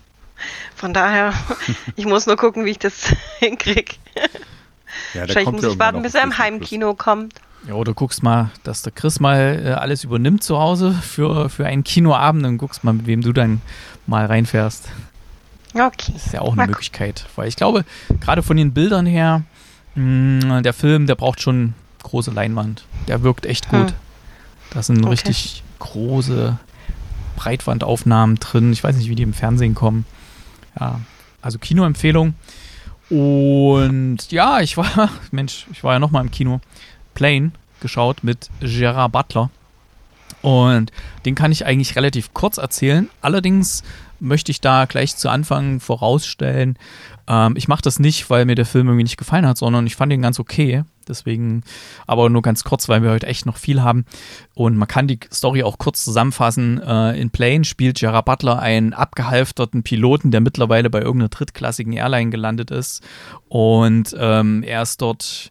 Von 0.74 0.92
daher, 0.92 1.32
ich 1.96 2.06
muss 2.06 2.26
nur 2.26 2.36
gucken, 2.36 2.64
wie 2.64 2.70
ich 2.70 2.78
das 2.78 3.14
hinkriege. 3.38 3.94
Ja, 5.14 5.20
Wahrscheinlich 5.20 5.52
muss 5.52 5.64
ich 5.64 5.78
warten, 5.78 6.02
bis 6.02 6.14
er 6.14 6.24
im 6.24 6.36
Heimkino 6.36 6.94
kommt. 6.94 7.34
Ja, 7.66 7.74
oder 7.74 7.94
guckst 7.94 8.22
mal, 8.22 8.50
dass 8.62 8.82
der 8.82 8.92
Chris 8.92 9.18
mal 9.18 9.62
äh, 9.64 9.70
alles 9.72 10.04
übernimmt 10.04 10.44
zu 10.44 10.58
Hause 10.58 10.92
für, 10.92 11.48
für 11.48 11.66
einen 11.66 11.82
Kinoabend 11.82 12.46
und 12.46 12.58
guckst 12.58 12.84
mal, 12.84 12.92
mit 12.92 13.06
wem 13.06 13.22
du 13.22 13.32
dann 13.32 13.60
mal 14.06 14.26
reinfährst. 14.26 14.88
Okay. 15.74 16.12
Das 16.12 16.26
ist 16.26 16.32
ja 16.32 16.40
auch 16.42 16.52
eine 16.52 16.56
mal 16.56 16.66
Möglichkeit. 16.68 17.26
Weil 17.34 17.48
ich 17.48 17.56
glaube, 17.56 17.84
gerade 18.20 18.42
von 18.42 18.56
den 18.56 18.72
Bildern 18.72 19.04
her, 19.04 19.42
mh, 19.94 20.58
mm, 20.58 20.62
der 20.62 20.72
Film, 20.72 21.06
der 21.06 21.16
braucht 21.16 21.40
schon 21.40 21.74
große 22.02 22.30
Leinwand. 22.30 22.84
Der 23.08 23.22
wirkt 23.22 23.46
echt 23.46 23.68
gut. 23.68 23.90
Hm. 23.90 23.96
Da 24.70 24.82
sind 24.82 25.00
okay. 25.00 25.10
richtig 25.10 25.62
große 25.80 26.56
Breitwandaufnahmen 27.36 28.36
drin. 28.36 28.72
Ich 28.72 28.82
weiß 28.82 28.96
nicht, 28.96 29.08
wie 29.08 29.16
die 29.16 29.22
im 29.22 29.34
Fernsehen 29.34 29.74
kommen. 29.74 30.06
Ja, 30.78 31.00
also 31.42 31.58
Kinoempfehlung. 31.58 32.34
Und 33.10 34.18
ja, 34.30 34.60
ich 34.60 34.76
war, 34.76 35.10
Mensch, 35.30 35.66
ich 35.72 35.84
war 35.84 35.94
ja 35.94 35.98
nochmal 35.98 36.22
im 36.22 36.30
Kino. 36.30 36.60
Plane 37.16 37.50
geschaut 37.80 38.22
mit 38.22 38.48
Gerard 38.60 39.10
Butler. 39.10 39.50
Und 40.42 40.92
den 41.24 41.34
kann 41.34 41.50
ich 41.50 41.66
eigentlich 41.66 41.96
relativ 41.96 42.32
kurz 42.32 42.58
erzählen. 42.58 43.10
Allerdings 43.20 43.82
möchte 44.20 44.52
ich 44.52 44.60
da 44.60 44.84
gleich 44.84 45.16
zu 45.16 45.28
Anfang 45.28 45.80
vorausstellen, 45.80 46.78
ähm, 47.28 47.54
ich 47.56 47.68
mache 47.68 47.82
das 47.82 47.98
nicht, 47.98 48.30
weil 48.30 48.44
mir 48.44 48.54
der 48.54 48.66
Film 48.66 48.88
irgendwie 48.88 49.04
nicht 49.04 49.16
gefallen 49.16 49.46
hat, 49.46 49.58
sondern 49.58 49.86
ich 49.86 49.96
fand 49.96 50.12
ihn 50.12 50.22
ganz 50.22 50.38
okay. 50.38 50.84
Deswegen, 51.08 51.62
aber 52.08 52.28
nur 52.30 52.42
ganz 52.42 52.64
kurz, 52.64 52.88
weil 52.88 53.00
wir 53.02 53.10
heute 53.10 53.28
echt 53.28 53.46
noch 53.46 53.58
viel 53.58 53.80
haben. 53.80 54.04
Und 54.54 54.76
man 54.76 54.88
kann 54.88 55.06
die 55.06 55.20
Story 55.32 55.62
auch 55.62 55.78
kurz 55.78 56.04
zusammenfassen. 56.04 56.82
Äh, 56.82 57.20
in 57.20 57.30
Plane 57.30 57.64
spielt 57.64 57.98
Gerard 57.98 58.24
Butler 58.24 58.58
einen 58.58 58.92
abgehalfterten 58.92 59.84
Piloten, 59.84 60.32
der 60.32 60.40
mittlerweile 60.40 60.90
bei 60.90 61.00
irgendeiner 61.00 61.28
drittklassigen 61.28 61.92
Airline 61.92 62.30
gelandet 62.30 62.72
ist. 62.72 63.04
Und 63.48 64.16
ähm, 64.18 64.64
er 64.64 64.82
ist 64.82 65.00
dort 65.00 65.50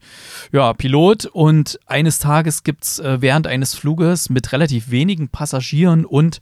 ja, 0.52 0.74
Pilot. 0.74 1.26
Und 1.26 1.80
eines 1.86 2.20
Tages 2.20 2.64
gibt 2.64 2.84
es 2.84 3.00
äh, 3.00 3.22
während 3.22 3.48
eines 3.48 3.76
Fluges 3.76 4.30
mit 4.30 4.52
relativ 4.52 4.92
wenigen 4.92 5.30
Passagieren 5.30 6.04
und 6.04 6.42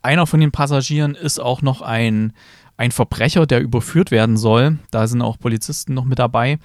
einer 0.00 0.26
von 0.26 0.40
den 0.40 0.52
Passagieren 0.52 1.14
ist 1.14 1.40
auch 1.40 1.62
noch 1.62 1.80
ein 1.80 2.34
ein 2.76 2.90
Verbrecher, 2.90 3.46
der 3.46 3.60
überführt 3.60 4.10
werden 4.10 4.36
soll. 4.36 4.78
Da 4.90 5.06
sind 5.06 5.22
auch 5.22 5.38
Polizisten 5.38 5.94
noch 5.94 6.04
mit 6.04 6.18
dabei. 6.18 6.58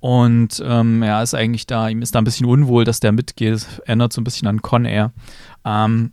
Und 0.00 0.62
ähm, 0.64 1.02
er 1.02 1.22
ist 1.22 1.34
eigentlich 1.34 1.66
da, 1.66 1.88
ihm 1.88 2.02
ist 2.02 2.14
da 2.14 2.20
ein 2.20 2.24
bisschen 2.24 2.46
unwohl, 2.46 2.84
dass 2.84 3.00
der 3.00 3.12
mitgeht. 3.12 3.66
Erinnert 3.86 4.12
so 4.12 4.20
ein 4.20 4.24
bisschen 4.24 4.46
an 4.46 4.62
Con 4.62 4.84
Air. 4.84 5.12
Ähm, 5.64 6.12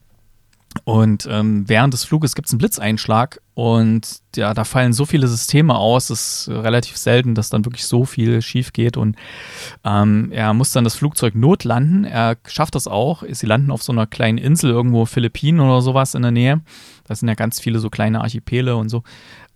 und 0.86 1.27
ähm, 1.29 1.67
während 1.67 1.93
des 1.93 2.03
Fluges 2.03 2.36
gibt 2.36 2.47
es 2.47 2.53
einen 2.53 2.59
Blitzeinschlag 2.59 3.39
und 3.53 4.21
ja, 4.36 4.53
da 4.53 4.63
fallen 4.63 4.93
so 4.93 5.05
viele 5.05 5.27
Systeme 5.27 5.75
aus, 5.75 6.09
es 6.09 6.47
ist 6.47 6.49
relativ 6.49 6.97
selten, 6.97 7.36
dass 7.36 7.49
dann 7.49 7.65
wirklich 7.65 7.86
so 7.86 8.03
viel 8.03 8.41
schief 8.41 8.73
geht. 8.73 8.97
Und 8.97 9.15
ähm, 9.83 10.31
er 10.31 10.53
muss 10.53 10.71
dann 10.71 10.83
das 10.83 10.95
Flugzeug 10.95 11.36
notlanden. 11.36 12.03
Er 12.03 12.38
schafft 12.47 12.73
das 12.75 12.88
auch. 12.88 13.23
Sie 13.29 13.45
landen 13.45 13.71
auf 13.71 13.83
so 13.83 13.91
einer 13.91 14.07
kleinen 14.07 14.39
Insel 14.39 14.71
irgendwo, 14.71 15.05
Philippinen 15.05 15.59
oder 15.59 15.81
sowas 15.81 16.15
in 16.15 16.23
der 16.23 16.31
Nähe. 16.31 16.62
Da 17.05 17.15
sind 17.15 17.27
ja 17.27 17.36
ganz 17.36 17.59
viele 17.59 17.79
so 17.79 17.89
kleine 17.89 18.21
Archipele 18.21 18.75
und 18.75 18.89
so. 18.89 19.03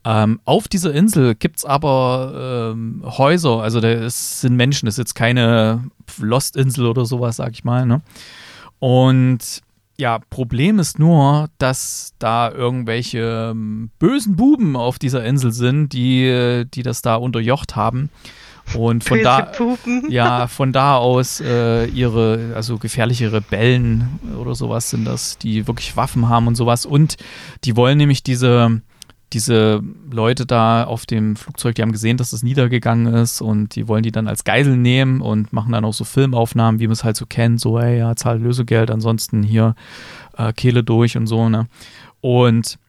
Ähm, 0.05 0.39
auf 0.45 0.67
dieser 0.67 0.93
Insel 0.93 1.33
gibt 1.33 1.57
es 1.57 1.65
aber 1.65 2.71
ähm, 2.73 3.03
Häuser, 3.03 3.61
also 3.61 3.81
da 3.81 4.09
sind 4.09 4.55
Menschen, 4.55 4.85
das 4.85 4.93
ist 4.93 4.99
jetzt 4.99 5.15
keine 5.15 5.83
Lost-Insel 6.19 6.85
oder 6.85 7.05
sowas, 7.05 7.37
sag 7.37 7.51
ich 7.51 7.63
mal. 7.63 7.85
Ne? 7.85 8.01
Und 8.79 9.63
ja, 9.99 10.19
Problem 10.29 10.79
ist 10.79 10.99
nur, 10.99 11.49
dass 11.57 12.13
da 12.19 12.51
irgendwelche 12.51 13.51
ähm, 13.51 13.89
bösen 13.97 14.35
Buben 14.35 14.75
auf 14.75 14.99
dieser 14.99 15.25
Insel 15.25 15.51
sind, 15.51 15.93
die, 15.93 16.65
die 16.73 16.83
das 16.83 17.01
da 17.01 17.15
unterjocht 17.15 17.75
haben. 17.75 18.09
Und 18.75 19.03
von 19.03 19.17
Böse 19.17 19.23
da, 19.23 19.41
Pupen. 19.41 20.05
ja, 20.09 20.47
von 20.47 20.71
da 20.71 20.97
aus 20.97 21.41
äh, 21.41 21.85
ihre, 21.85 22.51
also 22.53 22.77
gefährliche 22.77 23.31
Rebellen 23.31 24.19
oder 24.37 24.55
sowas 24.55 24.89
sind 24.89 25.05
das, 25.05 25.37
die 25.37 25.67
wirklich 25.67 25.95
Waffen 25.95 26.29
haben 26.29 26.47
und 26.47 26.55
sowas. 26.55 26.85
Und 26.85 27.17
die 27.63 27.75
wollen 27.75 27.97
nämlich 27.97 28.23
diese, 28.23 28.81
diese 29.33 29.81
Leute 30.09 30.45
da 30.45 30.85
auf 30.85 31.05
dem 31.05 31.35
Flugzeug, 31.35 31.75
die 31.75 31.81
haben 31.81 31.91
gesehen, 31.91 32.17
dass 32.17 32.31
das 32.31 32.43
niedergegangen 32.43 33.13
ist 33.13 33.41
und 33.41 33.75
die 33.75 33.87
wollen 33.87 34.03
die 34.03 34.11
dann 34.11 34.27
als 34.27 34.45
Geisel 34.45 34.77
nehmen 34.77 35.21
und 35.21 35.51
machen 35.51 35.73
dann 35.73 35.83
auch 35.83 35.93
so 35.93 36.05
Filmaufnahmen, 36.05 36.79
wie 36.79 36.87
man 36.87 36.93
es 36.93 37.03
halt 37.03 37.17
so 37.17 37.25
kennt, 37.25 37.59
so, 37.59 37.77
ey, 37.77 37.97
ja, 37.99 38.15
zahl 38.15 38.39
Lösegeld, 38.39 38.89
ansonsten 38.89 39.43
hier 39.43 39.75
äh, 40.37 40.53
Kehle 40.53 40.83
durch 40.83 41.17
und 41.17 41.27
so, 41.27 41.49
ne? 41.49 41.67
Und 42.21 42.79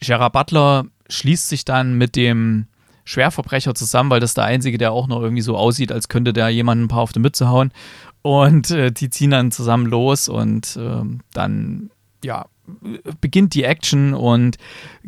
Gerard 0.00 0.32
Butler 0.32 0.86
schließt 1.08 1.48
sich 1.48 1.64
dann 1.64 1.98
mit 1.98 2.16
dem 2.16 2.66
Schwerverbrecher 3.04 3.74
zusammen, 3.74 4.10
weil 4.10 4.20
das 4.20 4.30
ist 4.30 4.38
der 4.38 4.44
Einzige, 4.44 4.78
der 4.78 4.92
auch 4.92 5.06
noch 5.06 5.20
irgendwie 5.20 5.42
so 5.42 5.56
aussieht, 5.56 5.92
als 5.92 6.08
könnte 6.08 6.32
der 6.32 6.48
jemanden 6.48 6.84
ein 6.84 6.88
paar 6.88 7.02
auf 7.02 7.12
die 7.12 7.20
Mütze 7.20 7.48
hauen. 7.48 7.70
Und 8.22 8.70
äh, 8.70 8.90
die 8.90 9.10
ziehen 9.10 9.30
dann 9.30 9.52
zusammen 9.52 9.86
los 9.86 10.30
und 10.30 10.76
äh, 10.76 11.02
dann, 11.34 11.90
ja, 12.24 12.46
beginnt 13.20 13.54
die 13.54 13.64
Action 13.64 14.14
und 14.14 14.56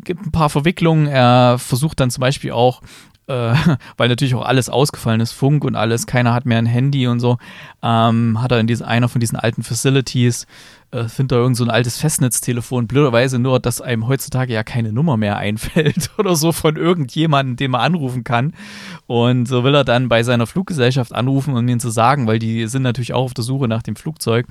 gibt 0.03 0.25
ein 0.25 0.31
paar 0.31 0.49
Verwicklungen. 0.49 1.07
Er 1.07 1.57
versucht 1.59 1.99
dann 1.99 2.11
zum 2.11 2.21
Beispiel 2.21 2.51
auch, 2.51 2.81
äh, 3.27 3.53
weil 3.97 4.09
natürlich 4.09 4.35
auch 4.35 4.45
alles 4.45 4.69
ausgefallen 4.69 5.21
ist, 5.21 5.31
Funk 5.31 5.63
und 5.63 5.75
alles, 5.75 6.07
keiner 6.07 6.33
hat 6.33 6.45
mehr 6.45 6.59
ein 6.59 6.65
Handy 6.65 7.07
und 7.07 7.19
so, 7.19 7.37
ähm, 7.83 8.41
hat 8.41 8.51
er 8.51 8.59
in 8.59 8.67
diese, 8.67 8.87
einer 8.87 9.09
von 9.09 9.21
diesen 9.21 9.37
alten 9.37 9.63
Facilities 9.63 10.47
äh, 10.91 11.07
findet 11.09 11.33
da 11.33 11.35
irgend 11.37 11.57
so 11.57 11.63
ein 11.63 11.69
altes 11.69 11.97
Festnetztelefon, 11.97 12.87
blöderweise 12.87 13.39
nur, 13.39 13.59
dass 13.59 13.81
einem 13.81 14.07
heutzutage 14.07 14.53
ja 14.53 14.63
keine 14.63 14.93
Nummer 14.93 15.17
mehr 15.17 15.37
einfällt 15.47 16.11
oder 16.17 16.35
so 16.35 16.51
von 16.51 16.75
irgendjemandem, 16.75 17.57
den 17.57 17.71
man 17.71 17.81
anrufen 17.81 18.23
kann. 18.23 18.53
Und 19.05 19.47
so 19.47 19.63
will 19.63 19.75
er 19.75 19.83
dann 19.83 20.09
bei 20.09 20.23
seiner 20.23 20.47
Fluggesellschaft 20.47 21.13
anrufen, 21.13 21.55
um 21.55 21.67
ihnen 21.67 21.79
zu 21.79 21.89
sagen, 21.89 22.27
weil 22.27 22.39
die 22.39 22.67
sind 22.67 22.83
natürlich 22.83 23.13
auch 23.13 23.25
auf 23.25 23.33
der 23.33 23.43
Suche 23.43 23.67
nach 23.67 23.83
dem 23.83 23.95
Flugzeug. 23.95 24.45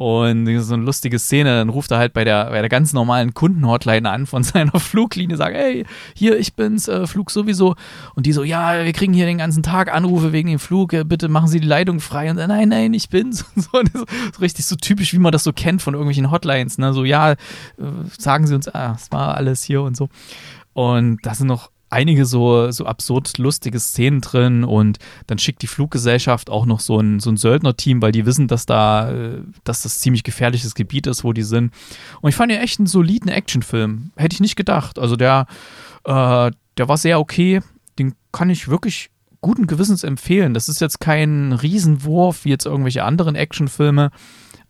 Und 0.00 0.46
so 0.62 0.72
eine 0.72 0.82
lustige 0.82 1.18
Szene, 1.18 1.56
dann 1.56 1.68
ruft 1.68 1.90
er 1.90 1.98
halt 1.98 2.14
bei 2.14 2.24
der, 2.24 2.46
bei 2.46 2.60
der 2.60 2.70
ganz 2.70 2.94
normalen 2.94 3.34
Kundenhotline 3.34 4.08
an 4.08 4.24
von 4.24 4.42
seiner 4.44 4.80
Fluglinie, 4.80 5.36
sagt, 5.36 5.54
hey, 5.54 5.84
hier, 6.14 6.38
ich 6.38 6.54
bin's, 6.54 6.88
äh, 6.88 7.06
Flug 7.06 7.30
sowieso. 7.30 7.74
Und 8.14 8.24
die 8.24 8.32
so, 8.32 8.42
ja, 8.42 8.82
wir 8.82 8.94
kriegen 8.94 9.12
hier 9.12 9.26
den 9.26 9.36
ganzen 9.36 9.62
Tag 9.62 9.92
Anrufe 9.92 10.32
wegen 10.32 10.48
dem 10.48 10.58
Flug, 10.58 10.96
bitte 11.04 11.28
machen 11.28 11.48
Sie 11.48 11.60
die 11.60 11.66
Leitung 11.66 12.00
frei. 12.00 12.30
Und 12.30 12.38
dann, 12.38 12.48
nein, 12.48 12.70
nein, 12.70 12.94
ich 12.94 13.10
bin's. 13.10 13.44
Und 13.54 13.62
so, 13.62 13.78
und 13.78 13.92
so, 13.92 14.04
so 14.32 14.40
richtig 14.40 14.64
so 14.64 14.76
typisch, 14.76 15.12
wie 15.12 15.18
man 15.18 15.32
das 15.32 15.44
so 15.44 15.52
kennt 15.52 15.69
von 15.78 15.94
irgendwelchen 15.94 16.30
Hotlines, 16.30 16.78
ne? 16.78 16.92
So, 16.92 17.04
ja, 17.04 17.32
äh, 17.32 17.36
sagen 18.18 18.46
Sie 18.46 18.54
uns, 18.54 18.68
ah, 18.68 18.94
es 18.96 19.12
war 19.12 19.34
alles 19.36 19.62
hier 19.62 19.82
und 19.82 19.96
so. 19.96 20.08
Und 20.72 21.18
da 21.24 21.34
sind 21.34 21.46
noch 21.46 21.70
einige 21.90 22.24
so, 22.24 22.70
so 22.70 22.86
absurd 22.86 23.36
lustige 23.38 23.80
Szenen 23.80 24.20
drin 24.20 24.64
und 24.64 24.98
dann 25.26 25.38
schickt 25.38 25.62
die 25.62 25.66
Fluggesellschaft 25.66 26.48
auch 26.48 26.64
noch 26.64 26.80
so 26.80 26.98
ein, 26.98 27.18
so 27.18 27.30
ein 27.30 27.36
Söldnerteam, 27.36 28.00
weil 28.00 28.12
die 28.12 28.26
wissen, 28.26 28.46
dass 28.46 28.64
da, 28.64 29.10
äh, 29.10 29.42
dass 29.64 29.82
das 29.82 29.98
ziemlich 29.98 30.22
gefährliches 30.22 30.74
Gebiet 30.74 31.08
ist, 31.08 31.24
wo 31.24 31.32
die 31.32 31.42
sind. 31.42 31.72
Und 32.20 32.28
ich 32.30 32.36
fand 32.36 32.52
ja 32.52 32.60
echt 32.60 32.78
einen 32.78 32.86
soliden 32.86 33.28
Actionfilm. 33.28 34.12
Hätte 34.16 34.34
ich 34.34 34.40
nicht 34.40 34.56
gedacht. 34.56 34.98
Also 34.98 35.16
der, 35.16 35.46
äh, 36.04 36.50
der 36.78 36.88
war 36.88 36.96
sehr 36.96 37.18
okay. 37.18 37.60
Den 37.98 38.14
kann 38.32 38.50
ich 38.50 38.68
wirklich 38.68 39.10
guten 39.40 39.66
Gewissens 39.66 40.04
empfehlen. 40.04 40.54
Das 40.54 40.68
ist 40.68 40.80
jetzt 40.80 41.00
kein 41.00 41.52
Riesenwurf 41.52 42.44
wie 42.44 42.50
jetzt 42.50 42.66
irgendwelche 42.66 43.04
anderen 43.04 43.34
Actionfilme. 43.34 44.10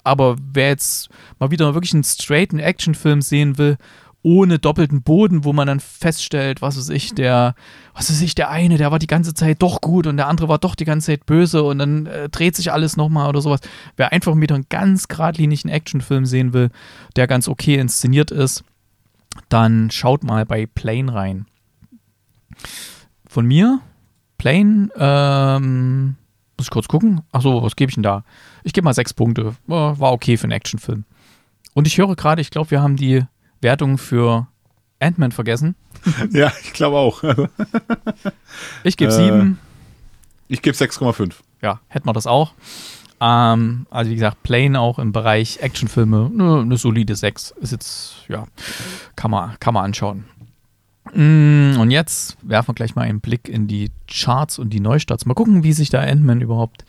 Aber 0.05 0.37
wer 0.53 0.69
jetzt 0.69 1.09
mal 1.39 1.51
wieder 1.51 1.75
wirklich 1.75 1.95
einen 1.95 2.05
straighten 2.05 2.59
Actionfilm 2.59 3.23
sehen 3.23 3.59
will 3.59 3.77
ohne 4.23 4.59
doppelten 4.59 5.03
Boden, 5.03 5.45
wo 5.45 5.53
man 5.53 5.67
dann 5.67 5.81
feststellt, 5.81 6.61
was 6.61 6.77
weiß 6.77 6.91
ich, 6.91 7.15
der, 7.15 7.55
was 7.95 8.11
weiß 8.11 8.21
ich, 8.21 8.35
der 8.35 8.51
eine, 8.51 8.77
der 8.77 8.91
war 8.91 8.99
die 8.99 9.07
ganze 9.07 9.33
Zeit 9.33 9.63
doch 9.63 9.81
gut 9.81 10.07
und 10.07 10.19
der 10.19 10.29
andere 10.29 10.49
war 10.49 10.59
doch 10.59 10.75
die 10.75 10.85
ganze 10.85 11.07
Zeit 11.07 11.25
böse 11.25 11.63
und 11.63 11.79
dann 11.79 12.07
äh, 12.07 12.29
dreht 12.29 12.55
sich 12.55 12.71
alles 12.71 12.97
nochmal 12.97 13.29
oder 13.29 13.41
sowas. 13.41 13.61
Wer 13.97 14.13
einfach 14.13 14.37
wieder 14.37 14.55
einen 14.55 14.67
ganz 14.69 15.09
geradlinigen 15.09 15.71
Actionfilm 15.71 16.27
sehen 16.27 16.53
will, 16.53 16.71
der 17.17 17.27
ganz 17.27 17.49
okay 17.49 17.77
inszeniert 17.77 18.31
ist, 18.31 18.63
dann 19.49 19.91
schaut 19.91 20.23
mal 20.23 20.45
bei 20.45 20.67
Plane 20.67 21.15
rein. 21.15 21.47
Von 23.27 23.47
mir, 23.47 23.81
Plane, 24.37 24.91
ähm, 24.97 26.17
muss 26.59 26.67
ich 26.67 26.71
kurz 26.71 26.89
gucken. 26.89 27.23
Achso, 27.33 27.63
was 27.63 27.77
gebe 27.77 27.89
ich 27.89 27.95
denn 27.95 28.03
da? 28.03 28.25
Ich 28.63 28.73
gebe 28.73 28.85
mal 28.85 28.95
sechs 28.95 29.15
Punkte. 29.15 29.55
War 29.67 30.13
okay 30.13 30.37
für 30.37 30.45
einen 30.45 30.53
Actionfilm. 30.53 31.05
Und 31.75 31.87
ich 31.87 31.99
höre 31.99 32.15
gerade, 32.17 32.41
ich 32.41 32.51
glaube, 32.51 32.71
wir 32.71 32.83
haben 32.83 32.97
die 32.97 33.25
Wertung 33.61 33.99
für 33.99 34.49
Ant-Man 35.01 35.33
vergessen. 35.33 35.75
Ja, 36.31 36.53
ich 36.63 36.73
glaube 36.73 36.97
auch. 36.97 37.23
ich 38.85 38.97
gebe 38.97 39.13
sieben. 39.13 39.59
Äh, 40.49 40.55
ich 40.55 40.63
gebe 40.63 40.77
6,5. 40.77 41.35
Ja, 41.63 41.81
hätten 41.89 42.09
wir 42.09 42.13
das 42.13 42.27
auch. 42.27 42.55
Ähm, 43.21 43.87
also 43.91 44.11
wie 44.11 44.15
gesagt, 44.15 44.43
Plane 44.43 44.81
auch 44.81 44.99
im 44.99 45.13
Bereich 45.13 45.59
Actionfilme, 45.61 46.31
eine 46.33 46.65
ne 46.65 46.77
solide 46.77 47.15
6. 47.15 47.55
Ist 47.61 47.73
jetzt, 47.73 48.25
ja, 48.29 48.47
kann 49.15 49.31
man, 49.31 49.57
kann 49.61 49.75
man 49.75 49.85
anschauen. 49.85 50.25
Mm, 51.15 51.79
und 51.79 51.91
jetzt 51.91 52.37
werfen 52.43 52.69
wir 52.69 52.75
gleich 52.75 52.95
mal 52.95 53.03
einen 53.03 53.21
Blick 53.21 53.49
in 53.49 53.69
die 53.69 53.91
Charts 54.09 54.59
und 54.59 54.71
die 54.71 54.81
Neustarts. 54.81 55.27
Mal 55.27 55.35
gucken, 55.35 55.65
wie 55.65 55.73
sich 55.73 55.91
da 55.91 56.01
Ant-Man 56.01 56.41
überhaupt 56.41 56.85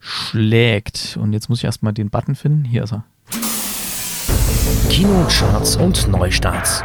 schlägt. 0.00 1.18
Und 1.20 1.32
jetzt 1.32 1.48
muss 1.48 1.58
ich 1.58 1.64
erstmal 1.64 1.92
den 1.92 2.10
Button 2.10 2.34
finden. 2.34 2.64
Hier 2.64 2.84
ist 2.84 2.92
er. 2.92 3.04
Kinocharts 4.90 5.76
und 5.76 6.08
Neustarts. 6.08 6.82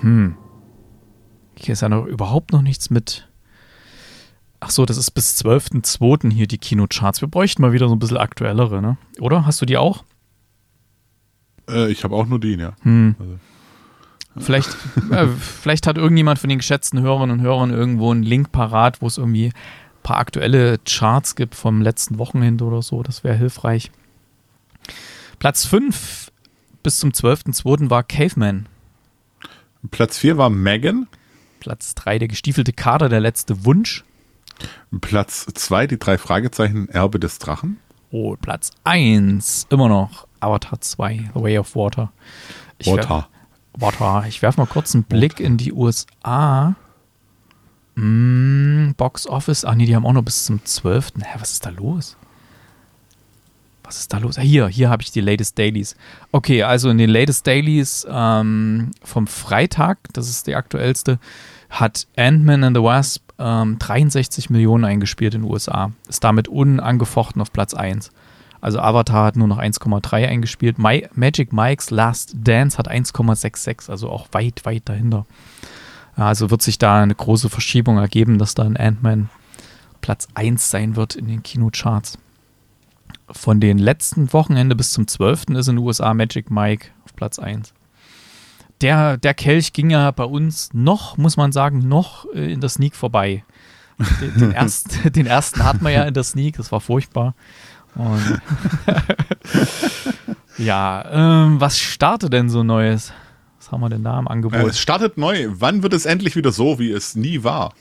Hm. 0.00 0.36
Hier 1.56 1.72
ist 1.72 1.82
ja 1.82 1.88
noch 1.88 2.06
überhaupt 2.06 2.52
noch 2.52 2.62
nichts 2.62 2.90
mit. 2.90 3.28
Ach 4.60 4.70
so, 4.70 4.86
das 4.86 4.96
ist 4.96 5.12
bis 5.12 5.40
12.02. 5.40 6.32
hier 6.32 6.46
die 6.46 6.58
Kinocharts. 6.58 7.20
Wir 7.20 7.28
bräuchten 7.28 7.62
mal 7.62 7.72
wieder 7.72 7.88
so 7.88 7.94
ein 7.94 7.98
bisschen 7.98 8.16
aktuellere, 8.16 8.82
ne? 8.82 8.96
Oder? 9.20 9.46
Hast 9.46 9.60
du 9.60 9.66
die 9.66 9.76
auch? 9.76 10.04
Äh, 11.68 11.90
ich 11.90 12.04
habe 12.04 12.14
auch 12.14 12.26
nur 12.26 12.40
die, 12.40 12.54
ja. 12.54 12.72
Hm. 12.82 13.14
Also. 13.18 13.38
Vielleicht, 14.38 14.68
äh, 15.10 15.26
vielleicht 15.38 15.86
hat 15.86 15.98
irgendjemand 15.98 16.38
von 16.38 16.48
den 16.48 16.58
geschätzten 16.58 17.00
Hörerinnen 17.00 17.38
und 17.38 17.44
Hörern 17.44 17.70
irgendwo 17.70 18.10
einen 18.10 18.22
Link 18.22 18.52
parat, 18.52 19.00
wo 19.02 19.06
es 19.06 19.18
irgendwie 19.18 19.52
paar 20.08 20.16
aktuelle 20.20 20.78
Charts 20.86 21.36
gibt 21.36 21.54
vom 21.54 21.82
letzten 21.82 22.16
Wochenende 22.16 22.64
oder 22.64 22.80
so. 22.80 23.02
Das 23.02 23.24
wäre 23.24 23.36
hilfreich. 23.36 23.90
Platz 25.38 25.66
5 25.66 26.32
bis 26.82 26.98
zum 26.98 27.10
12.02. 27.10 27.90
war 27.90 28.02
Caveman. 28.04 28.66
Platz 29.90 30.16
4 30.16 30.38
war 30.38 30.48
Megan. 30.48 31.08
Platz 31.60 31.94
3 31.94 32.20
der 32.20 32.28
gestiefelte 32.28 32.72
Kader, 32.72 33.10
der 33.10 33.20
letzte 33.20 33.66
Wunsch. 33.66 34.02
Platz 35.02 35.44
2 35.52 35.86
die 35.86 35.98
drei 35.98 36.16
Fragezeichen 36.16 36.88
Erbe 36.88 37.20
des 37.20 37.38
Drachen. 37.38 37.76
Oh, 38.10 38.34
Platz 38.40 38.70
1 38.84 39.66
immer 39.68 39.90
noch 39.90 40.26
Avatar 40.40 40.80
2, 40.80 41.32
The 41.34 41.40
Way 41.42 41.58
of 41.58 41.76
Water. 41.76 42.12
Ich 42.78 42.86
Water. 42.86 43.28
Water. 43.74 44.24
Ich 44.26 44.40
werfe 44.40 44.62
mal 44.62 44.66
kurz 44.66 44.94
einen 44.94 45.04
Blick 45.04 45.32
Water. 45.34 45.44
in 45.44 45.58
die 45.58 45.74
USA. 45.74 46.76
Mm, 47.98 48.92
Box 48.96 49.26
Office. 49.26 49.64
Ach 49.64 49.74
nee, 49.74 49.84
die 49.84 49.96
haben 49.96 50.06
auch 50.06 50.12
noch 50.12 50.22
bis 50.22 50.44
zum 50.44 50.64
12. 50.64 51.14
Hä, 51.20 51.38
was 51.40 51.50
ist 51.52 51.66
da 51.66 51.70
los? 51.70 52.16
Was 53.82 53.98
ist 53.98 54.12
da 54.12 54.18
los? 54.18 54.38
Hier, 54.38 54.68
hier 54.68 54.88
habe 54.88 55.02
ich 55.02 55.10
die 55.10 55.20
Latest 55.20 55.58
Dailies. 55.58 55.96
Okay, 56.30 56.62
also 56.62 56.90
in 56.90 56.98
den 56.98 57.10
Latest 57.10 57.46
Dailies 57.46 58.06
ähm, 58.08 58.92
vom 59.02 59.26
Freitag, 59.26 59.98
das 60.12 60.28
ist 60.28 60.46
die 60.46 60.54
aktuellste, 60.54 61.18
hat 61.70 62.06
Ant-Man 62.16 62.62
and 62.62 62.76
the 62.76 62.82
Wasp 62.82 63.22
ähm, 63.38 63.78
63 63.80 64.48
Millionen 64.50 64.84
eingespielt 64.84 65.34
in 65.34 65.42
den 65.42 65.50
USA. 65.50 65.90
Ist 66.08 66.22
damit 66.22 66.46
unangefochten 66.46 67.42
auf 67.42 67.52
Platz 67.52 67.74
1. 67.74 68.12
Also 68.60 68.78
Avatar 68.78 69.24
hat 69.24 69.36
nur 69.36 69.48
noch 69.48 69.58
1,3 69.58 70.28
eingespielt. 70.28 70.78
My, 70.78 71.08
Magic 71.14 71.52
Mike's 71.52 71.90
Last 71.90 72.36
Dance 72.44 72.78
hat 72.78 72.88
1,66, 72.88 73.90
also 73.90 74.08
auch 74.08 74.28
weit, 74.32 74.64
weit 74.64 74.82
dahinter. 74.88 75.26
Also 76.18 76.50
wird 76.50 76.62
sich 76.62 76.78
da 76.78 77.00
eine 77.00 77.14
große 77.14 77.48
Verschiebung 77.48 77.98
ergeben, 77.98 78.38
dass 78.38 78.54
dann 78.54 78.76
Ant-Man 78.76 79.30
Platz 80.00 80.26
1 80.34 80.70
sein 80.70 80.96
wird 80.96 81.14
in 81.14 81.28
den 81.28 81.42
Kinocharts 81.42 82.18
von 83.30 83.60
den 83.60 83.78
letzten 83.78 84.32
Wochenende 84.32 84.74
bis 84.74 84.92
zum 84.92 85.06
12. 85.06 85.50
ist 85.50 85.68
in 85.68 85.76
den 85.76 85.84
USA 85.84 86.14
Magic 86.14 86.50
Mike 86.50 86.88
auf 87.04 87.14
Platz 87.14 87.38
1. 87.38 87.72
Der, 88.80 89.16
der 89.16 89.34
Kelch 89.34 89.72
ging 89.72 89.90
ja 89.90 90.10
bei 90.10 90.24
uns 90.24 90.70
noch, 90.72 91.16
muss 91.16 91.36
man 91.36 91.52
sagen, 91.52 91.88
noch 91.88 92.26
äh, 92.34 92.52
in 92.52 92.60
der 92.60 92.70
Sneak 92.70 92.96
vorbei. 92.96 93.44
Den, 94.20 94.38
den, 94.38 94.52
erst, 94.54 94.98
den 95.16 95.26
ersten 95.26 95.64
hatten 95.64 95.84
wir 95.84 95.90
ja 95.90 96.04
in 96.04 96.14
der 96.14 96.24
Sneak, 96.24 96.56
das 96.56 96.72
war 96.72 96.80
furchtbar. 96.80 97.34
Ja, 100.58 101.04
ähm, 101.12 101.60
was 101.60 101.78
startet 101.78 102.32
denn 102.32 102.48
so 102.48 102.64
Neues? 102.64 103.12
Was 103.68 103.72
haben 103.72 103.80
wir 103.82 103.90
denn 103.90 104.02
da 104.02 104.18
im 104.18 104.26
Angebot? 104.26 104.58
Äh, 104.58 104.66
es 104.68 104.80
startet 104.80 105.18
neu. 105.18 105.48
Wann 105.50 105.82
wird 105.82 105.92
es 105.92 106.06
endlich 106.06 106.36
wieder 106.36 106.52
so, 106.52 106.78
wie 106.78 106.90
es 106.90 107.14
nie 107.14 107.44
war? 107.44 107.74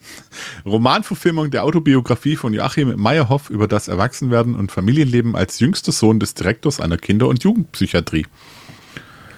Romanverfilmung 0.66 1.50
der 1.50 1.64
Autobiografie 1.64 2.36
von 2.36 2.52
Joachim 2.52 2.94
Meyerhoff 3.00 3.48
über 3.48 3.66
das 3.66 3.88
Erwachsenwerden 3.88 4.54
und 4.54 4.70
Familienleben 4.70 5.34
als 5.34 5.58
jüngster 5.58 5.92
Sohn 5.92 6.20
des 6.20 6.34
Direktors 6.34 6.80
einer 6.80 6.98
Kinder- 6.98 7.28
und 7.28 7.42
Jugendpsychiatrie. 7.42 8.26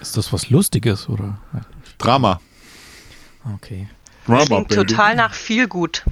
Ist 0.01 0.17
das 0.17 0.33
was 0.33 0.49
Lustiges 0.49 1.07
oder? 1.07 1.39
Drama. 1.97 2.41
Okay. 3.55 3.87
Drama, 4.25 4.65
total 4.65 5.15
nach 5.15 5.33
viel 5.33 5.69
gut. 5.69 6.03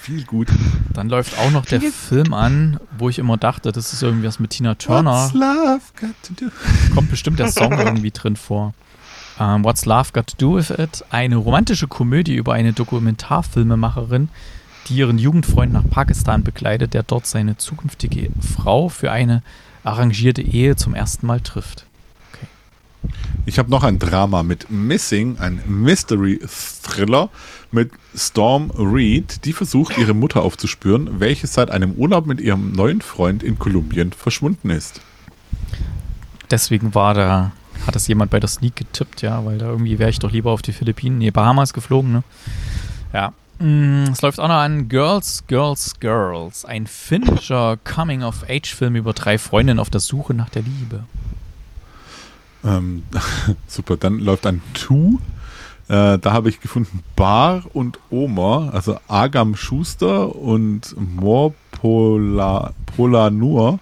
Viel 0.00 0.24
gut. 0.24 0.48
Dann 0.92 1.08
läuft 1.08 1.38
auch 1.38 1.50
noch 1.50 1.66
der 1.66 1.80
Film 1.80 2.32
an, 2.32 2.80
wo 2.98 3.08
ich 3.08 3.18
immer 3.18 3.36
dachte, 3.36 3.72
das 3.72 3.92
ist 3.92 4.02
irgendwas 4.02 4.38
mit 4.38 4.50
Tina 4.50 4.74
Turner. 4.74 5.24
What's 5.24 5.34
love 5.34 5.80
got 6.00 6.14
to 6.22 6.44
do? 6.44 6.50
Kommt 6.94 7.10
bestimmt 7.10 7.38
der 7.38 7.50
Song 7.50 7.72
irgendwie 7.72 8.10
drin 8.10 8.36
vor. 8.36 8.74
Um, 9.38 9.46
ähm, 9.46 9.64
What's 9.64 9.84
Love 9.84 10.12
Got 10.12 10.28
to 10.28 10.36
Do 10.38 10.56
with 10.56 10.70
It? 10.70 11.04
Eine 11.10 11.36
romantische 11.36 11.88
Komödie 11.88 12.36
über 12.36 12.54
eine 12.54 12.72
Dokumentarfilmemacherin, 12.72 14.28
die 14.86 14.94
ihren 14.94 15.18
Jugendfreund 15.18 15.72
nach 15.72 15.88
Pakistan 15.88 16.44
begleitet, 16.44 16.94
der 16.94 17.02
dort 17.02 17.26
seine 17.26 17.56
zukünftige 17.56 18.30
Frau 18.40 18.88
für 18.88 19.10
eine 19.10 19.42
arrangierte 19.82 20.42
Ehe 20.42 20.76
zum 20.76 20.94
ersten 20.94 21.26
Mal 21.26 21.40
trifft. 21.40 21.86
Ich 23.46 23.58
habe 23.58 23.70
noch 23.70 23.82
ein 23.82 23.98
Drama 23.98 24.42
mit 24.42 24.70
Missing, 24.70 25.38
ein 25.38 25.60
Mystery-Thriller 25.66 27.28
mit 27.70 27.90
Storm 28.16 28.70
Reed, 28.70 29.44
die 29.44 29.52
versucht, 29.52 29.98
ihre 29.98 30.14
Mutter 30.14 30.42
aufzuspüren, 30.42 31.20
welche 31.20 31.46
seit 31.46 31.70
einem 31.70 31.92
Urlaub 31.92 32.26
mit 32.26 32.40
ihrem 32.40 32.72
neuen 32.72 33.00
Freund 33.00 33.42
in 33.42 33.58
Kolumbien 33.58 34.12
verschwunden 34.12 34.70
ist. 34.70 35.00
Deswegen 36.50 36.94
war 36.94 37.14
da 37.14 37.52
hat 37.86 37.94
das 37.94 38.08
jemand 38.08 38.30
bei 38.30 38.40
der 38.40 38.48
Sneak 38.48 38.76
getippt, 38.76 39.22
ja, 39.22 39.44
weil 39.44 39.58
da 39.58 39.66
irgendwie 39.66 39.98
wäre 39.98 40.10
ich 40.10 40.18
doch 40.18 40.30
lieber 40.30 40.50
auf 40.52 40.62
die 40.62 40.72
Philippinen, 40.72 41.18
nee, 41.18 41.30
Bahamas 41.30 41.72
geflogen, 41.72 42.12
ne? 42.12 42.22
Ja. 43.12 43.32
Mm, 43.58 44.04
es 44.10 44.22
läuft 44.22 44.40
auch 44.40 44.48
noch 44.48 44.54
an 44.54 44.88
Girls, 44.88 45.44
Girls, 45.46 46.00
Girls. 46.00 46.64
Ein 46.64 46.86
finnischer 46.86 47.76
Coming-of-Age-Film 47.84 48.96
über 48.96 49.12
drei 49.12 49.38
Freundinnen 49.38 49.78
auf 49.78 49.90
der 49.90 50.00
Suche 50.00 50.34
nach 50.34 50.48
der 50.48 50.62
Liebe. 50.62 51.04
Ähm, 52.64 53.02
super, 53.66 53.96
dann 53.96 54.18
läuft 54.18 54.46
ein 54.46 54.62
Two. 54.72 55.18
Äh, 55.88 56.18
da 56.18 56.32
habe 56.32 56.48
ich 56.48 56.60
gefunden 56.60 57.02
Bar 57.14 57.64
und 57.74 57.98
Oma, 58.10 58.70
also 58.70 58.98
Agam 59.06 59.54
Schuster 59.54 60.34
und 60.34 60.94
Pola, 61.70 62.72
Polanur. 62.96 63.78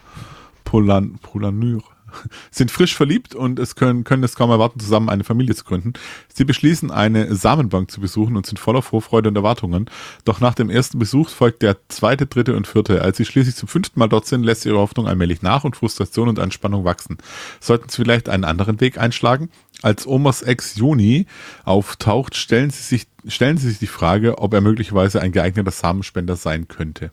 Polan, 0.65 1.19
Polanur 1.21 1.83
sind 2.51 2.71
frisch 2.71 2.95
verliebt 2.95 3.35
und 3.35 3.59
es 3.59 3.77
können, 3.77 4.05
können 4.05 4.23
es 4.25 4.35
kaum 4.35 4.51
erwarten, 4.51 4.81
zusammen 4.81 5.09
eine 5.09 5.25
Familie 5.25 5.55
zu 5.55 5.65
gründen. 5.65 5.93
Sie 6.33 6.45
beschließen, 6.45 6.91
eine 6.91 7.35
Samenbank 7.35 7.91
zu 7.91 8.01
besuchen 8.01 8.37
und 8.37 8.47
sind 8.47 8.59
voller 8.59 8.83
Vorfreude 8.83 9.29
und 9.29 9.37
Erwartungen. 9.37 9.91
Doch 10.25 10.41
nach 10.41 10.55
dem 10.55 10.71
ersten 10.71 10.99
Besuch 10.99 11.29
folgt 11.29 11.63
der 11.63 11.77
zweite, 11.89 12.27
dritte 12.27 12.57
und 12.57 12.67
vierte. 12.67 13.03
Als 13.03 13.17
sie 13.17 13.25
schließlich 13.25 13.57
zum 13.57 13.69
fünften 13.69 13.99
Mal 13.99 14.09
dort 14.09 14.27
sind, 14.27 14.45
lässt 14.45 14.65
ihre 14.67 14.79
Hoffnung 14.79 15.07
allmählich 15.07 15.43
nach 15.43 15.65
und 15.65 15.77
Frustration 15.77 16.29
und 16.29 16.39
Anspannung 16.39 16.85
wachsen. 16.85 17.19
Sollten 17.61 17.89
sie 17.89 17.97
vielleicht 17.97 18.29
einen 18.29 18.45
anderen 18.45 18.81
Weg 18.81 18.99
einschlagen? 18.99 19.51
Als 19.83 20.07
Omas 20.07 20.43
Ex 20.43 20.77
Juni 20.77 21.27
auftaucht, 21.65 22.37
stellen 22.37 22.71
sie 22.71 22.83
sich, 22.83 23.07
stellen 23.27 23.59
sie 23.59 23.69
sich 23.69 23.79
die 23.79 23.87
Frage, 23.87 24.39
ob 24.39 24.55
er 24.55 24.61
möglicherweise 24.61 25.21
ein 25.21 25.33
geeigneter 25.33 25.71
Samenspender 25.71 26.37
sein 26.37 26.69
könnte. 26.69 27.11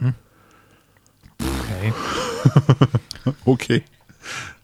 Mhm. 0.00 0.14
Okay. 1.40 1.92
okay. 3.44 3.82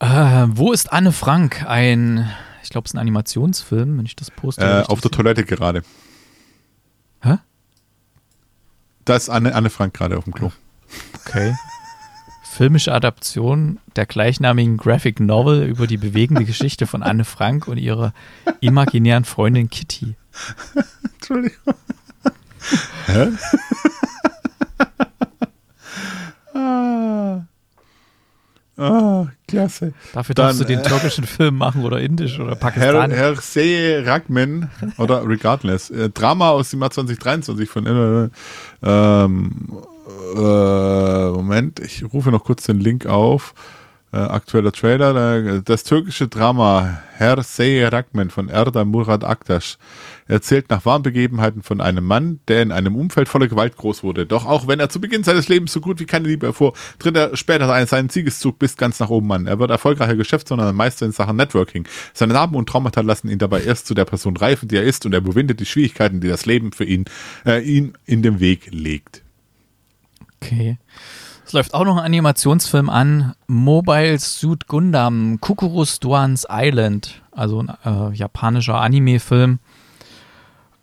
Äh, 0.01 0.47
wo 0.49 0.73
ist 0.73 0.93
Anne 0.93 1.13
Frank? 1.13 1.65
Ein, 1.67 2.31
ich 2.63 2.71
glaube, 2.71 2.87
es 2.87 2.91
ist 2.91 2.95
ein 2.95 3.01
Animationsfilm, 3.01 3.99
wenn 3.99 4.07
ich 4.07 4.17
das 4.17 4.31
poste. 4.31 4.65
Äh, 4.65 4.83
auf 4.91 5.01
der 5.01 5.11
Toilette 5.11 5.45
gerade. 5.45 5.83
Hä? 7.23 7.39
Da 9.05 9.17
ist 9.17 9.29
Anne, 9.29 9.55
Anne 9.55 9.71
Frank 9.71 9.95
gerade 9.95 10.19
auf 10.19 10.25
dem 10.25 10.33
Klo. 10.33 10.51
Okay. 11.25 11.55
filmische 12.53 12.93
Adaption 12.93 13.81
der 13.97 14.05
gleichnamigen 14.05 14.77
Graphic 14.77 15.21
Novel 15.21 15.67
über 15.67 15.87
die 15.87 15.97
bewegende 15.97 16.45
Geschichte 16.45 16.87
von 16.87 17.03
Anne 17.03 17.25
Frank 17.25 17.67
und 17.67 17.79
ihrer 17.79 18.13
imaginären 18.61 19.25
Freundin 19.25 19.71
Kitty. 19.71 20.17
Entschuldigung. 21.15 21.75
Hä? 23.07 23.29
ah. 26.55 27.41
Ah, 28.77 29.27
klasse. 29.49 29.93
Dafür 30.13 30.35
darfst 30.35 30.61
Dann, 30.61 30.67
du 30.67 30.73
den 30.75 30.81
äh, 30.81 30.89
türkischen 30.89 31.25
Film 31.25 31.57
machen 31.59 31.85
oder 31.85 32.01
indisch 32.01 32.39
oder 32.39 32.51
Herr, 32.51 32.57
pakistanisch. 32.57 33.17
Herr 33.17 33.37
Seye 33.37 34.07
Ragman 34.07 34.71
oder 34.99 35.27
Regardless. 35.27 35.91
Äh, 35.91 36.11
Drama 36.11 36.51
aus 36.51 36.71
dem 36.71 36.81
Jahr 36.81 36.91
2023 36.91 37.69
von 37.69 37.87
äh, 37.87 38.29
ähm, 38.83 39.51
äh, 40.35 41.31
Moment, 41.31 41.81
ich 41.81 42.05
rufe 42.13 42.31
noch 42.31 42.45
kurz 42.45 42.65
den 42.65 42.81
Link 42.81 43.07
auf. 43.07 43.55
Äh, 44.13 44.19
aktueller 44.19 44.73
Trailer. 44.73 45.37
Äh, 45.37 45.63
Das 45.65 45.85
türkische 45.85 46.29
Drama 46.29 46.99
Herr 47.17 47.43
Seye 47.43 47.91
Ragman 47.91 48.31
von 48.31 48.49
Erdem 48.49 48.89
Murat 48.89 49.25
Aktaş 49.25 49.79
erzählt 50.27 50.71
nach 50.71 50.85
wahren 50.85 51.03
Begebenheiten 51.03 51.63
von 51.63 51.81
einem 51.81 52.05
Mann, 52.05 52.41
der 52.49 52.63
in 52.63 52.73
einem 52.73 52.97
Umfeld 52.97 53.29
voller 53.29 53.49
Gewalt 53.49 53.77
groß 53.77 54.03
wurde. 54.03 54.27
Doch 54.27 54.47
auch 54.47 54.67
wenn 54.67 54.81
er 54.81 54.89
zu 54.89 55.01
Beginn 55.01 55.25
seines 55.25 55.49
Lebens 55.49 55.73
so 55.73 55.81
gut 55.81 56.01
wie 56.01 56.07
keine 56.07 56.29
Liebe 56.29 56.47
erfuhr, 56.47 56.73
tritt 56.99 57.17
er 57.17 57.37
später 57.37 57.73
einen, 57.73 57.87
seinen 57.87 58.09
Siegeszug 58.09 58.59
bis 58.59 58.77
ganz 58.77 59.01
nach 59.01 59.11
oben 59.11 59.31
an. 59.33 59.47
Er 59.47 59.59
wird 59.59 59.71
erfolgreicher 59.71 60.17
Geschäftsmann 60.17 60.61
und 60.61 60.77
Meister 60.77 61.07
in 61.07 61.13
Sachen 61.13 61.37
Networking. 61.37 61.87
Seine 62.15 62.35
Narben 62.35 62.57
und 62.57 62.69
Traumata 62.69 63.01
lassen 63.01 63.29
ihn 63.29 63.39
dabei 63.39 63.63
erst 63.63 63.87
zu 63.87 63.95
der 63.95 64.05
Person 64.05 64.37
reifen, 64.37 64.69
die 64.69 64.77
er 64.77 64.85
ist, 64.85 65.07
und 65.07 65.13
er 65.13 65.19
überwindet 65.19 65.61
die 65.61 65.67
Schwierigkeiten, 65.67 66.21
die 66.21 66.29
das 66.29 66.47
Leben 66.47 66.73
für 66.73 66.85
ihn, 66.85 67.05
äh, 67.45 67.63
ihn 67.63 67.95
in 68.07 68.23
den 68.23 68.41
Weg 68.41 68.69
legt. 68.71 69.23
Okay. 70.41 70.79
Es 71.45 71.53
läuft 71.53 71.75
auch 71.75 71.85
noch 71.85 71.99
ein 71.99 72.05
Animationsfilm 72.05 72.89
an. 72.89 73.35
Mobile 73.47 74.19
Suit 74.19 74.69
Gundam 74.69 75.39
Kukurus 75.41 76.01
Duans 76.01 76.47
Island. 76.49 77.21
Also 77.31 77.63
ein 77.63 77.73
äh, 77.85 78.15
japanischer 78.15 78.81
Anime-Film. 78.81 79.59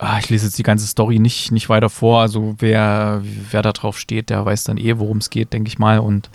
Ah, 0.01 0.17
ich 0.17 0.29
lese 0.29 0.45
jetzt 0.45 0.57
die 0.57 0.63
ganze 0.63 0.87
Story 0.87 1.19
nicht, 1.19 1.51
nicht 1.51 1.67
weiter 1.67 1.89
vor. 1.89 2.21
Also 2.21 2.55
wer, 2.59 3.21
wer 3.51 3.61
da 3.61 3.73
drauf 3.73 3.99
steht, 3.99 4.29
der 4.29 4.45
weiß 4.45 4.63
dann 4.63 4.77
eh, 4.77 4.97
worum 4.97 5.17
es 5.17 5.29
geht, 5.29 5.51
denke 5.51 5.67
ich 5.67 5.77
mal. 5.77 5.99
Und 5.99 6.29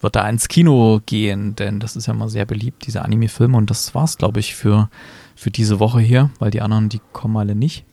wird 0.00 0.16
da 0.16 0.26
ins 0.26 0.48
Kino 0.48 1.02
gehen, 1.04 1.54
denn 1.54 1.80
das 1.80 1.96
ist 1.96 2.06
ja 2.06 2.14
mal 2.14 2.30
sehr 2.30 2.46
beliebt, 2.46 2.86
diese 2.86 3.04
Anime-Filme. 3.04 3.58
Und 3.58 3.68
das 3.68 3.94
war's, 3.94 4.16
glaube 4.16 4.40
ich, 4.40 4.56
für, 4.56 4.88
für 5.36 5.50
diese 5.50 5.78
Woche 5.78 6.00
hier, 6.00 6.30
weil 6.38 6.50
die 6.50 6.62
anderen, 6.62 6.88
die 6.88 7.02
kommen 7.12 7.36
alle 7.36 7.54
nicht. 7.54 7.84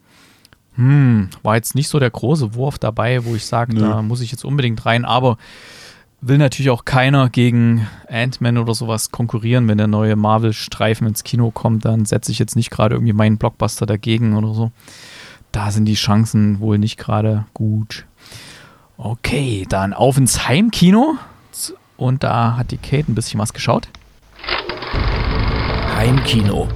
Hm, 0.75 1.29
war 1.43 1.55
jetzt 1.55 1.75
nicht 1.75 1.89
so 1.89 1.99
der 1.99 2.11
große 2.11 2.53
Wurf 2.53 2.79
dabei, 2.79 3.25
wo 3.25 3.35
ich 3.35 3.45
sage, 3.45 3.75
Nö. 3.75 3.81
da 3.81 4.01
muss 4.01 4.21
ich 4.21 4.31
jetzt 4.31 4.45
unbedingt 4.45 4.85
rein, 4.85 5.03
aber 5.03 5.37
will 6.21 6.37
natürlich 6.37 6.69
auch 6.69 6.85
keiner 6.85 7.29
gegen 7.29 7.85
Ant-Man 8.09 8.57
oder 8.57 8.73
sowas 8.73 9.11
konkurrieren. 9.11 9.67
Wenn 9.67 9.77
der 9.77 9.87
neue 9.87 10.15
Marvel-Streifen 10.15 11.05
ins 11.05 11.23
Kino 11.23 11.51
kommt, 11.51 11.83
dann 11.83 12.05
setze 12.05 12.31
ich 12.31 12.39
jetzt 12.39 12.55
nicht 12.55 12.69
gerade 12.69 12.95
irgendwie 12.95 13.13
meinen 13.13 13.37
Blockbuster 13.37 13.85
dagegen 13.85 14.37
oder 14.37 14.53
so. 14.53 14.71
Da 15.51 15.71
sind 15.71 15.85
die 15.85 15.95
Chancen 15.95 16.59
wohl 16.59 16.77
nicht 16.77 16.97
gerade 16.97 17.45
gut. 17.53 18.05
Okay, 18.97 19.65
dann 19.69 19.93
auf 19.93 20.17
ins 20.17 20.47
Heimkino. 20.47 21.17
Und 21.97 22.23
da 22.23 22.57
hat 22.57 22.71
die 22.71 22.77
Kate 22.77 23.11
ein 23.11 23.15
bisschen 23.15 23.39
was 23.39 23.53
geschaut. 23.53 23.87
Heimkino. 25.95 26.67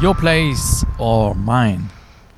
Your 0.00 0.14
Place 0.14 0.86
or 0.98 1.34
Mine. 1.34 1.88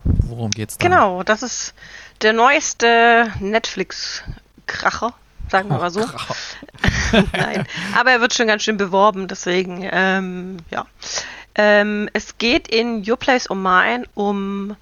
Worum 0.04 0.50
geht's 0.50 0.76
da? 0.76 0.86
Genau, 0.86 1.22
das 1.22 1.42
ist 1.42 1.74
der 2.22 2.32
neueste 2.32 3.30
Netflix-Kracher, 3.40 5.14
sagen 5.50 5.68
wir 5.70 5.78
mal 5.78 5.90
so. 5.90 6.00
Nein, 7.32 7.66
aber 7.94 8.10
er 8.10 8.20
wird 8.20 8.34
schon 8.34 8.46
ganz 8.46 8.62
schön 8.62 8.76
beworben, 8.76 9.28
deswegen, 9.28 9.88
ähm, 9.90 10.58
ja. 10.70 10.86
Ähm, 11.54 12.08
es 12.12 12.38
geht 12.38 12.68
in 12.68 13.08
Your 13.08 13.16
Place 13.16 13.48
or 13.48 13.56
Mine 13.56 14.04
um 14.14 14.76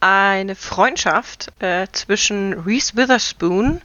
eine 0.00 0.54
Freundschaft 0.54 1.52
äh, 1.60 1.86
zwischen 1.92 2.52
Reese 2.52 2.96
Witherspoon, 2.96 3.80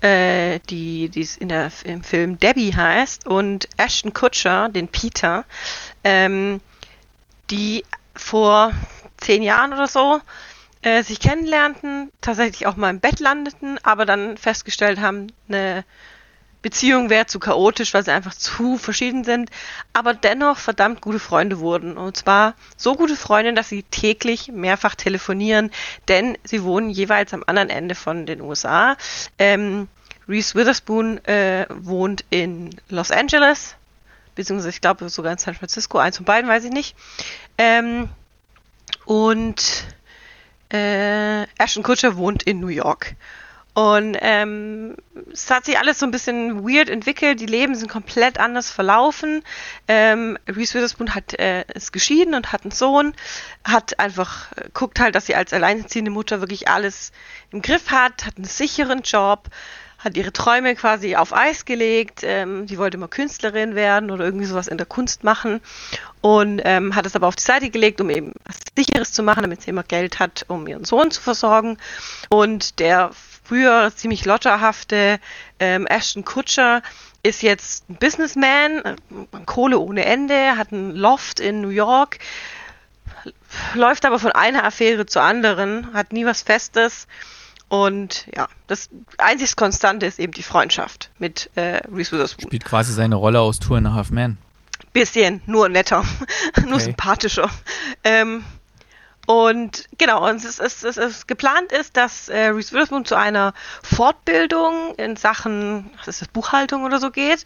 äh, 0.00 0.60
die, 0.70 1.08
die 1.08 1.28
in 1.40 1.48
der, 1.48 1.72
im 1.84 2.04
Film 2.04 2.38
Debbie 2.38 2.74
heißt, 2.74 3.26
und 3.26 3.68
Ashton 3.76 4.12
Kutcher, 4.12 4.68
den 4.68 4.88
Peter, 4.88 5.44
ähm, 6.04 6.60
die 7.50 7.84
vor 8.14 8.72
zehn 9.16 9.42
Jahren 9.42 9.72
oder 9.72 9.88
so 9.88 10.20
äh, 10.82 11.02
sich 11.02 11.20
kennenlernten, 11.20 12.12
tatsächlich 12.20 12.66
auch 12.66 12.76
mal 12.76 12.90
im 12.90 13.00
Bett 13.00 13.20
landeten, 13.20 13.78
aber 13.82 14.06
dann 14.06 14.36
festgestellt 14.36 15.00
haben, 15.00 15.32
eine 15.48 15.84
Beziehung 16.68 17.08
wäre 17.08 17.24
zu 17.24 17.38
chaotisch, 17.38 17.94
weil 17.94 18.04
sie 18.04 18.12
einfach 18.12 18.34
zu 18.34 18.76
verschieden 18.76 19.24
sind, 19.24 19.48
aber 19.94 20.12
dennoch 20.12 20.58
verdammt 20.58 21.00
gute 21.00 21.18
Freunde 21.18 21.60
wurden. 21.60 21.96
Und 21.96 22.14
zwar 22.14 22.52
so 22.76 22.94
gute 22.94 23.16
Freunde, 23.16 23.54
dass 23.54 23.70
sie 23.70 23.84
täglich 23.84 24.48
mehrfach 24.48 24.94
telefonieren, 24.94 25.70
denn 26.08 26.36
sie 26.44 26.62
wohnen 26.62 26.90
jeweils 26.90 27.32
am 27.32 27.42
anderen 27.46 27.70
Ende 27.70 27.94
von 27.94 28.26
den 28.26 28.42
USA. 28.42 28.98
Ähm, 29.38 29.88
Reese 30.28 30.56
Witherspoon 30.56 31.24
äh, 31.24 31.64
wohnt 31.70 32.26
in 32.28 32.76
Los 32.90 33.12
Angeles, 33.12 33.74
beziehungsweise 34.34 34.68
ich 34.68 34.82
glaube 34.82 35.08
sogar 35.08 35.32
in 35.32 35.38
San 35.38 35.54
Francisco, 35.54 35.96
eins 35.96 36.18
von 36.18 36.26
beiden 36.26 36.50
weiß 36.50 36.64
ich 36.64 36.70
nicht. 36.70 36.94
Ähm, 37.56 38.10
und 39.06 39.86
äh, 40.70 41.44
Ashton 41.56 41.82
Kutcher 41.82 42.18
wohnt 42.18 42.42
in 42.42 42.60
New 42.60 42.68
York. 42.68 43.16
Und 43.78 44.16
ähm, 44.22 44.96
es 45.32 45.48
hat 45.52 45.66
sich 45.66 45.78
alles 45.78 46.00
so 46.00 46.06
ein 46.06 46.10
bisschen 46.10 46.68
weird 46.68 46.90
entwickelt. 46.90 47.38
Die 47.38 47.46
Leben 47.46 47.76
sind 47.76 47.88
komplett 47.88 48.40
anders 48.40 48.72
verlaufen. 48.72 49.44
Ähm, 49.86 50.36
Reese 50.48 50.74
Witherspoon 50.74 51.14
hat, 51.14 51.38
äh, 51.38 51.64
ist 51.74 51.92
geschieden 51.92 52.34
und 52.34 52.50
hat 52.50 52.62
einen 52.62 52.72
Sohn. 52.72 53.14
Hat 53.62 54.00
einfach, 54.00 54.50
äh, 54.56 54.68
guckt 54.74 54.98
halt, 54.98 55.14
dass 55.14 55.26
sie 55.26 55.36
als 55.36 55.52
alleinerziehende 55.52 56.10
Mutter 56.10 56.40
wirklich 56.40 56.66
alles 56.66 57.12
im 57.52 57.62
Griff 57.62 57.92
hat. 57.92 58.26
Hat 58.26 58.36
einen 58.36 58.46
sicheren 58.46 59.02
Job. 59.02 59.46
Hat 60.00 60.16
ihre 60.16 60.32
Träume 60.32 60.74
quasi 60.74 61.14
auf 61.14 61.32
Eis 61.32 61.64
gelegt. 61.64 62.22
Ähm, 62.24 62.66
die 62.66 62.78
wollte 62.78 62.96
immer 62.96 63.06
Künstlerin 63.06 63.76
werden 63.76 64.10
oder 64.10 64.24
irgendwie 64.24 64.46
sowas 64.46 64.66
in 64.66 64.78
der 64.78 64.86
Kunst 64.86 65.22
machen. 65.22 65.60
Und 66.20 66.60
ähm, 66.64 66.96
hat 66.96 67.06
es 67.06 67.14
aber 67.14 67.28
auf 67.28 67.36
die 67.36 67.44
Seite 67.44 67.70
gelegt, 67.70 68.00
um 68.00 68.10
eben 68.10 68.32
was 68.44 68.58
Sicheres 68.76 69.12
zu 69.12 69.22
machen, 69.22 69.42
damit 69.42 69.62
sie 69.62 69.70
immer 69.70 69.84
Geld 69.84 70.18
hat, 70.18 70.46
um 70.48 70.66
ihren 70.66 70.84
Sohn 70.84 71.12
zu 71.12 71.20
versorgen. 71.20 71.78
Und 72.28 72.80
der 72.80 73.12
früher 73.48 73.90
ziemlich 73.94 74.24
lotterhafte 74.26 75.18
ähm, 75.58 75.86
Ashton 75.86 76.24
Kutcher 76.24 76.82
ist 77.22 77.42
jetzt 77.42 77.88
ein 77.88 77.96
Businessman, 77.96 78.84
äh, 78.84 78.96
Kohle 79.46 79.78
ohne 79.78 80.04
Ende, 80.04 80.56
hat 80.56 80.70
ein 80.70 80.94
Loft 80.94 81.40
in 81.40 81.60
New 81.62 81.70
York, 81.70 82.18
läuft 83.74 84.04
aber 84.04 84.18
von 84.18 84.32
einer 84.32 84.64
Affäre 84.64 85.06
zur 85.06 85.22
anderen, 85.22 85.92
hat 85.94 86.12
nie 86.12 86.26
was 86.26 86.42
Festes. 86.42 87.06
Und 87.68 88.26
ja, 88.34 88.48
das 88.66 88.88
einzig 89.18 89.56
Konstante 89.56 90.06
ist 90.06 90.18
eben 90.18 90.32
die 90.32 90.42
Freundschaft 90.42 91.10
mit 91.18 91.50
äh, 91.54 91.80
Reese 91.92 92.12
Witherspoon. 92.12 92.48
Spielt 92.48 92.64
quasi 92.64 92.92
seine 92.92 93.16
Rolle 93.16 93.40
aus 93.40 93.58
Tour 93.58 93.76
and 93.78 93.86
a 93.88 93.92
Half 93.92 94.10
Man. 94.10 94.38
Bisschen, 94.94 95.42
nur 95.46 95.68
netter, 95.68 96.02
nur 96.64 96.74
Okay. 96.76 96.84
sympathischer. 96.84 97.50
Ähm, 98.04 98.42
und 99.28 99.90
genau, 99.98 100.26
und 100.26 100.36
es 100.36 100.58
ist, 100.58 100.84
es, 100.84 100.96
ist, 100.96 101.28
geplant 101.28 101.70
ist, 101.70 101.98
dass 101.98 102.30
äh, 102.30 102.46
Reese 102.46 102.72
Witherspoon 102.72 103.04
zu 103.04 103.14
einer 103.14 103.52
Fortbildung 103.82 104.94
in 104.94 105.16
Sachen, 105.16 105.90
was 105.98 106.08
ist 106.08 106.22
das, 106.22 106.28
Buchhaltung 106.28 106.84
oder 106.84 106.98
so 106.98 107.10
geht. 107.10 107.44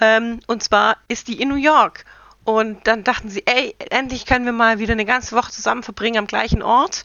Ähm, 0.00 0.40
und 0.48 0.64
zwar 0.64 0.96
ist 1.06 1.28
die 1.28 1.40
in 1.40 1.48
New 1.48 1.54
York. 1.54 2.04
Und 2.42 2.84
dann 2.88 3.04
dachten 3.04 3.28
sie, 3.28 3.44
ey, 3.46 3.76
endlich 3.90 4.26
können 4.26 4.44
wir 4.44 4.50
mal 4.50 4.80
wieder 4.80 4.94
eine 4.94 5.04
ganze 5.04 5.36
Woche 5.36 5.52
zusammen 5.52 5.84
verbringen 5.84 6.18
am 6.18 6.26
gleichen 6.26 6.64
Ort. 6.64 7.04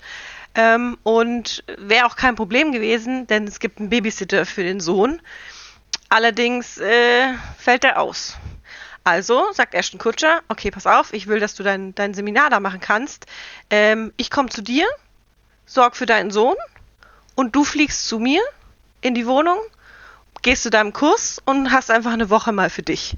Ähm, 0.55 0.97
und 1.03 1.63
wäre 1.77 2.07
auch 2.07 2.15
kein 2.15 2.33
Problem 2.33 2.71
gewesen, 2.71 3.27
denn 3.27 3.43
es 3.45 3.59
gibt 3.59 3.79
einen 3.79 3.91
Babysitter 3.91 4.47
für 4.47 4.63
den 4.63 4.79
Sohn. 4.79 5.21
Allerdings 6.09 6.79
äh, 6.79 7.35
fällt 7.59 7.83
er 7.83 8.01
aus. 8.01 8.37
Also 9.05 9.45
sagt 9.53 9.75
Ashton 9.75 9.99
Kutscher, 9.99 10.41
okay, 10.47 10.71
pass 10.71 10.87
auf, 10.87 11.13
ich 11.13 11.27
will, 11.27 11.39
dass 11.39 11.53
du 11.53 11.61
dein, 11.61 11.93
dein 11.93 12.15
Seminar 12.15 12.49
da 12.49 12.59
machen 12.59 12.79
kannst. 12.79 13.27
Ähm, 13.69 14.11
ich 14.17 14.31
komme 14.31 14.49
zu 14.49 14.63
dir, 14.63 14.87
sorg 15.67 15.95
für 15.95 16.07
deinen 16.07 16.31
Sohn 16.31 16.55
und 17.35 17.55
du 17.55 17.63
fliegst 17.63 18.07
zu 18.07 18.17
mir 18.17 18.41
in 19.01 19.13
die 19.13 19.27
Wohnung, 19.27 19.59
gehst 20.41 20.63
zu 20.63 20.71
deinem 20.71 20.91
Kurs 20.91 21.39
und 21.45 21.71
hast 21.71 21.91
einfach 21.91 22.13
eine 22.13 22.31
Woche 22.31 22.51
mal 22.51 22.71
für 22.71 22.81
dich, 22.81 23.15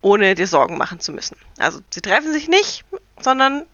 ohne 0.00 0.34
dir 0.34 0.46
Sorgen 0.46 0.78
machen 0.78 1.00
zu 1.00 1.12
müssen. 1.12 1.36
Also 1.58 1.80
sie 1.90 2.00
treffen 2.00 2.32
sich 2.32 2.48
nicht, 2.48 2.86
sondern 3.20 3.66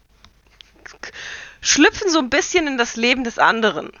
schlüpfen 1.61 2.11
so 2.11 2.19
ein 2.19 2.29
bisschen 2.29 2.67
in 2.67 2.77
das 2.77 2.97
Leben 2.97 3.23
des 3.23 3.39
anderen. 3.39 3.91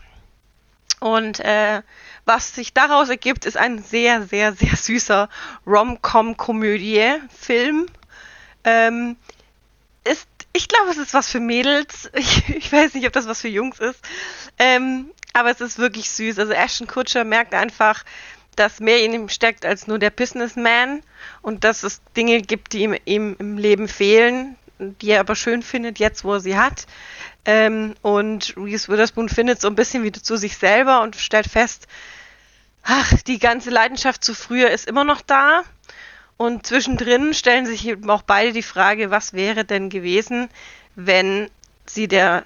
Und 0.99 1.39
äh, 1.39 1.81
was 2.25 2.55
sich 2.55 2.73
daraus 2.73 3.09
ergibt, 3.09 3.45
ist 3.45 3.57
ein 3.57 3.83
sehr, 3.83 4.25
sehr, 4.27 4.53
sehr 4.53 4.75
süßer 4.75 5.29
Rom-Com-Komödie-Film. 5.65 7.87
Ähm, 8.63 9.17
ist, 10.03 10.27
ich 10.53 10.67
glaube, 10.67 10.91
es 10.91 10.97
ist 10.97 11.13
was 11.13 11.29
für 11.29 11.39
Mädels. 11.39 12.09
Ich, 12.13 12.49
ich 12.49 12.71
weiß 12.71 12.93
nicht, 12.93 13.07
ob 13.07 13.13
das 13.13 13.27
was 13.27 13.41
für 13.41 13.47
Jungs 13.47 13.79
ist. 13.79 13.99
Ähm, 14.57 15.11
aber 15.33 15.51
es 15.51 15.61
ist 15.61 15.79
wirklich 15.79 16.09
süß. 16.09 16.39
Also 16.39 16.53
Ashton 16.53 16.87
Kutcher 16.87 17.23
merkt 17.23 17.53
einfach, 17.53 18.03
dass 18.55 18.79
mehr 18.79 19.03
in 19.03 19.13
ihm 19.13 19.29
steckt 19.29 19.65
als 19.65 19.87
nur 19.87 19.97
der 19.97 20.09
Businessman 20.09 21.01
und 21.41 21.63
dass 21.63 21.83
es 21.83 22.01
Dinge 22.17 22.41
gibt, 22.41 22.73
die 22.73 22.83
ihm, 22.83 22.95
ihm 23.05 23.35
im 23.39 23.57
Leben 23.57 23.87
fehlen, 23.87 24.57
die 24.77 25.11
er 25.11 25.21
aber 25.21 25.35
schön 25.35 25.61
findet, 25.61 25.99
jetzt 25.99 26.23
wo 26.23 26.33
er 26.33 26.39
sie 26.41 26.57
hat. 26.57 26.85
Ähm, 27.45 27.95
und 28.01 28.53
Reese 28.55 28.87
Witherspoon 28.87 29.29
findet 29.29 29.61
so 29.61 29.67
ein 29.67 29.75
bisschen 29.75 30.03
wieder 30.03 30.21
zu 30.21 30.37
sich 30.37 30.57
selber 30.57 31.01
und 31.01 31.15
stellt 31.15 31.47
fest, 31.47 31.87
ach, 32.83 33.13
die 33.23 33.39
ganze 33.39 33.69
Leidenschaft 33.69 34.23
zu 34.23 34.33
früher 34.33 34.69
ist 34.69 34.87
immer 34.87 35.03
noch 35.03 35.21
da. 35.21 35.63
Und 36.37 36.65
zwischendrin 36.65 37.33
stellen 37.33 37.65
sich 37.65 37.87
eben 37.87 38.09
auch 38.09 38.23
beide 38.23 38.51
die 38.51 38.63
Frage, 38.63 39.11
was 39.11 39.33
wäre 39.33 39.63
denn 39.63 39.89
gewesen, 39.89 40.49
wenn 40.95 41.49
sie 41.85 42.07
der, 42.07 42.45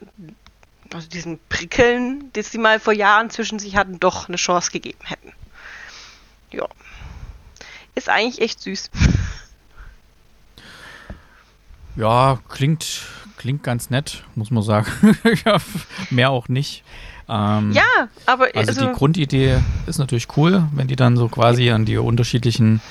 also 0.93 1.07
diesen 1.07 1.39
Prickeln, 1.49 2.31
die 2.33 2.41
sie 2.41 2.57
mal 2.57 2.79
vor 2.79 2.93
Jahren 2.93 3.29
zwischen 3.29 3.59
sich 3.59 3.75
hatten, 3.77 3.99
doch 3.99 4.27
eine 4.27 4.37
Chance 4.37 4.71
gegeben 4.71 4.99
hätten. 5.05 5.33
Ja. 6.51 6.67
Ist 7.95 8.09
eigentlich 8.09 8.41
echt 8.41 8.61
süß. 8.61 8.91
Ja, 11.95 12.39
klingt, 12.49 13.03
klingt 13.37 13.63
ganz 13.63 13.89
nett, 13.89 14.23
muss 14.35 14.51
man 14.51 14.63
sagen. 14.63 14.87
mehr 16.09 16.31
auch 16.31 16.47
nicht. 16.47 16.83
Ähm, 17.27 17.71
ja, 17.71 18.09
aber 18.25 18.49
also, 18.53 18.71
also, 18.71 18.87
die 18.87 18.93
Grundidee 18.93 19.57
ist 19.87 19.97
natürlich 19.97 20.27
cool, 20.37 20.67
wenn 20.73 20.87
die 20.87 20.95
dann 20.95 21.17
so 21.17 21.27
quasi 21.27 21.71
an 21.71 21.85
die 21.85 21.97
unterschiedlichen 21.97 22.81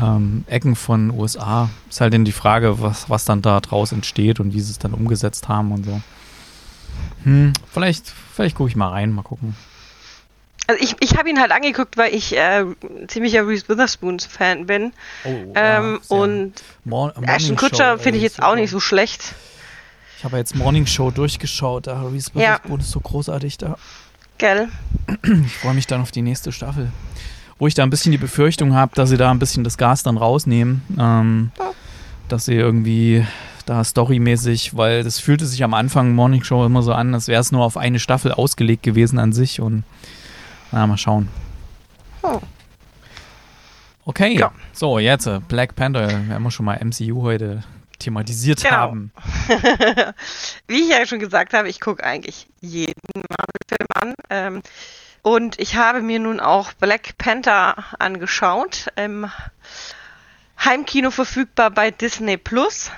ähm, 0.00 0.44
Ecken 0.48 0.76
von 0.76 1.10
USA 1.10 1.70
ist 1.88 2.00
halt 2.00 2.12
dann 2.14 2.24
die 2.24 2.32
Frage, 2.32 2.80
was, 2.80 3.08
was 3.08 3.24
dann 3.24 3.42
da 3.42 3.60
draus 3.60 3.92
entsteht 3.92 4.40
und 4.40 4.52
wie 4.52 4.60
sie 4.60 4.72
es 4.72 4.78
dann 4.78 4.92
umgesetzt 4.92 5.48
haben 5.48 5.72
und 5.72 5.84
so. 5.84 6.00
Hm, 7.22 7.52
vielleicht, 7.70 8.08
vielleicht 8.08 8.56
gucke 8.56 8.68
ich 8.68 8.76
mal 8.76 8.90
rein, 8.90 9.12
mal 9.12 9.22
gucken. 9.22 9.54
Also 10.66 10.82
ich, 10.82 10.96
ich 11.00 11.16
habe 11.18 11.28
ihn 11.28 11.38
halt 11.40 11.52
angeguckt, 11.52 11.96
weil 11.96 12.14
ich 12.14 12.34
äh, 12.36 12.64
ziemlicher 13.06 13.46
Reese 13.46 13.68
Witherspoons 13.68 14.24
Fan 14.24 14.66
bin. 14.66 14.92
Oh, 15.24 15.28
ähm, 15.54 16.00
ja, 16.02 16.16
und 16.16 16.54
Mor 16.84 17.12
Ashton 17.22 17.56
Kutcher 17.56 17.98
finde 17.98 18.16
ich 18.16 18.22
jetzt 18.22 18.42
auch 18.42 18.54
nicht 18.54 18.70
so 18.70 18.80
schlecht. 18.80 19.34
Ich 20.18 20.24
habe 20.24 20.38
jetzt 20.38 20.54
Morning 20.54 20.86
Show 20.86 21.10
durchgeschaut, 21.10 21.86
da 21.86 22.02
Reese 22.04 22.34
Witherspoon 22.34 22.78
ja. 22.78 22.82
ist 22.82 22.90
so 22.90 23.00
großartig 23.00 23.58
da. 23.58 23.76
Gell. 24.38 24.68
Ich 25.44 25.56
freue 25.58 25.74
mich 25.74 25.86
dann 25.86 26.00
auf 26.00 26.12
die 26.12 26.22
nächste 26.22 26.50
Staffel. 26.50 26.90
Wo 27.58 27.66
ich 27.66 27.74
da 27.74 27.82
ein 27.82 27.90
bisschen 27.90 28.10
die 28.10 28.18
Befürchtung 28.18 28.74
habe, 28.74 28.94
dass 28.94 29.10
sie 29.10 29.16
da 29.16 29.30
ein 29.30 29.38
bisschen 29.38 29.64
das 29.64 29.76
Gas 29.76 30.02
dann 30.02 30.16
rausnehmen. 30.16 30.82
Ähm, 30.98 31.52
ja. 31.58 31.72
Dass 32.28 32.46
sie 32.46 32.54
irgendwie 32.54 33.26
da 33.66 33.84
storymäßig, 33.84 34.76
weil 34.76 35.04
das 35.04 35.18
fühlte 35.18 35.46
sich 35.46 35.62
am 35.62 35.74
Anfang 35.74 36.14
Morning 36.14 36.42
Show 36.42 36.64
immer 36.64 36.82
so 36.82 36.92
an, 36.92 37.14
als 37.14 37.28
wäre 37.28 37.40
es 37.40 37.52
nur 37.52 37.64
auf 37.64 37.76
eine 37.76 37.98
Staffel 37.98 38.32
ausgelegt 38.32 38.82
gewesen 38.82 39.18
an 39.18 39.32
sich 39.32 39.60
und 39.60 39.84
na, 40.74 40.86
mal 40.88 40.96
schauen. 40.96 41.28
Oh. 42.22 42.40
Okay, 44.06 44.36
ja. 44.36 44.52
so 44.72 44.98
jetzt 44.98 45.26
äh, 45.26 45.40
Black 45.46 45.76
Panther. 45.76 46.08
Wir 46.08 46.34
haben 46.34 46.50
schon 46.50 46.66
mal 46.66 46.78
MCU 46.84 47.22
heute 47.22 47.62
thematisiert 48.00 48.60
genau. 48.62 48.76
haben. 48.76 49.12
Wie 50.66 50.80
ich 50.80 50.88
ja 50.88 51.06
schon 51.06 51.20
gesagt 51.20 51.54
habe, 51.54 51.68
ich 51.68 51.80
gucke 51.80 52.02
eigentlich 52.02 52.48
jeden 52.60 53.00
Marvel-Film 53.14 53.88
an. 53.94 54.14
Ähm, 54.30 54.62
und 55.22 55.58
ich 55.60 55.76
habe 55.76 56.02
mir 56.02 56.18
nun 56.18 56.40
auch 56.40 56.72
Black 56.72 57.16
Panther 57.18 57.76
angeschaut. 57.98 58.88
Im 58.96 59.30
Heimkino 60.62 61.12
verfügbar 61.12 61.70
bei 61.70 61.92
Disney 61.92 62.36
Plus. 62.36 62.90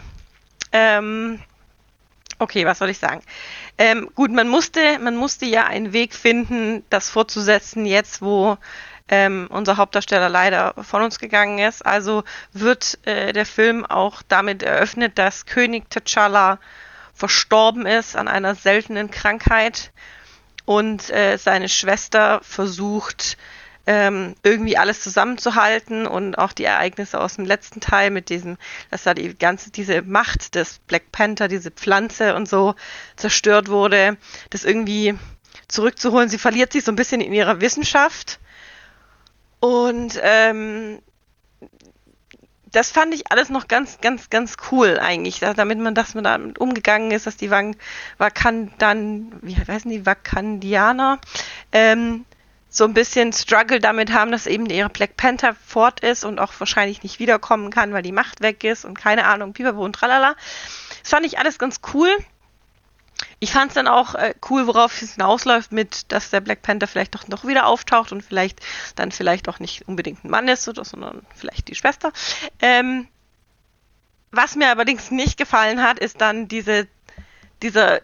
Ähm, 0.72 1.40
okay, 2.38 2.64
was 2.64 2.78
soll 2.78 2.88
ich 2.88 2.98
sagen? 2.98 3.22
Ähm, 3.78 4.10
gut, 4.14 4.30
man 4.30 4.48
musste, 4.48 4.98
man 4.98 5.16
musste 5.16 5.44
ja 5.44 5.64
einen 5.64 5.92
Weg 5.92 6.14
finden, 6.14 6.84
das 6.88 7.10
fortzusetzen, 7.10 7.84
jetzt 7.84 8.22
wo 8.22 8.56
ähm, 9.08 9.46
unser 9.50 9.76
Hauptdarsteller 9.76 10.28
leider 10.28 10.74
von 10.82 11.02
uns 11.02 11.18
gegangen 11.18 11.58
ist. 11.58 11.84
Also 11.84 12.24
wird 12.52 12.98
äh, 13.06 13.32
der 13.32 13.46
Film 13.46 13.84
auch 13.84 14.22
damit 14.26 14.62
eröffnet, 14.62 15.18
dass 15.18 15.46
König 15.46 15.84
T'Challa 15.90 16.58
verstorben 17.14 17.86
ist 17.86 18.16
an 18.16 18.28
einer 18.28 18.54
seltenen 18.54 19.10
Krankheit 19.10 19.92
und 20.64 21.10
äh, 21.10 21.36
seine 21.38 21.68
Schwester 21.68 22.40
versucht, 22.42 23.36
ähm, 23.86 24.34
irgendwie 24.42 24.76
alles 24.76 25.00
zusammenzuhalten 25.00 26.06
und 26.06 26.36
auch 26.36 26.52
die 26.52 26.64
Ereignisse 26.64 27.20
aus 27.20 27.36
dem 27.36 27.44
letzten 27.44 27.80
Teil 27.80 28.10
mit 28.10 28.28
diesem, 28.30 28.58
dass 28.90 29.04
da 29.04 29.14
die 29.14 29.36
ganze, 29.36 29.70
diese 29.70 30.02
Macht 30.02 30.54
des 30.54 30.80
Black 30.80 31.12
Panther, 31.12 31.48
diese 31.48 31.70
Pflanze 31.70 32.34
und 32.34 32.48
so 32.48 32.74
zerstört 33.16 33.68
wurde, 33.68 34.16
das 34.50 34.64
irgendwie 34.64 35.14
zurückzuholen. 35.68 36.28
Sie 36.28 36.38
verliert 36.38 36.72
sich 36.72 36.84
so 36.84 36.92
ein 36.92 36.96
bisschen 36.96 37.20
in 37.20 37.32
ihrer 37.32 37.60
Wissenschaft 37.60 38.40
und 39.60 40.20
ähm, 40.22 41.00
das 42.72 42.90
fand 42.90 43.14
ich 43.14 43.30
alles 43.30 43.48
noch 43.48 43.68
ganz, 43.68 44.00
ganz, 44.02 44.28
ganz 44.28 44.56
cool 44.70 44.98
eigentlich, 44.98 45.40
damit 45.40 45.78
man, 45.78 45.94
dass 45.94 46.14
man 46.14 46.24
damit 46.24 46.58
umgegangen 46.58 47.10
ist, 47.10 47.26
dass 47.26 47.36
die 47.38 47.50
Wakandan, 47.50 49.32
wie 49.40 49.56
heißen 49.56 49.90
die, 49.90 50.04
Wakandianer, 50.04 51.18
ähm, 51.72 52.26
so 52.76 52.84
ein 52.84 52.92
bisschen 52.92 53.32
Struggle 53.32 53.80
damit 53.80 54.12
haben, 54.12 54.30
dass 54.30 54.46
eben 54.46 54.66
ihre 54.66 54.90
Black 54.90 55.16
Panther 55.16 55.54
fort 55.54 56.00
ist 56.00 56.24
und 56.24 56.38
auch 56.38 56.52
wahrscheinlich 56.58 57.02
nicht 57.02 57.18
wiederkommen 57.18 57.70
kann, 57.70 57.92
weil 57.94 58.02
die 58.02 58.12
Macht 58.12 58.42
weg 58.42 58.64
ist 58.64 58.84
und 58.84 58.98
keine 58.98 59.24
Ahnung, 59.24 59.54
pipapo 59.54 59.82
und 59.82 59.94
tralala. 59.94 60.36
Das 61.00 61.10
fand 61.10 61.24
ich 61.24 61.38
alles 61.38 61.58
ganz 61.58 61.80
cool. 61.94 62.10
Ich 63.38 63.52
fand 63.52 63.68
es 63.68 63.74
dann 63.74 63.88
auch 63.88 64.14
äh, 64.14 64.34
cool, 64.50 64.66
worauf 64.66 65.00
es 65.00 65.14
hinausläuft, 65.14 65.72
mit, 65.72 66.12
dass 66.12 66.28
der 66.28 66.42
Black 66.42 66.60
Panther 66.60 66.86
vielleicht 66.86 67.14
doch 67.14 67.28
noch 67.28 67.46
wieder 67.46 67.66
auftaucht 67.66 68.12
und 68.12 68.22
vielleicht 68.22 68.60
dann 68.94 69.10
vielleicht 69.10 69.48
auch 69.48 69.58
nicht 69.58 69.88
unbedingt 69.88 70.22
ein 70.22 70.30
Mann 70.30 70.48
ist, 70.48 70.68
oder, 70.68 70.84
sondern 70.84 71.22
vielleicht 71.34 71.68
die 71.68 71.74
Schwester. 71.74 72.12
Ähm, 72.60 73.08
was 74.32 74.54
mir 74.54 74.68
allerdings 74.68 75.10
nicht 75.10 75.38
gefallen 75.38 75.82
hat, 75.82 75.98
ist 75.98 76.20
dann 76.20 76.46
diese, 76.46 76.88
dieser 77.62 78.00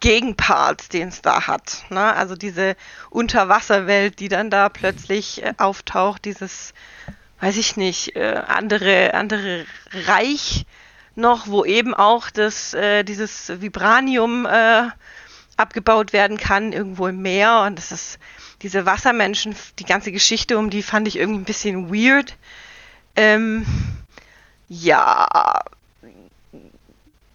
Gegenpart, 0.00 0.92
den 0.92 1.08
es 1.08 1.22
da 1.22 1.46
hat. 1.46 1.84
Ne? 1.90 2.14
Also 2.14 2.36
diese 2.36 2.76
Unterwasserwelt, 3.10 4.20
die 4.20 4.28
dann 4.28 4.50
da 4.50 4.68
plötzlich 4.68 5.42
äh, 5.42 5.54
auftaucht, 5.58 6.24
dieses, 6.24 6.74
weiß 7.40 7.56
ich 7.56 7.76
nicht, 7.76 8.16
äh, 8.16 8.42
andere, 8.46 9.14
andere 9.14 9.64
Reich 10.06 10.66
noch, 11.14 11.46
wo 11.48 11.64
eben 11.64 11.94
auch 11.94 12.30
das, 12.30 12.74
äh, 12.74 13.04
dieses 13.04 13.60
Vibranium 13.60 14.46
äh, 14.46 14.88
abgebaut 15.56 16.12
werden 16.12 16.36
kann, 16.36 16.72
irgendwo 16.72 17.06
im 17.06 17.22
Meer. 17.22 17.62
Und 17.66 17.78
das 17.78 17.92
ist 17.92 18.18
diese 18.62 18.86
Wassermenschen, 18.86 19.54
die 19.78 19.84
ganze 19.84 20.12
Geschichte 20.12 20.58
um 20.58 20.70
die 20.70 20.82
fand 20.82 21.08
ich 21.08 21.16
irgendwie 21.16 21.40
ein 21.40 21.44
bisschen 21.44 21.92
weird. 21.92 22.36
Ähm, 23.16 23.66
ja, 24.68 25.60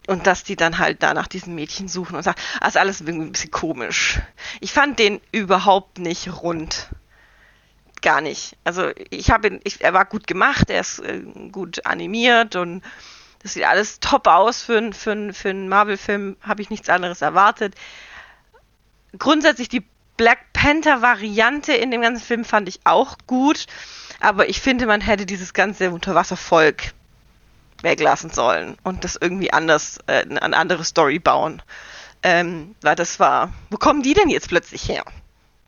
und 0.08 0.28
dass 0.28 0.44
die 0.44 0.56
dann 0.56 0.78
halt 0.78 1.02
da 1.04 1.14
nach 1.14 1.28
diesem 1.28 1.56
Mädchen 1.56 1.88
suchen 1.88 2.16
und 2.16 2.24
sagen, 2.24 2.40
das 2.60 2.70
ist 2.70 2.78
alles 2.78 3.02
ein 3.02 3.32
bisschen 3.32 3.52
komisch. 3.52 4.20
Ich 4.60 4.74
fand 4.74 5.00
den 5.00 5.22
überhaupt 5.32 6.00
nicht 6.00 6.42
rund. 6.42 6.90
Gar 8.02 8.22
nicht. 8.22 8.56
Also 8.64 8.92
ich 9.10 9.32
habe 9.32 9.48
ihn, 9.48 9.62
ich, 9.64 9.82
er 9.82 9.94
war 9.94 10.06
gut 10.06 10.28
gemacht, 10.28 10.70
er 10.70 10.82
ist 10.82 11.00
äh, 11.00 11.22
gut 11.52 11.86
animiert 11.86 12.56
und 12.56 12.84
das 13.42 13.54
sieht 13.54 13.66
alles 13.66 14.00
top 14.00 14.28
aus 14.28 14.62
für, 14.62 14.92
für, 14.94 15.34
für 15.34 15.50
einen 15.50 15.70
Marvel-Film, 15.70 16.36
habe 16.42 16.62
ich 16.62 16.70
nichts 16.70 16.90
anderes 16.90 17.22
erwartet. 17.22 17.76
Grundsätzlich 19.18 19.70
die 19.70 19.86
Black 20.18 20.54
Panther-Variante 20.54 21.74
in 21.74 21.92
dem 21.92 22.02
ganzen 22.02 22.24
Film 22.24 22.46
fand 22.46 22.70
ich 22.70 22.80
auch 22.86 23.18
gut, 23.28 23.66
aber 24.20 24.50
ich 24.50 24.62
finde, 24.62 24.86
man 24.86 25.02
hätte 25.02 25.26
dieses 25.26 25.54
ganze 25.54 25.92
Unterwasservolk 25.92 26.94
weglassen 27.82 28.30
sollen 28.30 28.78
und 28.84 29.04
das 29.04 29.18
irgendwie 29.20 29.52
anders, 29.52 30.00
äh, 30.08 30.26
eine 30.28 30.56
andere 30.56 30.84
Story 30.84 31.20
bauen. 31.20 31.62
Ähm, 32.24 32.76
weil 32.82 32.96
das 32.96 33.20
war, 33.20 33.54
wo 33.70 33.78
kommen 33.78 34.02
die 34.02 34.14
denn 34.14 34.30
jetzt 34.30 34.50
plötzlich 34.50 34.90
her? 34.90 35.04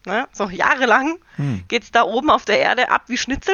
Ne? 0.06 0.28
So 0.32 0.50
jahrelang 0.50 1.18
hm. 1.36 1.64
es 1.70 1.92
da 1.92 2.04
oben 2.04 2.30
auf 2.30 2.46
der 2.46 2.60
Erde 2.60 2.90
ab 2.90 3.04
wie 3.08 3.18
Schnitzel 3.18 3.54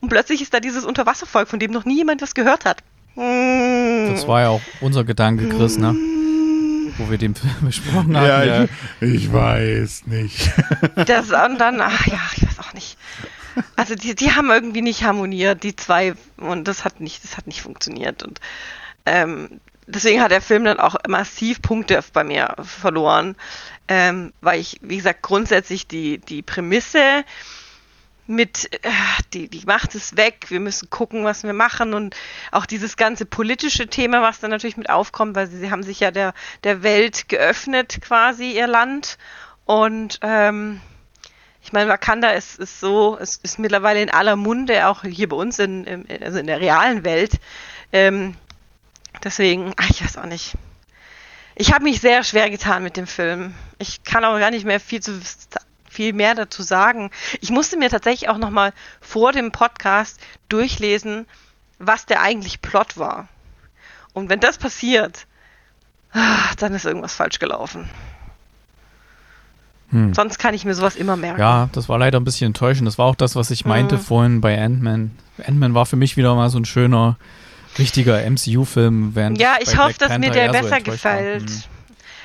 und 0.00 0.08
plötzlich 0.08 0.42
ist 0.42 0.52
da 0.52 0.60
dieses 0.60 0.84
Unterwasservolk, 0.84 1.48
von 1.48 1.58
dem 1.58 1.70
noch 1.70 1.84
nie 1.84 1.96
jemand 1.96 2.20
was 2.20 2.34
gehört 2.34 2.64
hat. 2.64 2.82
Hm. 3.14 4.10
Das 4.10 4.26
war 4.26 4.40
ja 4.40 4.48
auch 4.48 4.60
unser 4.80 5.04
Gedanke, 5.04 5.48
Chris, 5.48 5.78
ne? 5.78 5.94
Wo 6.98 7.10
wir 7.10 7.16
den 7.16 7.34
Film 7.34 7.54
besprochen 7.62 8.16
haben. 8.16 8.26
Ja, 8.26 8.44
ja. 8.44 8.64
Ich, 9.00 9.14
ich, 9.14 9.32
weiß 9.32 10.06
nicht. 10.06 10.52
Das 11.06 11.30
und 11.30 11.58
dann, 11.58 11.80
ach 11.80 12.06
ja, 12.06 12.20
ich 12.36 12.46
weiß 12.46 12.58
auch 12.58 12.74
nicht. 12.74 12.98
Also 13.76 13.94
die, 13.94 14.14
die 14.14 14.32
haben 14.32 14.50
irgendwie 14.50 14.82
nicht 14.82 15.04
harmoniert, 15.04 15.62
die 15.62 15.76
zwei, 15.76 16.14
und 16.36 16.66
das 16.66 16.84
hat 16.84 17.00
nicht, 17.00 17.24
das 17.24 17.36
hat 17.36 17.46
nicht 17.46 17.62
funktioniert. 17.62 18.22
Und 18.22 18.40
ähm, 19.06 19.60
deswegen 19.86 20.22
hat 20.22 20.30
der 20.30 20.40
Film 20.40 20.64
dann 20.64 20.80
auch 20.80 20.96
massiv 21.08 21.62
Punkte 21.62 22.02
bei 22.12 22.24
mir 22.24 22.54
verloren. 22.62 23.36
Ähm, 23.86 24.32
weil 24.40 24.60
ich, 24.60 24.78
wie 24.82 24.96
gesagt, 24.96 25.22
grundsätzlich 25.22 25.86
die, 25.86 26.18
die 26.18 26.42
Prämisse 26.42 27.24
mit, 28.26 28.72
äh, 28.84 28.90
die, 29.34 29.48
die 29.48 29.66
Macht 29.66 29.94
ist 29.94 30.16
weg, 30.16 30.46
wir 30.48 30.60
müssen 30.60 30.88
gucken, 30.88 31.24
was 31.24 31.42
wir 31.42 31.52
machen 31.52 31.92
und 31.92 32.16
auch 32.52 32.66
dieses 32.66 32.96
ganze 32.96 33.26
politische 33.26 33.86
Thema, 33.88 34.22
was 34.22 34.40
dann 34.40 34.50
natürlich 34.50 34.76
mit 34.76 34.88
aufkommt, 34.88 35.36
weil 35.36 35.48
sie, 35.48 35.58
sie 35.58 35.70
haben 35.70 35.82
sich 35.82 36.00
ja 36.00 36.10
der, 36.10 36.32
der 36.64 36.82
Welt 36.82 37.28
geöffnet 37.28 37.98
quasi, 38.00 38.52
ihr 38.52 38.66
Land 38.66 39.18
und 39.66 40.18
ähm, 40.22 40.80
ich 41.64 41.72
meine, 41.72 41.88
Wakanda 41.88 42.30
ist, 42.30 42.58
ist 42.58 42.78
so, 42.78 43.16
es 43.18 43.36
ist 43.42 43.58
mittlerweile 43.58 44.02
in 44.02 44.10
aller 44.10 44.36
Munde, 44.36 44.86
auch 44.86 45.02
hier 45.02 45.30
bei 45.30 45.36
uns 45.36 45.58
in, 45.58 45.84
in 45.84 46.22
also 46.22 46.38
in 46.38 46.46
der 46.46 46.60
realen 46.60 47.04
Welt. 47.04 47.40
Ähm, 47.90 48.36
deswegen, 49.24 49.72
ach, 49.78 49.88
ich 49.88 50.04
weiß 50.04 50.18
auch 50.18 50.26
nicht. 50.26 50.56
Ich 51.54 51.72
habe 51.72 51.84
mich 51.84 52.02
sehr 52.02 52.22
schwer 52.22 52.50
getan 52.50 52.82
mit 52.82 52.98
dem 52.98 53.06
Film. 53.06 53.54
Ich 53.78 54.04
kann 54.04 54.26
auch 54.26 54.38
gar 54.38 54.50
nicht 54.50 54.66
mehr 54.66 54.78
viel 54.78 55.00
zu 55.00 55.18
viel 55.88 56.12
mehr 56.12 56.34
dazu 56.34 56.62
sagen. 56.62 57.10
Ich 57.40 57.48
musste 57.48 57.78
mir 57.78 57.88
tatsächlich 57.88 58.28
auch 58.28 58.38
noch 58.38 58.50
mal 58.50 58.74
vor 59.00 59.32
dem 59.32 59.50
Podcast 59.50 60.20
durchlesen, 60.50 61.26
was 61.78 62.04
der 62.04 62.20
eigentlich 62.20 62.60
Plot 62.60 62.98
war. 62.98 63.28
Und 64.12 64.28
wenn 64.28 64.40
das 64.40 64.58
passiert, 64.58 65.26
ah, 66.12 66.52
dann 66.58 66.74
ist 66.74 66.84
irgendwas 66.84 67.14
falsch 67.14 67.38
gelaufen. 67.38 67.88
Hm. 69.94 70.12
Sonst 70.12 70.40
kann 70.40 70.54
ich 70.54 70.64
mir 70.64 70.74
sowas 70.74 70.96
immer 70.96 71.14
merken. 71.14 71.40
Ja, 71.40 71.68
das 71.70 71.88
war 71.88 71.98
leider 71.98 72.18
ein 72.18 72.24
bisschen 72.24 72.48
enttäuschend. 72.48 72.88
Das 72.88 72.98
war 72.98 73.06
auch 73.06 73.14
das, 73.14 73.36
was 73.36 73.52
ich 73.52 73.64
meinte 73.64 73.96
hm. 73.96 74.02
vorhin 74.02 74.40
bei 74.40 74.60
Ant-Man. 74.60 75.12
Ant-Man 75.46 75.72
war 75.74 75.86
für 75.86 75.94
mich 75.94 76.16
wieder 76.16 76.34
mal 76.34 76.50
so 76.50 76.58
ein 76.58 76.64
schöner, 76.64 77.16
richtiger 77.78 78.28
MCU-Film. 78.28 79.14
Ja, 79.36 79.56
ich 79.60 79.78
hoffe, 79.78 79.94
dass 79.98 80.18
mir 80.18 80.30
der 80.30 80.50
besser 80.50 80.78
so 80.78 80.90
gefällt. 80.90 81.48
Hm. 81.48 81.62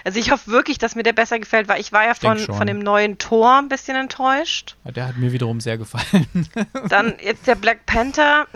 Also 0.03 0.19
ich 0.19 0.31
hoffe 0.31 0.49
wirklich, 0.49 0.79
dass 0.79 0.95
mir 0.95 1.03
der 1.03 1.13
besser 1.13 1.37
gefällt, 1.37 1.67
weil 1.67 1.79
ich 1.79 1.91
war 1.91 2.05
ja 2.05 2.15
von, 2.15 2.39
von 2.39 2.65
dem 2.65 2.79
neuen 2.79 3.19
Tor 3.19 3.59
ein 3.59 3.69
bisschen 3.69 3.95
enttäuscht. 3.95 4.75
Ja, 4.83 4.91
der 4.91 5.07
hat 5.07 5.17
mir 5.17 5.31
wiederum 5.31 5.59
sehr 5.59 5.77
gefallen. 5.77 6.25
Dann 6.89 7.13
jetzt 7.23 7.45
der 7.45 7.55
Black 7.55 7.85
Panther. 7.85 8.47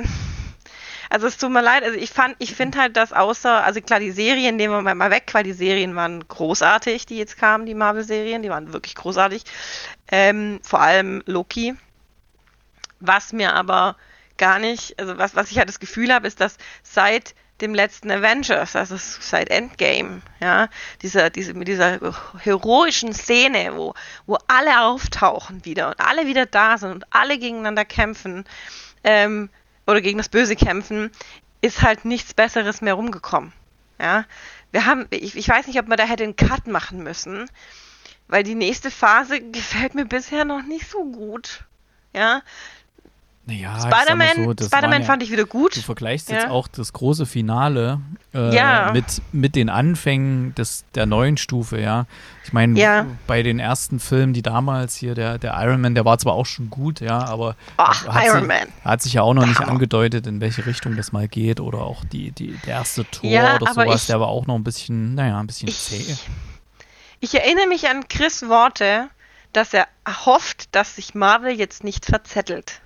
Also 1.14 1.28
es 1.28 1.38
tut 1.38 1.52
mir 1.52 1.62
leid, 1.62 1.84
also 1.84 1.96
ich 1.96 2.10
fand, 2.10 2.36
ich 2.40 2.56
finde 2.56 2.80
halt, 2.80 2.98
dass 2.98 3.14
außer, 3.14 3.64
also 3.64 3.80
klar, 3.82 4.00
die 4.00 4.10
Serien 4.10 4.56
nehmen 4.56 4.84
wir 4.84 4.96
mal 4.96 5.12
weg, 5.12 5.30
weil 5.34 5.44
die 5.44 5.54
Serien 5.54 5.96
waren 5.96 6.28
großartig, 6.28 7.06
die 7.06 7.20
jetzt 7.20 7.38
kamen, 7.38 7.68
die 7.68 7.76
Marvel-Serien, 7.76 8.42
die 8.42 8.50
waren 8.50 8.74
wirklich 8.74 8.96
großartig. 8.96 9.44
Ähm, 10.12 10.60
vor 10.64 10.82
allem 10.82 11.22
Loki. 11.28 11.76
Was 13.00 13.32
mir 13.32 13.54
aber 13.54 13.96
gar 14.40 14.58
nicht, 14.58 15.00
also 15.00 15.20
was, 15.20 15.36
was 15.36 15.52
ich 15.52 15.60
halt 15.60 15.70
das 15.70 15.80
Gefühl 15.80 16.12
habe, 16.12 16.26
ist, 16.26 16.42
dass 16.42 16.58
seit 16.82 17.36
dem 17.62 17.76
letzten 17.76 18.10
Avengers, 18.10 18.76
also 18.76 18.96
seit 18.98 19.52
Endgame, 19.52 20.24
ja, 20.42 20.68
dieser, 21.04 21.30
diese, 21.30 21.54
mit 21.54 21.68
dieser 21.68 22.00
heroischen 22.40 23.14
Szene, 23.14 23.74
wo, 23.76 23.94
wo 24.26 24.40
alle 24.48 24.82
auftauchen 24.82 25.64
wieder 25.64 25.90
und 25.90 26.00
alle 26.00 26.26
wieder 26.26 26.48
da 26.48 26.80
sind 26.80 26.92
und 26.92 27.06
alle 27.12 27.38
gegeneinander 27.38 27.86
kämpfen, 27.86 28.46
ähm, 29.04 29.52
oder 29.88 30.02
gegen 30.02 30.18
das 30.18 30.30
Böse 30.30 30.56
kämpfen, 30.56 31.12
ist 31.62 31.82
halt 31.82 32.06
nichts 32.06 32.34
Besseres 32.34 32.82
mehr 32.82 32.94
rumgekommen. 32.94 33.54
Ja, 34.00 34.26
wir 34.72 34.86
haben, 34.86 35.08
ich, 35.12 35.36
ich 35.38 35.48
weiß 35.48 35.68
nicht, 35.68 35.80
ob 35.80 35.88
man 35.88 35.98
da 35.98 36.04
hätte 36.06 36.24
einen 36.24 36.36
Cut 36.36 36.68
machen 36.68 37.04
müssen, 37.04 37.50
weil 38.28 38.44
die 38.44 38.56
nächste 38.56 38.92
Phase 38.92 39.40
gefällt 39.52 39.96
mir 39.96 40.06
bisher 40.06 40.46
noch 40.46 40.64
nicht 40.64 40.90
so 40.90 41.06
gut. 41.06 41.64
Ja, 42.14 42.42
naja, 43.46 43.78
Spider-Man 43.78 44.56
so, 44.58 44.66
Spider 44.66 44.90
ja, 44.90 45.02
fand 45.02 45.22
ich 45.22 45.30
wieder 45.30 45.44
gut. 45.44 45.76
Du 45.76 45.82
vergleichst 45.82 46.30
ja. 46.30 46.38
jetzt 46.38 46.50
auch 46.50 46.70
das 46.70 46.94
große 46.94 47.26
Finale 47.26 48.00
äh, 48.34 48.56
ja. 48.56 48.92
mit, 48.94 49.22
mit 49.34 49.58
den 49.58 49.70
Anfängen 49.70 50.56
des, 50.56 50.86
der 50.96 51.06
neuen 51.06 51.36
Stufe, 51.36 51.78
ja. 51.78 52.06
Ich 52.46 52.54
meine, 52.54 53.06
bei 53.28 53.44
den 53.44 53.60
ersten 53.60 54.00
Filmen, 54.00 54.34
die 54.34 54.44
damals 54.44 54.96
hier, 54.96 55.14
der, 55.14 55.40
der 55.40 55.56
Iron 55.62 55.82
Man, 55.82 55.94
der 55.94 56.06
war 56.06 56.18
zwar 56.20 56.34
auch 56.34 56.46
schon 56.46 56.70
gut, 56.70 57.02
ja, 57.02 57.20
aber 57.20 57.58
Ach, 57.76 58.08
hat, 58.08 58.26
Iron 58.26 58.40
sich, 58.40 58.48
Man. 58.48 58.68
hat 58.86 59.02
sich 59.02 59.14
ja 59.14 59.24
auch 59.24 59.34
noch 59.34 59.46
nicht 59.46 59.60
angedeutet, 59.60 60.26
in 60.26 60.40
welche 60.40 60.66
Richtung 60.66 60.96
das 60.96 61.12
mal 61.12 61.28
geht 61.28 61.60
oder 61.60 61.80
auch 61.80 62.06
die, 62.06 62.32
die, 62.32 62.58
der 62.66 62.76
erste 62.76 63.04
Tor 63.12 63.30
oder 63.30 63.74
sowas, 63.74 64.04
ich, 64.04 64.08
der 64.08 64.22
war 64.22 64.30
auch 64.30 64.48
noch 64.48 64.56
ein 64.56 64.64
bisschen, 64.64 65.16
naja, 65.16 65.38
ein 65.38 65.48
bisschen 65.48 65.68
ich, 65.68 65.80
zäh. 65.80 66.16
Ich 67.20 67.36
erinnere 67.36 67.68
mich 67.68 67.90
an 67.90 68.08
Chris 68.08 68.48
Worte, 68.48 69.10
dass 69.52 69.74
er 69.74 69.88
hofft, 70.26 70.74
dass 70.74 70.96
sich 70.96 71.14
Marvel 71.14 71.52
jetzt 71.52 71.84
nicht 71.84 72.06
verzettelt. 72.06 72.82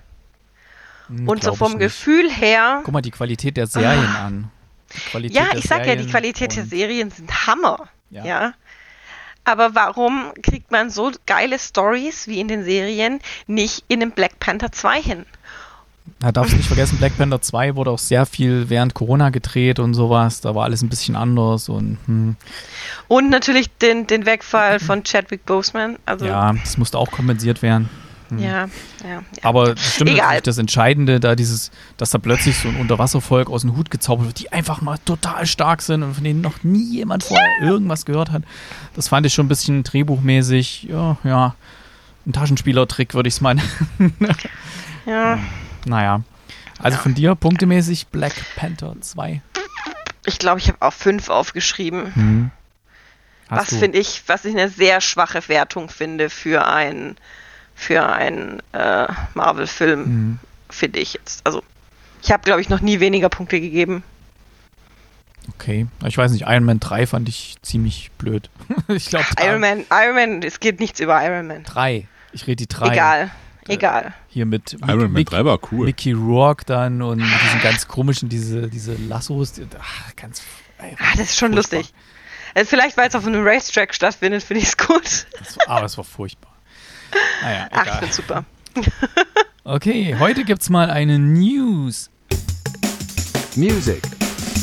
Hm, 1.08 1.28
und 1.28 1.42
so 1.42 1.54
vom 1.54 1.78
Gefühl 1.78 2.30
her. 2.30 2.80
Guck 2.84 2.92
mal 2.92 3.02
die 3.02 3.10
Qualität 3.10 3.56
der 3.56 3.66
Serien 3.66 4.06
ah, 4.06 4.26
an. 4.26 4.50
ja, 5.14 5.48
ich 5.54 5.64
sag 5.64 5.84
Serien 5.84 5.98
ja, 5.98 6.04
die 6.04 6.10
Qualität 6.10 6.56
der 6.56 6.64
Serien 6.64 7.10
sind 7.10 7.46
Hammer. 7.46 7.88
Ja. 8.10 8.24
ja. 8.24 8.54
Aber 9.44 9.74
warum 9.74 10.32
kriegt 10.42 10.70
man 10.70 10.90
so 10.90 11.10
geile 11.26 11.58
Stories 11.58 12.26
wie 12.26 12.38
in 12.38 12.48
den 12.48 12.64
Serien 12.64 13.20
nicht 13.46 13.84
in 13.88 14.02
einem 14.02 14.10
Black 14.10 14.38
Panther 14.38 14.72
2 14.72 15.02
hin? 15.02 15.26
Da 16.20 16.32
darfst 16.32 16.52
du 16.52 16.56
nicht 16.56 16.66
vergessen, 16.66 16.98
Black 16.98 17.16
Panther 17.16 17.40
2 17.40 17.76
wurde 17.76 17.90
auch 17.90 17.98
sehr 17.98 18.26
viel 18.26 18.68
während 18.68 18.94
Corona 18.94 19.30
gedreht 19.30 19.78
und 19.78 19.94
sowas. 19.94 20.40
Da 20.40 20.54
war 20.54 20.64
alles 20.64 20.82
ein 20.82 20.88
bisschen 20.88 21.16
anders 21.16 21.68
und 21.68 21.98
hm. 22.06 22.36
Und 23.08 23.30
natürlich 23.30 23.70
den, 23.78 24.06
den 24.06 24.26
Wegfall 24.26 24.80
von 24.80 25.02
Chadwick 25.02 25.46
Boseman. 25.46 25.98
Also 26.04 26.26
ja, 26.26 26.52
das 26.52 26.76
musste 26.76 26.98
auch 26.98 27.10
kompensiert 27.10 27.62
werden. 27.62 27.88
Hm. 28.28 28.38
Ja, 28.38 28.50
ja, 28.50 28.68
ja. 29.08 29.22
Aber 29.42 29.74
das 29.74 29.94
stimmt 29.94 30.10
Egal. 30.10 30.26
natürlich 30.26 30.42
das 30.42 30.58
Entscheidende, 30.58 31.20
da 31.20 31.34
dieses, 31.34 31.70
dass 31.96 32.10
da 32.10 32.18
plötzlich 32.18 32.58
so 32.58 32.68
ein 32.68 32.76
Unterwasservolk 32.76 33.48
aus 33.48 33.62
dem 33.62 33.76
Hut 33.76 33.90
gezaubert 33.90 34.26
wird, 34.26 34.40
die 34.40 34.52
einfach 34.52 34.80
mal 34.80 34.98
total 35.04 35.46
stark 35.46 35.82
sind 35.82 36.02
und 36.02 36.14
von 36.14 36.24
denen 36.24 36.40
noch 36.40 36.62
nie 36.62 36.96
jemand 36.96 37.24
vorher 37.24 37.48
ja. 37.60 37.66
irgendwas 37.66 38.04
gehört 38.04 38.30
hat. 38.30 38.42
Das 38.94 39.08
fand 39.08 39.26
ich 39.26 39.34
schon 39.34 39.46
ein 39.46 39.48
bisschen 39.48 39.82
drehbuchmäßig, 39.82 40.84
ja, 40.84 41.16
ja, 41.24 41.54
ein 42.26 42.32
Taschenspielertrick, 42.32 43.14
würde 43.14 43.28
ich 43.28 43.34
es 43.34 43.40
meinen. 43.40 43.62
ja. 45.06 45.38
Naja. 45.86 46.22
Also 46.80 46.98
von 46.98 47.14
dir 47.14 47.34
punktemäßig 47.34 48.08
Black 48.08 48.34
Panther 48.56 48.94
2. 49.00 49.42
Ich 50.26 50.38
glaube, 50.38 50.60
ich 50.60 50.68
habe 50.68 50.78
auch 50.80 50.92
5 50.92 51.28
aufgeschrieben. 51.28 52.14
Hm. 52.14 52.50
Was 53.48 53.74
finde 53.74 53.98
ich, 53.98 54.24
was 54.26 54.44
ich 54.44 54.54
eine 54.54 54.68
sehr 54.68 55.00
schwache 55.00 55.48
Wertung 55.48 55.88
finde 55.88 56.28
für 56.28 56.66
ein 56.66 57.16
für 57.78 58.04
einen 58.04 58.60
äh, 58.72 59.06
Marvel-Film, 59.34 60.00
mhm. 60.00 60.38
finde 60.68 60.98
ich 60.98 61.14
jetzt. 61.14 61.46
Also, 61.46 61.62
ich 62.20 62.32
habe, 62.32 62.42
glaube 62.42 62.60
ich, 62.60 62.68
noch 62.68 62.80
nie 62.80 62.98
weniger 62.98 63.28
Punkte 63.28 63.60
gegeben. 63.60 64.02
Okay, 65.54 65.86
ich 66.04 66.18
weiß 66.18 66.32
nicht, 66.32 66.42
Iron 66.42 66.64
Man 66.64 66.80
3 66.80 67.06
fand 67.06 67.28
ich 67.28 67.54
ziemlich 67.62 68.10
blöd. 68.18 68.50
ich 68.88 69.06
glaube, 69.06 69.26
Iron 69.40 69.60
Man, 69.60 69.84
Iron 69.90 70.14
Man, 70.16 70.42
es 70.42 70.58
geht 70.58 70.80
nichts 70.80 70.98
über 70.98 71.24
Iron 71.24 71.46
Man. 71.46 71.62
3. 71.62 72.08
Ich 72.32 72.46
rede 72.48 72.56
die 72.56 72.66
3. 72.66 72.92
Egal, 72.92 73.30
äh, 73.68 73.74
egal. 73.74 74.14
Hier 74.28 74.44
mit 74.44 74.76
Iron 74.86 75.12
Man 75.12 75.24
3 75.24 75.44
war 75.44 75.60
cool. 75.70 75.86
Mickey 75.86 76.12
Rourke 76.12 76.64
dann 76.66 77.00
und 77.00 77.20
diesen 77.20 77.60
ganz 77.62 77.86
komischen, 77.86 78.28
diese, 78.28 78.68
diese 78.68 78.94
Lassos. 78.96 79.54
Ach, 79.80 80.16
ganz. 80.16 80.42
Ey, 80.78 80.96
ah, 80.98 81.12
das 81.16 81.30
ist 81.30 81.38
schon 81.38 81.52
furchtbar. 81.52 81.78
lustig. 81.78 81.94
Also 82.54 82.70
vielleicht, 82.70 82.96
weil 82.96 83.08
es 83.08 83.14
auf 83.14 83.24
einem 83.24 83.46
Racetrack 83.46 83.94
stattfindet, 83.94 84.42
finde 84.42 84.62
ich 84.62 84.68
es 84.68 84.76
gut. 84.76 85.26
Das 85.38 85.58
war, 85.58 85.68
aber 85.68 85.86
es 85.86 85.96
war 85.96 86.04
furchtbar. 86.04 86.47
Naja, 87.42 87.68
Ach, 87.72 87.86
ich 87.86 87.92
finde 87.92 88.14
super. 88.14 88.44
okay, 89.64 90.16
heute 90.18 90.44
gibt 90.44 90.62
es 90.62 90.70
mal 90.70 90.90
eine 90.90 91.18
News. 91.18 92.10
Music. 93.56 94.02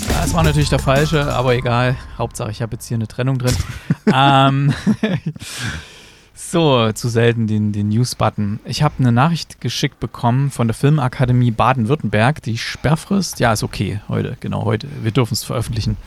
Das 0.07 0.33
war 0.33 0.43
natürlich 0.43 0.69
der 0.69 0.79
falsche, 0.79 1.33
aber 1.33 1.53
egal. 1.55 1.95
Hauptsache, 2.17 2.49
ich 2.49 2.61
habe 2.61 2.73
jetzt 2.73 2.87
hier 2.87 2.95
eine 2.95 3.07
Trennung 3.07 3.37
drin. 3.37 3.53
ähm, 4.13 4.73
so, 6.33 6.91
zu 6.93 7.09
selten 7.09 7.47
den, 7.47 7.73
den 7.73 7.89
News-Button. 7.89 8.59
Ich 8.65 8.81
habe 8.81 8.95
eine 8.99 9.11
Nachricht 9.11 9.61
geschickt 9.61 9.99
bekommen 9.99 10.49
von 10.51 10.67
der 10.67 10.73
Filmakademie 10.73 11.51
Baden-Württemberg. 11.51 12.41
Die 12.43 12.57
Sperrfrist, 12.57 13.39
ja, 13.39 13.53
ist 13.53 13.63
okay, 13.63 13.99
heute, 14.07 14.37
genau, 14.39 14.63
heute. 14.63 14.87
Wir 15.03 15.11
dürfen 15.11 15.33
es 15.33 15.43
veröffentlichen. 15.43 15.97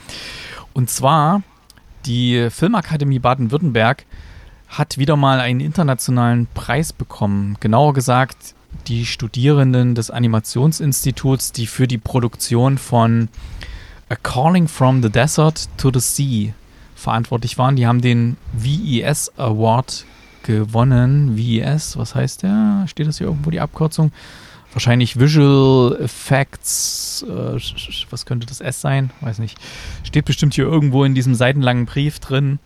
Und 0.73 0.91
zwar, 0.91 1.43
die 2.07 2.49
Filmakademie 2.51 3.19
Baden-Württemberg 3.19 4.05
hat 4.69 4.99
wieder 4.99 5.17
mal 5.17 5.41
einen 5.41 5.61
internationalen 5.61 6.47
Preis 6.55 6.93
bekommen. 6.93 7.57
Genauer 7.61 7.95
gesagt, 7.95 8.55
die 8.87 9.07
Studierenden 9.07 9.95
des 9.95 10.11
Animationsinstituts, 10.11 11.53
die 11.53 11.67
für 11.67 11.89
die 11.89 11.99
Produktion 11.99 12.79
von 12.79 13.29
A 14.09 14.17
Calling 14.17 14.69
from 14.69 15.03
the 15.03 15.11
Desert 15.11 15.69
to 15.77 15.91
the 15.93 16.01
Sea 16.01 16.53
verantwortlich 16.95 17.59
waren. 17.59 17.77
Die 17.77 17.87
haben 17.87 18.01
den 18.01 18.37
VES 18.53 19.33
Award 19.39 20.05
gewonnen. 20.43 21.37
VES, 21.37 21.97
was 21.97 22.15
heißt 22.15 22.43
der? 22.43 22.85
Steht 22.89 23.07
das 23.07 23.19
hier 23.19 23.27
irgendwo 23.27 23.51
die 23.51 23.61
Abkürzung? 23.61 24.13
Wahrscheinlich 24.73 25.19
Visual 25.19 25.99
Effects, 26.01 27.25
äh, 27.27 27.59
was 28.11 28.27
könnte 28.27 28.47
das 28.47 28.61
S 28.61 28.81
sein? 28.81 29.11
Weiß 29.23 29.39
nicht. 29.39 29.59
Steht 30.05 30.27
bestimmt 30.27 30.55
hier 30.55 30.65
irgendwo 30.65 31.05
in 31.05 31.15
diesem 31.15 31.35
seitenlangen 31.35 31.87
Brief 31.87 32.19
drin. 32.19 32.59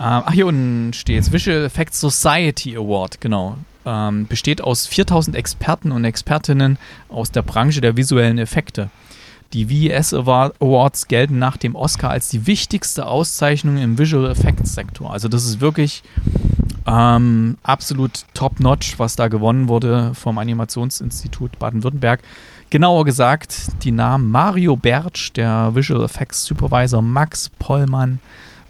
Ähm, 0.00 0.22
ach, 0.24 0.32
hier 0.32 0.46
unten 0.46 0.94
steht 0.94 1.20
es. 1.20 1.30
Visual 1.30 1.62
Effects 1.64 2.00
Society 2.00 2.74
Award, 2.74 3.20
genau. 3.20 3.58
Ähm, 3.84 4.26
besteht 4.26 4.62
aus 4.62 4.86
4000 4.86 5.36
Experten 5.36 5.92
und 5.92 6.04
Expertinnen 6.04 6.78
aus 7.10 7.30
der 7.30 7.42
Branche 7.42 7.82
der 7.82 7.98
visuellen 7.98 8.38
Effekte. 8.38 8.88
Die 9.52 9.68
VES 9.68 10.14
Awards 10.14 11.08
gelten 11.08 11.38
nach 11.38 11.56
dem 11.56 11.74
Oscar 11.74 12.10
als 12.10 12.28
die 12.30 12.46
wichtigste 12.46 13.06
Auszeichnung 13.06 13.76
im 13.78 13.98
Visual 13.98 14.30
Effects 14.30 14.74
Sektor. 14.74 15.12
Also 15.12 15.28
das 15.28 15.44
ist 15.44 15.60
wirklich 15.60 16.02
ähm, 16.86 17.58
absolut 17.62 18.24
top-notch, 18.32 18.98
was 18.98 19.16
da 19.16 19.28
gewonnen 19.28 19.68
wurde 19.68 20.12
vom 20.14 20.38
Animationsinstitut 20.38 21.58
Baden-Württemberg. 21.58 22.20
Genauer 22.70 23.04
gesagt, 23.04 23.72
die 23.82 23.90
Namen 23.90 24.30
Mario 24.30 24.76
Bertsch, 24.76 25.32
der 25.34 25.74
Visual 25.74 26.04
Effects 26.04 26.44
Supervisor, 26.44 27.02
Max 27.02 27.50
Pollmann, 27.58 28.20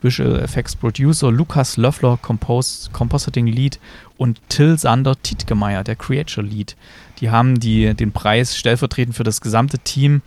Visual 0.03 0.41
Effects 0.41 0.77
Producer, 0.77 1.31
Lukas 1.31 1.77
Löffler, 1.77 2.19
Compos 2.21 2.91
Compositing 2.93 3.47
Lead 3.47 3.79
und 4.17 4.41
Till 4.49 4.79
Sander 4.79 5.21
Tietgemeier, 5.21 5.85
der 5.85 5.97
Creature 5.97 6.47
Lead. 6.47 6.77
Die 7.21 7.31
haben 7.31 7.61
die, 7.61 7.95
den 7.95 8.13
Preis 8.13 8.57
stellvertretend 8.57 9.17
für 9.17 9.25
das 9.25 9.41
gesamte 9.41 9.79
Team 9.79 10.23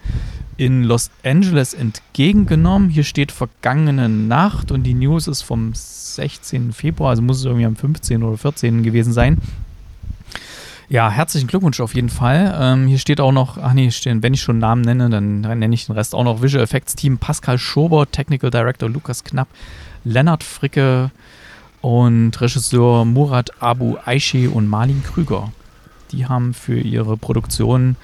in 0.58 0.84
Los 0.84 1.10
Angeles 1.24 1.74
entgegengenommen. 1.74 2.90
Hier 2.90 3.04
steht 3.04 3.32
vergangene 3.32 4.10
Nacht 4.10 4.72
und 4.72 4.84
die 4.84 4.94
News 4.94 5.28
ist 5.28 5.42
vom 5.42 5.72
16. 5.74 6.74
Februar, 6.74 7.12
also 7.12 7.22
muss 7.22 7.40
es 7.40 7.46
irgendwie 7.46 7.66
am 7.66 7.76
15. 7.76 8.24
oder 8.24 8.38
14. 8.38 8.84
gewesen 8.84 9.14
sein. 9.14 9.40
Ja, 10.90 11.10
herzlichen 11.10 11.48
Glückwunsch 11.48 11.80
auf 11.80 11.96
jeden 11.96 12.10
Fall. 12.10 12.56
Ähm, 12.60 12.88
hier 12.88 13.00
steht 13.00 13.20
auch 13.20 13.32
noch, 13.32 13.58
ach 13.58 13.74
nee, 13.74 13.90
stehen, 13.92 14.22
wenn 14.22 14.34
ich 14.34 14.42
schon 14.42 14.60
Namen 14.60 14.82
nenne, 14.82 15.10
dann 15.10 15.42
nenne 15.42 15.74
ich 15.74 15.86
den 15.86 15.96
Rest 15.96 16.14
auch 16.14 16.24
noch. 16.24 16.42
Visual 16.42 16.64
Effects 16.64 16.96
Team 16.96 17.18
Pascal 17.18 17.58
Schober, 17.58 18.10
Technical 18.10 18.50
Director 18.52 18.90
Lukas 18.90 19.24
Knapp, 19.24 19.48
Lennart 20.04 20.44
Fricke 20.44 21.12
und 21.82 22.40
Regisseur 22.40 23.06
Murat 23.06 23.52
Abu 23.62 23.96
Aishi 24.06 24.48
und 24.48 24.68
Marlin 24.68 25.04
Krüger. 25.04 25.52
Die 26.12 26.28
haben 26.28 26.54
für 26.54 26.80
ihre 26.80 27.18
Produktion 27.18 27.96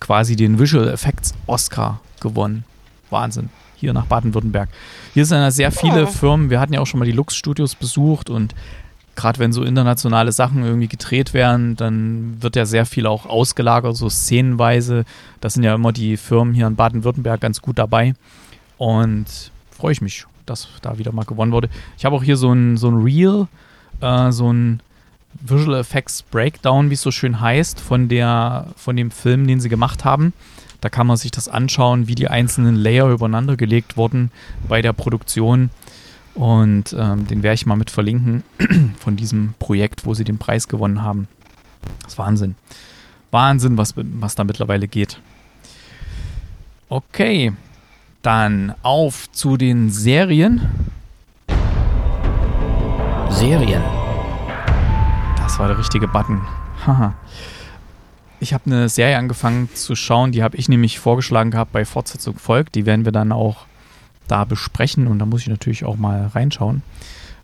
quasi 0.00 0.36
den 0.36 0.58
Visual 0.58 0.88
Effects 0.88 1.32
Oscar 1.46 2.00
gewonnen. 2.20 2.64
Wahnsinn. 3.08 3.48
Hier 3.76 3.92
nach 3.92 4.06
Baden-Württemberg. 4.06 4.68
Hier 5.14 5.26
sind 5.26 5.38
ja 5.38 5.50
sehr 5.50 5.70
viele 5.70 6.04
Oh. 6.04 6.10
Firmen. 6.10 6.50
Wir 6.50 6.60
hatten 6.60 6.72
ja 6.72 6.80
auch 6.80 6.86
schon 6.86 6.98
mal 6.98 7.04
die 7.04 7.12
Lux 7.12 7.36
Studios 7.36 7.74
besucht 7.74 8.30
und 8.30 8.54
gerade 9.16 9.38
wenn 9.38 9.52
so 9.52 9.64
internationale 9.64 10.30
Sachen 10.30 10.62
irgendwie 10.62 10.88
gedreht 10.88 11.34
werden, 11.34 11.74
dann 11.76 12.36
wird 12.40 12.54
ja 12.54 12.66
sehr 12.66 12.86
viel 12.86 13.06
auch 13.06 13.26
ausgelagert, 13.26 13.96
so 13.96 14.08
szenenweise. 14.08 15.04
Das 15.40 15.54
sind 15.54 15.64
ja 15.64 15.74
immer 15.74 15.92
die 15.92 16.16
Firmen 16.16 16.54
hier 16.54 16.66
in 16.66 16.76
Baden-Württemberg 16.76 17.40
ganz 17.40 17.60
gut 17.60 17.78
dabei. 17.78 18.14
Und 18.78 19.26
freue 19.70 19.92
ich 19.92 20.00
mich, 20.00 20.26
dass 20.44 20.68
da 20.82 20.98
wieder 20.98 21.12
mal 21.12 21.24
gewonnen 21.24 21.52
wurde. 21.52 21.68
Ich 21.96 22.04
habe 22.04 22.14
auch 22.14 22.22
hier 22.22 22.36
so 22.36 22.52
ein, 22.52 22.76
so 22.76 22.88
ein 22.88 23.02
Reel, 23.02 23.48
äh, 24.00 24.30
so 24.30 24.52
ein 24.52 24.80
Visual 25.40 25.78
Effects 25.78 26.22
Breakdown, 26.22 26.90
wie 26.90 26.94
es 26.94 27.02
so 27.02 27.10
schön 27.10 27.40
heißt, 27.40 27.80
von, 27.80 28.08
der, 28.08 28.66
von 28.76 28.96
dem 28.96 29.10
Film, 29.10 29.46
den 29.46 29.60
sie 29.60 29.68
gemacht 29.68 30.04
haben. 30.04 30.32
Da 30.80 30.88
kann 30.88 31.06
man 31.06 31.16
sich 31.16 31.30
das 31.30 31.48
anschauen, 31.48 32.06
wie 32.06 32.14
die 32.14 32.28
einzelnen 32.28 32.76
Layer 32.76 33.08
übereinander 33.08 33.56
gelegt 33.56 33.96
wurden 33.96 34.30
bei 34.68 34.82
der 34.82 34.92
Produktion. 34.92 35.70
Und 36.36 36.94
ähm, 36.98 37.26
den 37.26 37.42
werde 37.42 37.54
ich 37.54 37.64
mal 37.64 37.76
mit 37.76 37.90
verlinken 37.90 38.44
von 38.98 39.16
diesem 39.16 39.54
Projekt, 39.58 40.04
wo 40.04 40.12
sie 40.12 40.24
den 40.24 40.36
Preis 40.36 40.68
gewonnen 40.68 41.02
haben. 41.02 41.28
Das 42.02 42.12
ist 42.12 42.18
Wahnsinn. 42.18 42.56
Wahnsinn, 43.30 43.78
was, 43.78 43.94
was 43.96 44.34
da 44.34 44.44
mittlerweile 44.44 44.86
geht. 44.86 45.18
Okay, 46.90 47.52
dann 48.20 48.74
auf 48.82 49.32
zu 49.32 49.56
den 49.56 49.90
Serien. 49.90 50.60
Serien. 53.30 53.82
Das 55.38 55.58
war 55.58 55.68
der 55.68 55.78
richtige 55.78 56.06
Button. 56.06 56.42
Haha. 56.86 57.14
Ich 58.40 58.52
habe 58.52 58.66
eine 58.66 58.90
Serie 58.90 59.16
angefangen 59.16 59.70
zu 59.74 59.96
schauen, 59.96 60.32
die 60.32 60.42
habe 60.42 60.58
ich 60.58 60.68
nämlich 60.68 60.98
vorgeschlagen 60.98 61.50
gehabt 61.50 61.72
bei 61.72 61.86
Fortsetzung 61.86 62.38
folgt. 62.38 62.74
Die 62.74 62.84
werden 62.84 63.06
wir 63.06 63.12
dann 63.12 63.32
auch 63.32 63.64
da 64.26 64.44
besprechen 64.44 65.06
und 65.06 65.18
da 65.18 65.26
muss 65.26 65.42
ich 65.42 65.48
natürlich 65.48 65.84
auch 65.84 65.96
mal 65.96 66.26
reinschauen. 66.26 66.82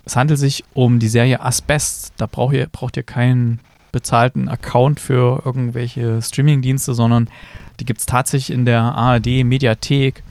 Es 0.05 0.17
handelt 0.17 0.41
sich 0.41 0.65
um 0.75 0.99
die 0.99 1.09
Serie 1.09 1.41
Asbest. 1.41 2.13
Da 2.17 2.27
braucht 2.27 2.55
ihr, 2.55 2.67
braucht 2.67 2.97
ihr 2.97 3.03
keinen 3.03 3.61
bezahlten 3.93 4.49
Account 4.49 4.99
für 4.99 5.43
irgendwelche 5.45 6.21
Streamingdienste, 6.21 6.95
sondern 6.95 7.29
die 7.79 7.85
gibt 7.85 8.01
es 8.01 8.07
tatsächlich 8.07 8.55
in 8.55 8.65
der 8.65 8.81
ARD 8.81 9.45
Mediathek. 9.45 10.23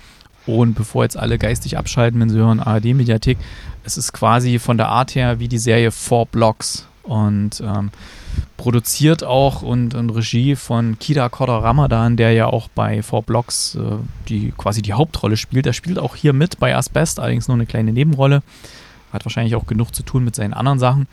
Und 0.48 0.74
bevor 0.74 1.04
jetzt 1.04 1.18
alle 1.18 1.38
geistig 1.38 1.78
abschalten, 1.78 2.20
wenn 2.20 2.30
sie 2.30 2.38
hören 2.38 2.60
ARD 2.60 2.86
Mediathek, 2.86 3.38
es 3.84 3.98
ist 3.98 4.12
quasi 4.12 4.60
von 4.60 4.78
der 4.78 4.90
Art 4.90 5.16
her 5.16 5.40
wie 5.40 5.48
die 5.48 5.60
Serie 5.60 5.92
Four 5.92 6.26
Blocks 6.26 6.88
und 7.04 7.62
ähm, 7.62 7.92
produziert 8.58 9.24
auch 9.24 9.62
und, 9.62 9.96
und 9.96 10.10
Regie 10.12 10.56
von 10.56 11.00
Kida 11.00 11.30
Kodder 11.30 11.64
Ramadan, 11.64 12.18
der 12.18 12.34
ja 12.34 12.48
auch 12.48 12.68
bei 12.70 13.02
Four 13.02 13.24
Blocks 13.24 13.76
äh, 13.76 13.80
die 14.30 14.54
quasi 14.56 14.82
die 14.82 14.94
Hauptrolle 14.94 15.38
spielt. 15.38 15.66
Er 15.66 15.74
spielt 15.74 15.98
auch 15.98 16.16
hier 16.16 16.34
mit 16.34 16.60
bei 16.60 16.76
Asbest, 16.76 17.20
allerdings 17.20 17.48
nur 17.48 17.56
eine 17.56 17.66
kleine 17.66 17.92
Nebenrolle. 17.92 18.44
Hat 19.12 19.26
wahrscheinlich 19.26 19.56
auch 19.56 19.66
genug 19.66 19.94
zu 19.96 20.04
tun 20.04 20.24
mit 20.24 20.36
seinen 20.36 20.54
anderen 20.54 20.80
Sachen. 20.80 21.08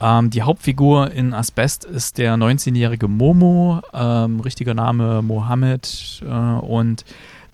Ähm, 0.00 0.30
die 0.30 0.42
Hauptfigur 0.42 1.12
in 1.12 1.32
Asbest 1.32 1.84
ist 1.84 2.18
der 2.18 2.34
19-jährige 2.36 3.08
Momo, 3.08 3.80
ähm, 3.94 4.40
richtiger 4.40 4.74
Name 4.74 5.22
Mohammed 5.22 6.22
äh, 6.22 6.26
und 6.26 7.04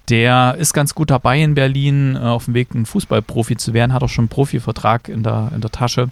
der 0.09 0.57
ist 0.59 0.73
ganz 0.73 0.95
gut 0.95 1.11
dabei 1.11 1.43
in 1.43 1.55
Berlin, 1.55 2.17
äh, 2.17 2.21
auf 2.21 2.47
dem 2.47 2.55
Weg, 2.55 2.75
ein 2.75 2.87
Fußballprofi 2.87 3.57
zu 3.57 3.75
werden, 3.75 3.93
hat 3.93 4.03
auch 4.03 4.09
schon 4.09 4.25
einen 4.25 4.31
Profivertrag 4.31 5.09
in 5.09 5.23
der, 5.23 5.53
in 5.55 5.61
der 5.61 5.71
Tasche. 5.71 6.09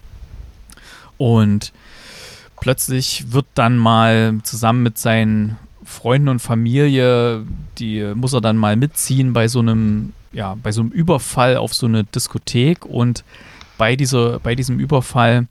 Und 1.16 1.72
plötzlich 2.60 3.32
wird 3.32 3.46
dann 3.54 3.76
mal 3.76 4.38
zusammen 4.42 4.82
mit 4.82 4.98
seinen 4.98 5.56
Freunden 5.84 6.28
und 6.28 6.40
Familie, 6.40 7.44
die 7.78 8.12
muss 8.14 8.32
er 8.32 8.40
dann 8.40 8.56
mal 8.56 8.76
mitziehen 8.76 9.32
bei 9.32 9.48
so 9.48 9.60
einem, 9.60 10.12
ja, 10.32 10.56
bei 10.60 10.72
so 10.72 10.80
einem 10.80 10.90
Überfall 10.90 11.56
auf 11.56 11.74
so 11.74 11.86
eine 11.86 12.04
Diskothek 12.04 12.84
und 12.84 13.24
bei 13.78 13.94
dieser, 13.94 14.40
bei 14.40 14.54
diesem 14.54 14.78
Überfall 14.78 15.46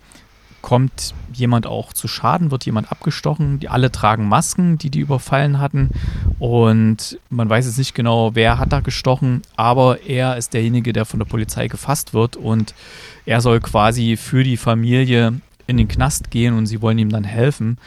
kommt 0.66 1.14
jemand 1.32 1.68
auch 1.68 1.94
zu 1.94 2.08
Schaden, 2.08 2.50
wird 2.50 2.66
jemand 2.66 2.92
abgestochen. 2.92 3.60
Die 3.60 3.70
alle 3.70 3.92
tragen 3.92 4.28
Masken, 4.28 4.80
die 4.80 4.90
die 4.90 5.00
überfallen 5.00 5.60
hatten. 5.60 5.92
Und 6.40 7.20
man 7.30 7.48
weiß 7.48 7.68
jetzt 7.68 7.78
nicht 7.78 7.94
genau, 7.94 8.34
wer 8.34 8.58
hat 8.58 8.74
da 8.74 8.80
gestochen, 8.80 9.44
aber 9.56 10.02
er 10.02 10.38
ist 10.38 10.56
derjenige, 10.56 10.92
der 10.92 11.06
von 11.06 11.20
der 11.20 11.28
Polizei 11.28 11.68
gefasst 11.68 12.16
wird. 12.16 12.36
Und 12.36 12.74
er 13.28 13.42
soll 13.42 13.60
quasi 13.60 14.18
für 14.18 14.44
die 14.44 14.58
Familie 14.58 15.40
in 15.68 15.78
den 15.78 15.88
Knast 15.88 16.32
gehen 16.32 16.56
und 16.56 16.68
sie 16.68 16.82
wollen 16.82 16.98
ihm 16.98 17.10
dann 17.10 17.24
helfen. 17.24 17.78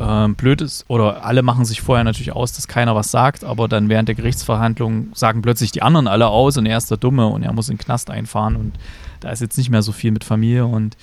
Ähm, 0.00 0.34
blöd 0.34 0.60
ist, 0.60 0.84
oder 0.88 1.24
alle 1.24 1.42
machen 1.42 1.64
sich 1.64 1.80
vorher 1.80 2.04
natürlich 2.04 2.32
aus, 2.32 2.52
dass 2.52 2.68
keiner 2.68 2.94
was 2.94 3.10
sagt, 3.10 3.44
aber 3.44 3.68
dann 3.68 3.88
während 3.88 4.08
der 4.08 4.14
Gerichtsverhandlung 4.14 5.08
sagen 5.14 5.42
plötzlich 5.42 5.72
die 5.72 5.82
anderen 5.82 6.08
alle 6.08 6.28
aus 6.28 6.56
und 6.56 6.66
er 6.66 6.78
ist 6.78 6.90
der 6.90 6.96
Dumme 6.96 7.26
und 7.26 7.42
er 7.42 7.52
muss 7.52 7.68
in 7.68 7.76
den 7.76 7.84
Knast 7.84 8.10
einfahren 8.10 8.56
und 8.56 8.72
da 9.20 9.30
ist 9.30 9.40
jetzt 9.40 9.58
nicht 9.58 9.70
mehr 9.70 9.82
so 9.82 9.92
viel 9.92 10.12
mit 10.12 10.24
Familie 10.24 10.66
und 10.66 10.96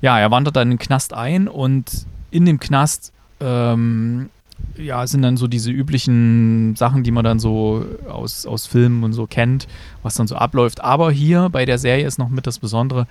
ja, 0.00 0.18
er 0.18 0.30
wandert 0.30 0.56
dann 0.56 0.70
in 0.70 0.76
den 0.76 0.78
Knast 0.78 1.14
ein 1.14 1.48
und 1.48 2.06
in 2.30 2.44
dem 2.44 2.60
Knast 2.60 3.12
ähm, 3.40 4.30
ja, 4.76 5.06
sind 5.06 5.22
dann 5.22 5.36
so 5.36 5.46
diese 5.46 5.70
üblichen 5.70 6.76
Sachen, 6.76 7.02
die 7.02 7.10
man 7.10 7.24
dann 7.24 7.38
so 7.38 7.84
aus, 8.08 8.46
aus 8.46 8.66
Filmen 8.66 9.04
und 9.04 9.12
so 9.12 9.26
kennt, 9.26 9.68
was 10.02 10.14
dann 10.14 10.26
so 10.26 10.36
abläuft. 10.36 10.82
Aber 10.82 11.10
hier 11.10 11.48
bei 11.50 11.64
der 11.64 11.78
Serie 11.78 12.06
ist 12.06 12.18
noch 12.18 12.28
mit 12.28 12.46
das 12.46 12.58
Besondere, 12.58 13.06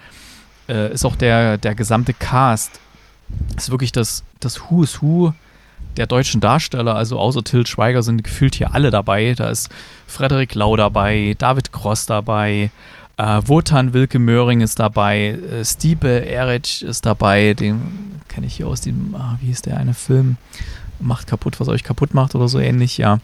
äh, 0.68 0.94
ist 0.94 1.06
auch 1.06 1.16
der, 1.16 1.58
der 1.58 1.76
gesamte 1.76 2.14
Cast. 2.14 2.80
Ist 3.58 3.72
wirklich 3.72 3.92
das, 3.92 4.24
das 4.40 4.62
Who 4.62 4.84
is 4.84 5.02
Who 5.02 5.34
der 5.98 6.08
deutschen 6.08 6.42
Darsteller, 6.42 6.96
also 6.96 7.18
außer 7.20 7.44
Till 7.44 7.66
Schweiger 7.66 8.04
sind 8.04 8.24
gefühlt 8.24 8.56
hier 8.56 8.74
alle 8.74 8.92
dabei. 8.92 9.34
Da 9.34 9.50
ist 9.50 9.70
Frederik 10.08 10.54
Lau 10.56 10.76
dabei, 10.76 11.36
David 11.38 11.72
Cross 11.72 12.06
dabei, 12.06 12.70
äh, 13.18 13.42
Wotan 13.46 13.94
Wilke 13.94 14.20
Möhring 14.20 14.62
ist 14.62 14.80
dabei, 14.80 15.40
äh, 15.52 15.64
Stipe 15.64 16.26
Eric 16.26 16.82
ist 16.82 17.06
dabei, 17.06 17.54
den 17.54 18.20
kenne 18.28 18.48
ich 18.48 18.58
hier 18.58 18.68
aus 18.68 18.82
dem, 18.82 19.16
ah, 19.16 19.38
wie 19.42 19.52
ist 19.52 19.66
der 19.66 19.78
eine 19.78 19.94
Film? 19.94 20.38
Macht 21.00 21.28
kaputt, 21.28 21.60
was 21.60 21.68
euch 21.68 21.84
kaputt 21.84 22.14
macht 22.14 22.36
oder 22.36 22.48
so 22.48 22.60
ähnlich, 22.60 22.98
ja. 22.98 23.20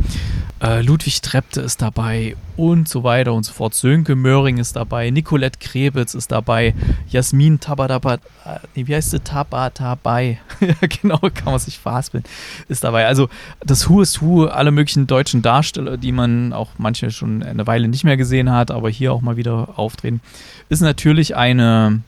Äh, 0.62 0.82
Ludwig 0.82 1.22
Trepte 1.22 1.62
ist 1.62 1.82
dabei 1.82 2.36
und 2.56 2.88
so 2.88 3.04
weiter 3.04 3.34
und 3.34 3.44
so 3.44 3.54
fort. 3.54 3.74
Sönke 3.74 4.16
Möhring 4.16 4.58
ist 4.58 4.76
dabei, 4.76 5.10
Nicolette 5.10 5.58
Krebitz 5.60 6.14
ist 6.14 6.32
dabei, 6.32 6.76
Jasmin 7.10 7.60
Tabatabat, 7.60 8.22
äh, 8.46 8.86
wie 8.86 8.96
heißt 8.96 9.12
sie? 9.12 9.20
Tabatabai, 9.20 10.40
ja 10.60 10.88
genau, 10.88 11.18
kann 11.18 11.46
man 11.46 11.60
sich 11.60 11.80
verhaspeln, 11.80 12.24
ist 12.68 12.84
dabei. 12.84 13.08
Also 13.08 13.30
das 13.62 13.90
Who 13.90 14.02
is 14.02 14.22
Who, 14.22 14.46
alle 14.46 14.72
möglichen 14.72 15.08
deutschen 15.08 15.42
Darsteller, 15.42 15.98
die 15.98 16.12
man 16.12 16.54
auch 16.54 16.70
manche 16.78 17.10
schon 17.10 17.42
eine 17.42 17.66
Weile 17.66 17.88
nicht 17.88 18.04
mehr 18.04 18.18
gesehen 18.18 18.52
hat, 18.52 18.70
aber 18.70 18.90
hier 18.90 19.14
auch 19.14 19.22
mal 19.22 19.38
wieder 19.38 19.80
auftreten, 19.80 20.22
ist 20.70 20.82
natürlich 20.82 21.36
eine, 21.36 22.02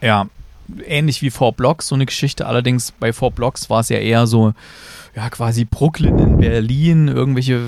ja, 0.00 0.26
ähnlich 0.86 1.22
wie 1.22 1.30
Four 1.30 1.52
Blocks, 1.52 1.88
so 1.88 1.94
eine 1.94 2.06
Geschichte. 2.06 2.46
Allerdings 2.46 2.92
bei 2.92 3.12
Four 3.12 3.32
Blocks 3.32 3.70
war 3.70 3.80
es 3.80 3.88
ja 3.88 3.98
eher 3.98 4.26
so, 4.26 4.52
ja, 5.14 5.28
quasi 5.30 5.64
Brooklyn 5.64 6.18
in 6.18 6.36
Berlin, 6.38 7.08
irgendwelche 7.08 7.62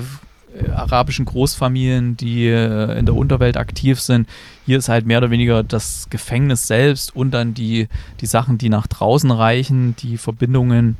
äh, 0.55 0.69
arabischen 0.69 1.25
Großfamilien, 1.25 2.15
die 2.17 2.47
äh, 2.47 2.97
in 2.97 3.05
der 3.05 3.15
Unterwelt 3.15 3.57
aktiv 3.57 3.99
sind. 3.99 4.27
Hier 4.65 4.77
ist 4.77 4.89
halt 4.89 5.05
mehr 5.05 5.17
oder 5.17 5.31
weniger 5.31 5.63
das 5.63 6.07
Gefängnis 6.09 6.67
selbst 6.67 7.15
und 7.15 7.31
dann 7.31 7.53
die, 7.53 7.87
die 8.21 8.25
Sachen, 8.25 8.57
die 8.57 8.69
nach 8.69 8.87
draußen 8.87 9.31
reichen, 9.31 9.95
die 9.97 10.17
Verbindungen 10.17 10.97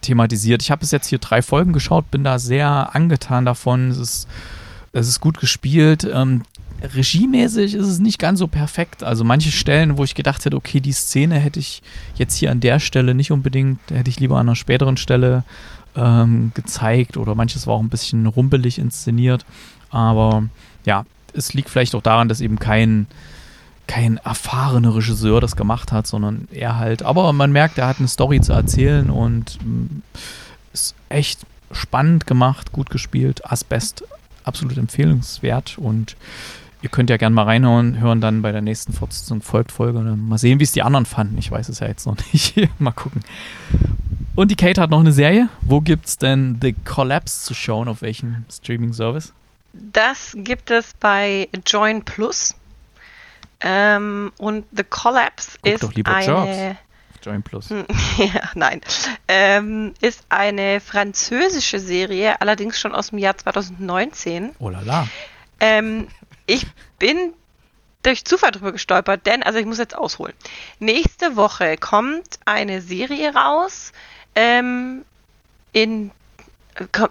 thematisiert. 0.00 0.62
Ich 0.62 0.70
habe 0.70 0.80
bis 0.80 0.90
jetzt 0.90 1.06
hier 1.08 1.18
drei 1.18 1.42
Folgen 1.42 1.72
geschaut, 1.72 2.10
bin 2.10 2.24
da 2.24 2.38
sehr 2.38 2.94
angetan 2.94 3.44
davon. 3.44 3.90
Es 3.90 3.98
ist, 3.98 4.28
es 4.92 5.08
ist 5.08 5.20
gut 5.20 5.38
gespielt. 5.38 6.08
Ähm, 6.12 6.42
regiemäßig 6.94 7.74
ist 7.74 7.86
es 7.86 7.98
nicht 7.98 8.18
ganz 8.18 8.38
so 8.38 8.48
perfekt. 8.48 9.02
Also 9.02 9.24
manche 9.24 9.52
Stellen, 9.52 9.98
wo 9.98 10.04
ich 10.04 10.14
gedacht 10.14 10.44
hätte, 10.44 10.56
okay, 10.56 10.80
die 10.80 10.92
Szene 10.92 11.38
hätte 11.38 11.60
ich 11.60 11.82
jetzt 12.16 12.36
hier 12.36 12.50
an 12.50 12.60
der 12.60 12.80
Stelle 12.80 13.14
nicht 13.14 13.30
unbedingt, 13.30 13.78
hätte 13.90 14.10
ich 14.10 14.20
lieber 14.20 14.36
an 14.36 14.48
einer 14.48 14.56
späteren 14.56 14.96
Stelle 14.96 15.44
ähm, 15.94 16.52
gezeigt 16.54 17.16
oder 17.16 17.34
manches 17.34 17.66
war 17.66 17.74
auch 17.74 17.82
ein 17.82 17.88
bisschen 17.88 18.26
rumpelig 18.26 18.78
inszeniert. 18.78 19.44
Aber 19.90 20.44
ja, 20.84 21.04
es 21.34 21.54
liegt 21.54 21.70
vielleicht 21.70 21.94
auch 21.94 22.02
daran, 22.02 22.28
dass 22.28 22.40
eben 22.40 22.58
kein 22.58 23.06
kein 23.88 24.16
erfahrener 24.18 24.94
Regisseur 24.94 25.40
das 25.40 25.56
gemacht 25.56 25.92
hat, 25.92 26.06
sondern 26.06 26.48
er 26.52 26.78
halt. 26.78 27.02
Aber 27.02 27.32
man 27.32 27.52
merkt, 27.52 27.78
er 27.78 27.88
hat 27.88 27.98
eine 27.98 28.08
Story 28.08 28.40
zu 28.40 28.52
erzählen 28.52 29.10
und 29.10 29.58
mm, 29.64 30.02
ist 30.72 30.94
echt 31.08 31.40
spannend 31.72 32.26
gemacht, 32.26 32.72
gut 32.72 32.90
gespielt. 32.90 33.44
Asbest, 33.50 34.04
absolut 34.44 34.78
empfehlenswert 34.78 35.78
und 35.78 36.16
ihr 36.82 36.88
könnt 36.88 37.10
ja 37.10 37.16
gerne 37.16 37.34
mal 37.34 37.44
reinhören, 37.44 38.00
hören 38.00 38.20
dann 38.20 38.42
bei 38.42 38.52
der 38.52 38.60
nächsten 38.60 38.92
Fortsetzung 38.92 39.40
folgt 39.40 39.72
Folge. 39.72 40.00
Mal 40.00 40.38
sehen, 40.38 40.58
wie 40.58 40.64
es 40.64 40.72
die 40.72 40.82
anderen 40.82 41.06
fanden. 41.06 41.38
Ich 41.38 41.50
weiß 41.50 41.68
es 41.68 41.78
ja 41.78 41.86
jetzt 41.86 42.06
noch 42.06 42.16
nicht. 42.32 42.56
mal 42.78 42.90
gucken. 42.90 43.22
Und 44.34 44.50
die 44.50 44.56
Kate 44.56 44.80
hat 44.80 44.90
noch 44.90 45.00
eine 45.00 45.12
Serie. 45.12 45.48
Wo 45.60 45.80
gibt 45.80 46.06
es 46.06 46.18
denn 46.18 46.58
The 46.60 46.72
Collapse 46.72 47.44
zu 47.44 47.54
schauen? 47.54 47.88
Auf 47.88 48.02
welchem 48.02 48.44
Streaming-Service? 48.50 49.32
Das 49.72 50.34
gibt 50.36 50.70
es 50.70 50.92
bei 51.00 51.48
Join 51.66 52.04
Plus. 52.04 52.54
Ähm, 53.60 54.32
und 54.38 54.66
The 54.72 54.82
Collapse 54.82 55.58
Guck 55.62 55.72
ist 55.72 55.82
doch 55.82 55.94
lieber 55.94 56.14
eine. 56.14 56.26
Jobs. 56.26 56.78
Join 57.24 57.42
Plus. 57.42 57.68
ja, 58.18 58.50
nein. 58.54 58.80
Ähm, 59.28 59.94
ist 60.00 60.24
eine 60.28 60.80
französische 60.80 61.78
Serie, 61.78 62.40
allerdings 62.40 62.80
schon 62.80 62.92
aus 62.92 63.10
dem 63.10 63.18
Jahr 63.18 63.38
2019. 63.38 64.56
Oh 64.58 64.68
la 64.68 64.80
la. 64.80 65.06
Ähm, 65.60 66.08
ich 66.52 66.66
bin 66.98 67.32
durch 68.02 68.24
Zufall 68.24 68.50
drüber 68.50 68.72
gestolpert, 68.72 69.26
denn, 69.26 69.42
also 69.42 69.58
ich 69.58 69.66
muss 69.66 69.78
jetzt 69.78 69.96
ausholen. 69.96 70.34
Nächste 70.80 71.36
Woche 71.36 71.76
kommt 71.76 72.38
eine 72.44 72.80
Serie 72.80 73.32
raus. 73.34 73.92
Ähm, 74.34 75.04
in, 75.72 76.10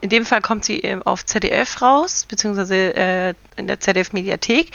in 0.02 0.10
dem 0.10 0.26
Fall 0.26 0.42
kommt 0.42 0.66
sie 0.66 0.80
ähm, 0.82 1.02
auf 1.04 1.26
ZDF 1.26 1.82
raus, 1.82 2.26
beziehungsweise 2.28 2.76
äh, 2.96 3.34
in 3.56 3.68
der 3.68 3.80
ZDF-Mediathek, 3.80 4.72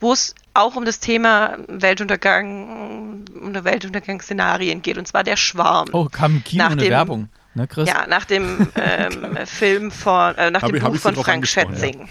wo 0.00 0.12
es 0.12 0.34
auch 0.54 0.76
um 0.76 0.84
das 0.84 1.00
Thema 1.00 1.56
Weltuntergang, 1.66 3.24
um 3.34 3.64
Weltuntergangsszenarien 3.64 4.80
geht, 4.82 4.96
und 4.98 5.08
zwar 5.08 5.24
der 5.24 5.36
Schwarm. 5.36 5.88
Oh, 5.92 6.06
kam 6.06 6.42
Kino 6.44 6.64
Nach 6.64 6.70
eine 6.72 6.82
dem- 6.82 6.90
Werbung. 6.90 7.28
Ne, 7.54 7.66
Chris? 7.66 7.88
Ja, 7.88 8.06
nach 8.06 8.24
dem 8.26 8.68
ähm, 8.76 9.38
Film 9.46 9.90
von, 9.90 10.36
äh, 10.36 10.50
nach 10.50 10.62
Hab 10.62 10.68
dem 10.68 10.76
ich- 10.76 10.82
Buch 10.84 10.96
von 10.96 11.14
Frank 11.14 11.28
angesprochen, 11.28 11.76
ja. 11.82 12.06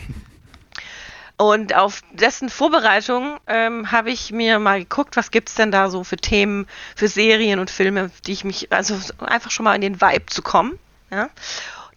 Und 1.38 1.76
auf 1.76 2.02
dessen 2.14 2.50
Vorbereitung 2.50 3.38
ähm, 3.46 3.92
habe 3.92 4.10
ich 4.10 4.32
mir 4.32 4.58
mal 4.58 4.80
geguckt, 4.80 5.16
was 5.18 5.30
gibt's 5.30 5.54
denn 5.54 5.72
da 5.72 5.92
so 5.92 6.04
für 6.04 6.18
Themen, 6.18 6.66
für 6.96 7.08
Serien 7.08 7.60
und 7.60 7.70
Filme, 7.70 8.10
die 8.26 8.34
ich 8.34 8.44
mich, 8.44 8.72
also 8.74 8.98
einfach 9.20 9.52
schon 9.52 9.64
mal 9.64 9.76
in 9.76 9.82
den 9.82 10.02
Vibe 10.02 10.26
zu 10.26 10.42
kommen. 10.42 10.80
Ja? 11.12 11.30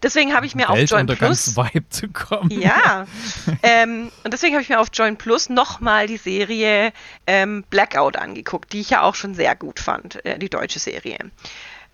Deswegen 0.03 0.35
habe 0.35 0.47
ich 0.47 0.55
mir 0.55 0.69
auf 0.69 0.77
Join 0.77 1.07
Plus 1.07 1.57
Weltuntergangs-Vibe 1.57 1.89
zu 1.91 2.09
kommen. 2.09 2.51
ja. 2.51 3.07
ähm, 3.63 4.11
und 4.25 4.33
deswegen 4.33 4.55
habe 4.55 4.63
ich 4.63 4.69
mir 4.69 4.81
auf 4.81 4.89
Join 4.93 5.17
Plus 5.17 5.49
nochmal 5.49 6.07
die 6.07 6.17
Serie 6.19 6.93
ähm, 7.27 7.65
Blackout 7.71 8.17
angeguckt, 8.17 8.73
die 8.73 8.81
ich 8.81 8.91
ja 8.91 9.03
auch 9.03 9.15
schon 9.15 9.35
sehr 9.35 9.57
gut 9.57 9.81
fand, 9.81 10.25
äh, 10.25 10.39
die 10.39 10.49
deutsche 10.51 10.79
Serie. 10.79 11.19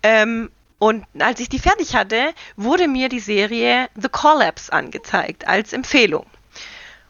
Ähm, 0.03 0.49
und 0.79 1.05
als 1.19 1.39
ich 1.39 1.49
die 1.49 1.59
fertig 1.59 1.95
hatte, 1.95 2.33
wurde 2.55 2.87
mir 2.87 3.09
die 3.09 3.19
Serie 3.19 3.89
The 3.95 4.09
Collapse 4.09 4.71
angezeigt 4.71 5.47
als 5.47 5.73
Empfehlung. 5.73 6.25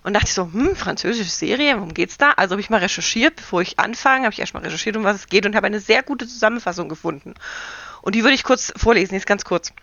Und 0.08 0.14
dachte 0.14 0.28
ich 0.28 0.34
so, 0.34 0.50
hm, 0.54 0.74
französische 0.74 1.30
Serie, 1.30 1.76
worum 1.76 1.94
geht's 1.94 2.18
da? 2.18 2.32
Also 2.38 2.54
habe 2.54 2.62
ich 2.62 2.70
mal 2.70 2.80
recherchiert, 2.80 3.36
bevor 3.36 3.62
ich 3.62 3.78
anfange, 3.78 4.24
habe 4.24 4.32
ich 4.32 4.40
erstmal 4.40 4.64
recherchiert, 4.64 4.96
um 4.96 5.04
was 5.04 5.18
es 5.18 5.28
geht 5.28 5.46
und 5.46 5.54
habe 5.54 5.68
eine 5.68 5.82
sehr 5.82 6.02
gute 6.02 6.26
Zusammenfassung 6.26 6.88
gefunden. 6.88 7.34
Und 8.02 8.16
die 8.16 8.24
würde 8.24 8.34
ich 8.34 8.46
kurz 8.46 8.72
vorlesen, 8.78 9.16
ist 9.16 9.28
ganz 9.28 9.44
kurz. 9.44 9.74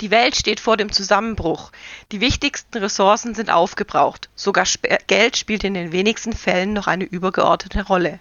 Die 0.00 0.10
Welt 0.10 0.34
steht 0.34 0.58
vor 0.58 0.76
dem 0.76 0.90
Zusammenbruch. 0.90 1.70
Die 2.10 2.20
wichtigsten 2.20 2.78
Ressourcen 2.78 3.36
sind 3.36 3.48
aufgebraucht. 3.48 4.28
Sogar 4.34 4.66
Spe 4.66 4.98
Geld 5.06 5.36
spielt 5.36 5.62
in 5.62 5.74
den 5.74 5.92
wenigsten 5.92 6.32
Fällen 6.32 6.72
noch 6.72 6.88
eine 6.88 7.04
übergeordnete 7.04 7.86
Rolle. 7.86 8.18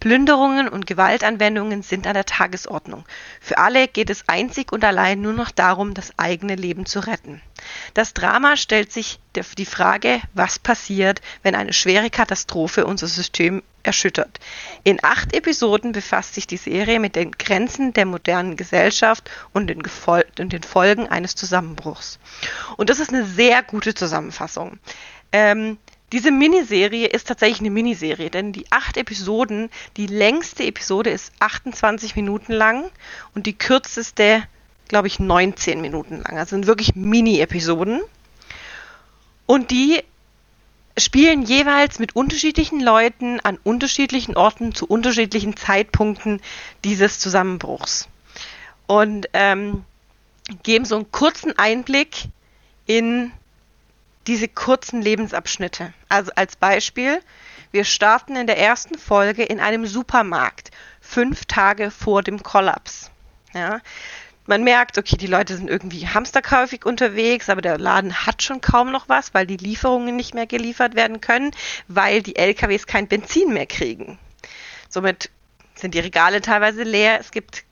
Plünderungen 0.00 0.68
und 0.68 0.88
Gewaltanwendungen 0.88 1.82
sind 1.82 2.08
an 2.08 2.14
der 2.14 2.26
Tagesordnung. 2.26 3.04
Für 3.40 3.58
alle 3.58 3.86
geht 3.86 4.10
es 4.10 4.28
einzig 4.28 4.72
und 4.72 4.84
allein 4.84 5.20
nur 5.20 5.32
noch 5.32 5.52
darum, 5.52 5.94
das 5.94 6.18
eigene 6.18 6.56
Leben 6.56 6.86
zu 6.86 6.98
retten. 6.98 7.40
Das 7.94 8.14
Drama 8.14 8.56
stellt 8.56 8.92
sich 8.92 9.18
die 9.58 9.66
Frage, 9.66 10.20
was 10.34 10.58
passiert, 10.58 11.20
wenn 11.42 11.54
eine 11.54 11.72
schwere 11.72 12.10
Katastrophe 12.10 12.86
unser 12.86 13.06
System 13.06 13.62
erschüttert. 13.82 14.40
In 14.82 14.98
acht 15.02 15.34
Episoden 15.34 15.92
befasst 15.92 16.34
sich 16.34 16.46
die 16.46 16.56
Serie 16.56 17.00
mit 17.00 17.16
den 17.16 17.32
Grenzen 17.32 17.92
der 17.92 18.06
modernen 18.06 18.56
Gesellschaft 18.56 19.30
und 19.52 19.68
den, 19.68 19.82
Gefol 19.82 20.24
und 20.38 20.52
den 20.52 20.62
Folgen 20.62 21.06
eines 21.08 21.34
Zusammenbruchs. 21.34 22.18
Und 22.76 22.90
das 22.90 22.98
ist 22.98 23.10
eine 23.10 23.24
sehr 23.24 23.62
gute 23.62 23.94
Zusammenfassung. 23.94 24.78
Ähm, 25.32 25.78
diese 26.12 26.30
Miniserie 26.30 27.08
ist 27.08 27.26
tatsächlich 27.26 27.60
eine 27.60 27.70
Miniserie, 27.70 28.30
denn 28.30 28.52
die 28.52 28.70
acht 28.70 28.96
Episoden, 28.96 29.70
die 29.96 30.06
längste 30.06 30.62
Episode 30.64 31.10
ist 31.10 31.32
28 31.40 32.14
Minuten 32.14 32.52
lang 32.52 32.90
und 33.34 33.46
die 33.46 33.58
kürzeste, 33.58 34.44
glaube 34.88 35.08
ich, 35.08 35.18
19 35.18 35.80
Minuten 35.80 36.22
lang. 36.22 36.38
Also 36.38 36.50
sind 36.50 36.66
wirklich 36.66 36.94
Mini-Episoden. 36.94 38.00
Und 39.46 39.70
die 39.70 40.02
spielen 40.98 41.42
jeweils 41.42 41.98
mit 41.98 42.16
unterschiedlichen 42.16 42.80
Leuten 42.80 43.40
an 43.40 43.58
unterschiedlichen 43.62 44.36
Orten 44.36 44.74
zu 44.74 44.86
unterschiedlichen 44.86 45.56
Zeitpunkten 45.56 46.40
dieses 46.84 47.18
Zusammenbruchs. 47.18 48.08
Und 48.86 49.28
ähm, 49.32 49.84
geben 50.62 50.84
so 50.84 50.96
einen 50.96 51.10
kurzen 51.10 51.58
Einblick 51.58 52.24
in 52.86 53.32
diese 54.26 54.48
kurzen 54.48 55.02
Lebensabschnitte. 55.02 55.92
Also 56.08 56.32
als 56.34 56.56
Beispiel, 56.56 57.20
wir 57.72 57.84
starten 57.84 58.36
in 58.36 58.46
der 58.46 58.58
ersten 58.58 58.98
Folge 58.98 59.42
in 59.42 59.60
einem 59.60 59.86
Supermarkt, 59.86 60.70
fünf 61.00 61.44
Tage 61.44 61.90
vor 61.90 62.22
dem 62.22 62.42
Kollaps. 62.42 63.10
Ja, 63.54 63.80
man 64.46 64.64
merkt, 64.64 64.98
okay, 64.98 65.16
die 65.16 65.26
Leute 65.26 65.56
sind 65.56 65.68
irgendwie 65.68 66.08
hamsterkäufig 66.08 66.84
unterwegs, 66.84 67.48
aber 67.48 67.62
der 67.62 67.78
Laden 67.78 68.26
hat 68.26 68.42
schon 68.42 68.60
kaum 68.60 68.92
noch 68.92 69.08
was, 69.08 69.34
weil 69.34 69.46
die 69.46 69.56
Lieferungen 69.56 70.16
nicht 70.16 70.34
mehr 70.34 70.46
geliefert 70.46 70.94
werden 70.94 71.20
können, 71.20 71.50
weil 71.88 72.22
die 72.22 72.36
LKWs 72.36 72.86
kein 72.86 73.08
Benzin 73.08 73.52
mehr 73.52 73.66
kriegen. 73.66 74.18
Somit 74.88 75.30
sind 75.74 75.94
die 75.94 76.00
Regale 76.00 76.40
teilweise 76.40 76.82
leer, 76.82 77.20
es 77.20 77.30
gibt 77.30 77.64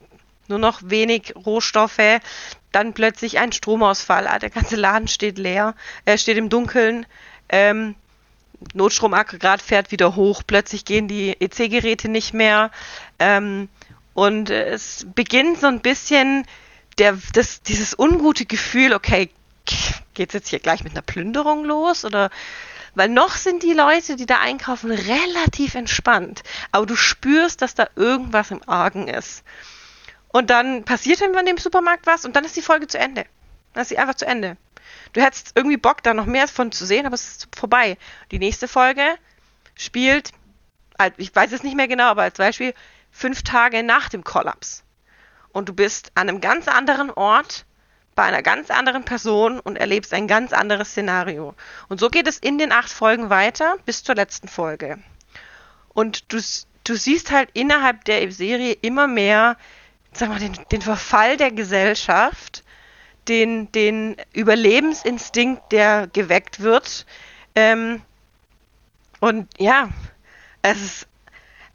nur 0.48 0.58
noch 0.58 0.80
wenig 0.84 1.34
Rohstoffe, 1.46 2.20
dann 2.72 2.92
plötzlich 2.92 3.38
ein 3.38 3.52
Stromausfall, 3.52 4.26
ah, 4.26 4.38
der 4.38 4.50
ganze 4.50 4.76
Laden 4.76 5.08
steht 5.08 5.38
leer, 5.38 5.74
äh, 6.04 6.18
steht 6.18 6.36
im 6.36 6.48
Dunkeln, 6.48 7.06
ähm, 7.48 7.94
Notstromaggregat 8.72 9.62
fährt 9.62 9.92
wieder 9.92 10.16
hoch, 10.16 10.42
plötzlich 10.46 10.84
gehen 10.84 11.08
die 11.08 11.36
EC-Geräte 11.40 12.08
nicht 12.08 12.34
mehr 12.34 12.70
ähm, 13.18 13.68
und 14.14 14.48
es 14.50 15.06
beginnt 15.14 15.60
so 15.60 15.66
ein 15.66 15.80
bisschen 15.80 16.46
der, 16.98 17.18
das, 17.32 17.62
dieses 17.62 17.98
ungute 17.98 18.46
Gefühl, 18.46 18.92
okay, 18.92 19.30
geht's 20.14 20.34
jetzt 20.34 20.48
hier 20.48 20.58
gleich 20.58 20.84
mit 20.84 20.92
einer 20.92 21.02
Plünderung 21.02 21.64
los 21.64 22.04
oder 22.04 22.30
weil 22.94 23.08
noch 23.08 23.34
sind 23.34 23.62
die 23.62 23.72
Leute, 23.72 24.14
die 24.14 24.26
da 24.26 24.38
einkaufen, 24.38 24.92
relativ 24.92 25.74
entspannt, 25.74 26.42
aber 26.70 26.86
du 26.86 26.94
spürst, 26.94 27.60
dass 27.60 27.74
da 27.74 27.88
irgendwas 27.96 28.52
im 28.52 28.66
Argen 28.68 29.08
ist. 29.08 29.42
Und 30.28 30.50
dann 30.50 30.84
passiert 30.84 31.20
irgendwann 31.20 31.46
im 31.46 31.58
Supermarkt 31.58 32.06
was 32.06 32.24
und 32.24 32.36
dann 32.36 32.44
ist 32.44 32.56
die 32.56 32.62
Folge 32.62 32.86
zu 32.86 32.98
Ende. 32.98 33.24
Dann 33.72 33.82
ist 33.82 33.88
sie 33.88 33.98
einfach 33.98 34.14
zu 34.14 34.26
Ende. 34.26 34.56
Du 35.12 35.22
hättest 35.22 35.52
irgendwie 35.56 35.76
Bock, 35.76 36.02
da 36.02 36.14
noch 36.14 36.26
mehr 36.26 36.46
von 36.48 36.72
zu 36.72 36.86
sehen, 36.86 37.06
aber 37.06 37.14
es 37.14 37.28
ist 37.28 37.48
vorbei. 37.56 37.96
Die 38.30 38.38
nächste 38.38 38.68
Folge 38.68 39.16
spielt, 39.74 40.30
ich 41.16 41.34
weiß 41.34 41.52
es 41.52 41.62
nicht 41.62 41.76
mehr 41.76 41.88
genau, 41.88 42.04
aber 42.04 42.22
als 42.22 42.38
Beispiel, 42.38 42.74
fünf 43.10 43.42
Tage 43.42 43.82
nach 43.82 44.08
dem 44.08 44.24
Kollaps. 44.24 44.84
Und 45.54 45.68
du 45.68 45.72
bist 45.72 46.10
an 46.16 46.28
einem 46.28 46.40
ganz 46.40 46.66
anderen 46.66 47.12
Ort, 47.12 47.64
bei 48.16 48.24
einer 48.24 48.42
ganz 48.42 48.70
anderen 48.70 49.04
Person 49.04 49.60
und 49.60 49.76
erlebst 49.76 50.12
ein 50.12 50.26
ganz 50.26 50.52
anderes 50.52 50.90
Szenario. 50.90 51.54
Und 51.88 52.00
so 52.00 52.08
geht 52.08 52.26
es 52.26 52.38
in 52.38 52.58
den 52.58 52.72
acht 52.72 52.90
Folgen 52.90 53.30
weiter 53.30 53.76
bis 53.86 54.02
zur 54.02 54.16
letzten 54.16 54.48
Folge. 54.48 54.98
Und 55.90 56.32
du, 56.32 56.40
du 56.82 56.96
siehst 56.96 57.30
halt 57.30 57.50
innerhalb 57.52 58.04
der 58.04 58.30
Serie 58.32 58.72
immer 58.82 59.06
mehr, 59.06 59.56
sag 60.12 60.28
mal, 60.28 60.40
den, 60.40 60.58
den 60.72 60.82
Verfall 60.82 61.36
der 61.36 61.52
Gesellschaft, 61.52 62.64
den, 63.28 63.70
den 63.70 64.16
Überlebensinstinkt, 64.32 65.70
der 65.70 66.08
geweckt 66.08 66.60
wird. 66.60 67.06
Ähm, 67.54 68.02
und 69.20 69.48
ja, 69.58 69.88
es 70.62 70.82
ist 70.82 71.08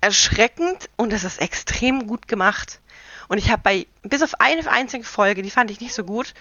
erschreckend 0.02 0.90
und 0.98 1.14
es 1.14 1.24
ist 1.24 1.40
extrem 1.40 2.08
gut 2.08 2.28
gemacht. 2.28 2.82
Und 3.30 3.38
ich 3.38 3.52
habe 3.52 3.62
bei, 3.62 3.88
bis 4.02 4.24
auf 4.24 4.42
eine 4.42 4.70
einzige 4.70 5.04
Folge, 5.04 5.44
die 5.44 5.52
fand 5.52 5.70
ich 5.70 5.80
nicht 5.80 5.94
so 5.94 6.04
gut, 6.04 6.34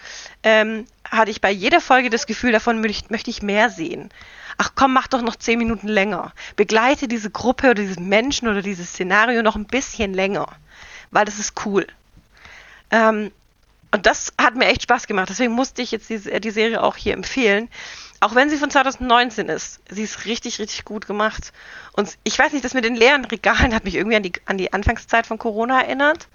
ähm, 0.43 0.86
hatte 1.05 1.30
ich 1.30 1.43
bei 1.43 1.51
jeder 1.51 1.82
Folge 1.82 2.09
das 2.09 2.26
Gefühl, 2.26 2.51
davon 2.51 2.80
möchte 2.80 3.30
ich, 3.30 3.43
mehr 3.43 3.68
sehen. 3.68 4.11
Ach 4.57 4.72
komm, 4.74 4.95
mach 4.95 5.07
doch 5.07 5.20
noch 5.20 5.36
zehn 5.36 5.59
Minuten 5.59 5.86
länger. 5.86 6.32
Begleite 6.57 7.07
diese 7.07 7.30
Gruppe 7.30 7.70
oder 7.70 7.82
diesen 7.82 8.09
Menschen 8.09 8.49
oder 8.49 8.62
dieses 8.62 8.89
Szenario 8.89 9.43
noch 9.43 9.55
ein 9.55 9.66
bisschen 9.66 10.14
länger. 10.14 10.49
Weil 11.11 11.26
das 11.26 11.39
ist 11.39 11.64
cool. 11.66 11.86
Ähm, 12.91 13.32
und 13.91 14.07
das 14.07 14.32
hat 14.41 14.55
mir 14.55 14.66
echt 14.66 14.82
Spaß 14.82 15.07
gemacht. 15.07 15.28
Deswegen 15.28 15.53
musste 15.53 15.82
ich 15.82 15.91
jetzt 15.91 16.09
die, 16.09 16.41
die 16.41 16.51
Serie 16.51 16.82
auch 16.82 16.97
hier 16.97 17.12
empfehlen. 17.12 17.68
auch 18.20 18.34
wenn 18.34 18.49
sie 18.49 18.57
von 18.57 18.70
2019 18.70 19.49
ist, 19.51 19.80
sie 19.91 20.03
ist 20.03 20.24
richtig, 20.24 20.59
richtig 20.59 20.86
gut 20.86 21.07
gemacht. 21.07 21.53
Und 21.93 22.16
ich 22.24 22.39
weiß 22.39 22.53
nicht, 22.53 22.64
das 22.64 22.74
mit 22.74 22.84
den 22.84 22.97
leeren 22.97 23.26
Regalen 23.26 23.74
hat 23.74 23.84
mich 23.84 23.95
irgendwie 23.95 24.16
an 24.16 24.22
die, 24.22 24.32
an 24.47 24.57
die 24.57 24.72
Anfangszeit 24.72 25.26
von 25.26 25.39
Corona 25.39 25.82
erinnert, 25.82 26.28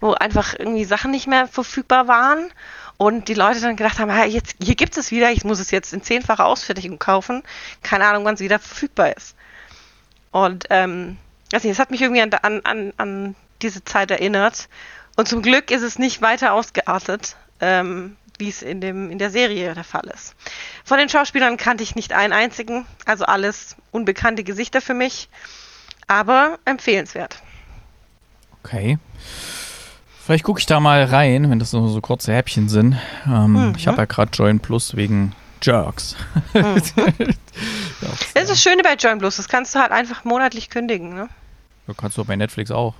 wo 0.00 0.12
einfach 0.12 0.54
irgendwie 0.58 0.84
Sachen 0.84 1.10
nicht 1.10 1.26
mehr 1.26 1.46
verfügbar 1.46 2.08
waren 2.08 2.50
und 2.96 3.28
die 3.28 3.34
Leute 3.34 3.60
dann 3.60 3.76
gedacht 3.76 3.98
haben, 3.98 4.10
jetzt, 4.30 4.56
hier 4.62 4.74
gibt 4.74 4.96
es 4.96 5.10
wieder, 5.10 5.30
ich 5.30 5.44
muss 5.44 5.60
es 5.60 5.70
jetzt 5.70 5.92
in 5.92 6.02
zehnfacher 6.02 6.46
Ausfertigung 6.46 6.98
kaufen. 6.98 7.42
Keine 7.82 8.06
Ahnung, 8.06 8.24
wann 8.24 8.34
es 8.34 8.40
wieder 8.40 8.58
verfügbar 8.58 9.16
ist. 9.16 9.36
Und 10.32 10.66
ähm, 10.70 11.16
also 11.52 11.68
es 11.68 11.78
hat 11.78 11.90
mich 11.90 12.02
irgendwie 12.02 12.22
an, 12.22 12.32
an, 12.34 12.60
an, 12.64 12.92
an 12.96 13.34
diese 13.62 13.84
Zeit 13.84 14.10
erinnert. 14.10 14.68
Und 15.16 15.28
zum 15.28 15.42
Glück 15.42 15.70
ist 15.70 15.82
es 15.82 15.98
nicht 15.98 16.22
weiter 16.22 16.52
ausgeartet, 16.52 17.36
ähm, 17.60 18.16
wie 18.38 18.48
es 18.48 18.62
in, 18.62 18.80
dem, 18.80 19.10
in 19.10 19.18
der 19.18 19.30
Serie 19.30 19.74
der 19.74 19.84
Fall 19.84 20.06
ist. 20.14 20.34
Von 20.84 20.98
den 20.98 21.08
Schauspielern 21.08 21.56
kannte 21.56 21.82
ich 21.82 21.94
nicht 21.94 22.12
einen 22.12 22.32
einzigen, 22.32 22.86
also 23.04 23.24
alles 23.24 23.76
unbekannte 23.90 24.44
Gesichter 24.44 24.80
für 24.80 24.94
mich, 24.94 25.28
aber 26.06 26.58
empfehlenswert. 26.64 27.42
Okay. 28.62 28.98
Vielleicht 30.30 30.44
gucke 30.44 30.60
ich 30.60 30.66
da 30.66 30.78
mal 30.78 31.02
rein, 31.02 31.50
wenn 31.50 31.58
das 31.58 31.72
nur 31.72 31.88
so 31.88 32.00
kurze 32.00 32.32
Häppchen 32.32 32.68
sind. 32.68 32.96
Ähm, 33.26 33.70
Mhm. 33.70 33.74
Ich 33.76 33.88
habe 33.88 33.98
ja 33.98 34.04
gerade 34.04 34.30
Join 34.32 34.60
Plus 34.60 34.94
wegen 34.94 35.32
Jerks. 35.60 36.14
Mhm. 36.54 36.80
Das 38.00 38.44
ist 38.44 38.50
das 38.50 38.62
Schöne 38.62 38.84
bei 38.84 38.94
Join 38.94 39.18
Plus, 39.18 39.38
das 39.38 39.48
kannst 39.48 39.74
du 39.74 39.80
halt 39.80 39.90
einfach 39.90 40.22
monatlich 40.24 40.70
kündigen. 40.70 41.14
Ne? 41.14 41.28
Du 41.88 41.94
kannst 41.94 42.16
du 42.16 42.24
bei 42.24 42.36
Netflix 42.36 42.70
auch. 42.70 42.94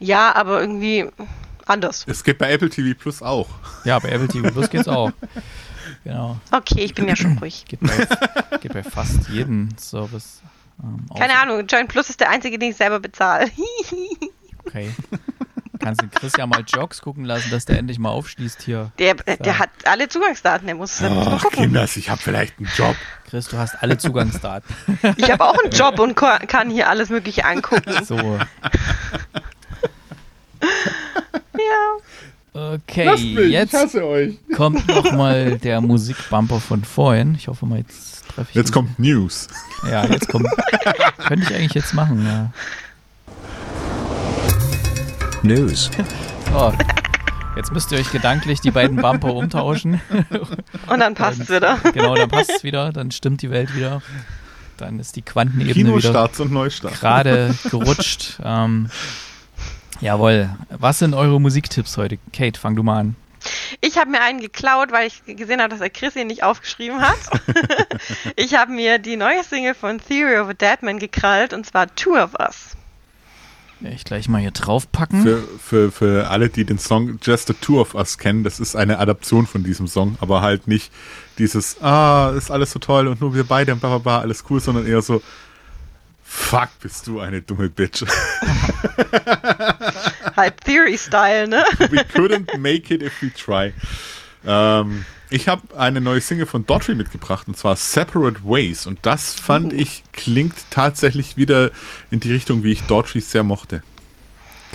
Ja, 0.00 0.34
aber 0.34 0.60
irgendwie 0.60 1.06
anders. 1.64 2.04
Es 2.08 2.24
geht 2.24 2.38
bei 2.38 2.50
Apple 2.50 2.70
TV 2.70 2.98
Plus 2.98 3.22
auch. 3.22 3.46
Ja, 3.84 4.00
bei 4.00 4.08
Apple 4.08 4.26
TV 4.26 4.50
Plus 4.50 4.68
geht's 4.68 4.88
auch. 4.88 5.12
Genau. 6.02 6.38
Okay, 6.50 6.80
ich 6.80 6.94
bin 6.94 7.06
ja 7.06 7.14
schon 7.14 7.38
ruhig. 7.38 7.66
Geht 7.68 7.80
bei, 7.80 8.58
geht 8.58 8.72
bei 8.72 8.82
fast 8.82 9.28
jedem 9.28 9.68
Service. 9.78 10.42
Ähm, 10.82 11.06
Keine 11.16 11.38
Ahnung, 11.40 11.64
Join 11.68 11.86
Plus 11.86 12.10
ist 12.10 12.18
der 12.20 12.30
einzige, 12.30 12.58
den 12.58 12.70
ich 12.72 12.76
selber 12.76 12.98
bezahle. 12.98 13.48
Okay. 14.66 14.90
Kannst 15.78 16.02
den 16.02 16.10
Chris 16.10 16.32
ja 16.36 16.46
mal 16.46 16.64
Jogs 16.66 17.00
gucken 17.00 17.24
lassen, 17.24 17.50
dass 17.50 17.64
der 17.64 17.78
endlich 17.78 17.98
mal 17.98 18.10
aufschließt 18.10 18.62
hier. 18.62 18.90
Der, 18.98 19.14
der 19.14 19.58
hat 19.58 19.70
alle 19.84 20.08
Zugangsdaten, 20.08 20.66
der 20.66 20.74
muss, 20.76 20.98
der 20.98 21.10
muss 21.10 21.26
Ach, 21.28 21.42
gucken. 21.42 21.64
Kinders, 21.64 21.96
ich 21.96 22.10
habe 22.10 22.20
vielleicht 22.20 22.58
einen 22.58 22.68
Job. 22.76 22.96
Chris, 23.28 23.48
du 23.48 23.58
hast 23.58 23.82
alle 23.82 23.98
Zugangsdaten. 23.98 24.74
Ich 25.16 25.30
habe 25.30 25.44
auch 25.44 25.56
einen 25.62 25.72
Job 25.72 25.98
und 25.98 26.14
kann 26.14 26.70
hier 26.70 26.88
alles 26.88 27.08
Mögliche 27.10 27.44
angucken. 27.44 27.92
So, 28.04 28.16
Ja. 32.54 32.72
okay. 32.74 33.10
Mich, 33.10 33.50
Jetzt 33.50 33.96
kommt 34.56 34.86
nochmal 34.88 35.58
der 35.58 35.80
Musikbumper 35.80 36.60
von 36.60 36.84
vorhin. 36.84 37.34
Ich 37.34 37.48
hoffe 37.48 37.66
mal, 37.66 37.78
jetzt 37.78 38.26
treffe 38.28 38.48
ich 38.50 38.54
Jetzt 38.54 38.70
ihn. 38.70 38.74
kommt 38.74 38.98
News. 38.98 39.48
Ja, 39.90 40.06
jetzt 40.06 40.28
kommt. 40.28 40.46
könnte 41.26 41.46
ich 41.50 41.54
eigentlich 41.54 41.74
jetzt 41.74 41.94
machen, 41.94 42.24
ja. 42.26 42.50
News. 45.42 45.90
So. 46.50 46.72
Jetzt 47.56 47.72
müsst 47.72 47.90
ihr 47.90 47.98
euch 47.98 48.12
gedanklich 48.12 48.60
die 48.60 48.70
beiden 48.70 48.96
Bumper 48.96 49.34
umtauschen. 49.34 50.00
Und 50.86 51.00
dann 51.00 51.14
passt 51.14 51.40
es 51.40 51.50
wieder. 51.50 51.78
Genau, 51.92 52.14
dann 52.14 52.28
passt 52.28 52.50
es 52.50 52.62
wieder, 52.62 52.92
dann 52.92 53.10
stimmt 53.10 53.42
die 53.42 53.50
Welt 53.50 53.74
wieder. 53.74 54.00
Dann 54.76 55.00
ist 55.00 55.16
die 55.16 55.22
Quantenebene 55.22 55.74
wieder 55.74 55.88
Kinostarts 55.88 56.38
und 56.40 56.52
Neustarts. 56.52 57.00
gerade 57.00 57.54
gerutscht. 57.68 58.38
Ähm, 58.44 58.90
jawohl. 60.00 60.50
Was 60.70 61.00
sind 61.00 61.14
eure 61.14 61.40
Musiktipps 61.40 61.96
heute? 61.96 62.18
Kate, 62.32 62.58
fang 62.60 62.76
du 62.76 62.84
mal 62.84 63.00
an. 63.00 63.16
Ich 63.80 63.98
habe 63.98 64.10
mir 64.10 64.20
einen 64.20 64.40
geklaut, 64.40 64.92
weil 64.92 65.08
ich 65.08 65.24
gesehen 65.24 65.60
habe, 65.60 65.70
dass 65.70 65.80
der 65.80 65.90
Chris 65.90 66.14
ihn 66.16 66.28
nicht 66.28 66.44
aufgeschrieben 66.44 67.00
hat. 67.00 67.18
ich 68.36 68.54
habe 68.54 68.72
mir 68.72 68.98
die 68.98 69.16
neue 69.16 69.42
Single 69.42 69.74
von 69.74 70.00
Theory 70.00 70.38
of 70.38 70.48
a 70.48 70.54
Deadman 70.54 70.98
gekrallt 70.98 71.52
und 71.52 71.66
zwar 71.66 71.92
Two 71.94 72.16
of 72.16 72.34
Us. 72.38 72.77
Ich 73.80 74.04
gleich 74.04 74.28
mal 74.28 74.40
hier 74.40 74.50
draufpacken. 74.50 75.22
Für, 75.22 75.42
für, 75.62 75.92
für 75.92 76.30
alle, 76.30 76.48
die 76.48 76.64
den 76.64 76.78
Song 76.78 77.18
Just 77.22 77.46
the 77.46 77.54
Two 77.54 77.80
of 77.80 77.94
Us 77.94 78.18
kennen, 78.18 78.42
das 78.42 78.58
ist 78.58 78.74
eine 78.74 78.98
Adaption 78.98 79.46
von 79.46 79.62
diesem 79.62 79.86
Song, 79.86 80.16
aber 80.20 80.42
halt 80.42 80.66
nicht 80.66 80.92
dieses, 81.38 81.80
ah, 81.80 82.32
ist 82.36 82.50
alles 82.50 82.72
so 82.72 82.80
toll 82.80 83.06
und 83.06 83.20
nur 83.20 83.34
wir 83.34 83.44
beide 83.44 83.72
und 83.72 83.80
bla 83.80 83.90
bla 83.90 83.98
bla, 83.98 84.18
alles 84.20 84.44
cool, 84.50 84.60
sondern 84.60 84.84
eher 84.86 85.00
so, 85.00 85.22
fuck, 86.24 86.68
bist 86.80 87.06
du 87.06 87.20
eine 87.20 87.40
dumme 87.40 87.68
Bitch. 87.68 88.04
Halt 90.36 90.60
Theory-Style, 90.64 91.46
ne? 91.46 91.64
We 91.90 92.04
couldn't 92.04 92.58
make 92.58 92.92
it 92.92 93.02
if 93.02 93.22
we 93.22 93.32
try. 93.32 93.72
Ähm, 94.46 95.04
ich 95.30 95.48
habe 95.48 95.76
eine 95.78 96.00
neue 96.00 96.20
Single 96.20 96.46
von 96.46 96.64
Daughtry 96.64 96.94
mitgebracht 96.94 97.48
und 97.48 97.56
zwar 97.56 97.76
Separate 97.76 98.40
Ways 98.44 98.86
und 98.86 98.98
das 99.02 99.34
fand 99.34 99.72
ich 99.72 100.02
klingt 100.12 100.54
tatsächlich 100.70 101.36
wieder 101.36 101.70
in 102.10 102.20
die 102.20 102.32
Richtung, 102.32 102.62
wie 102.64 102.72
ich 102.72 102.82
Daughtry 102.84 103.20
sehr 103.20 103.42
mochte. 103.42 103.82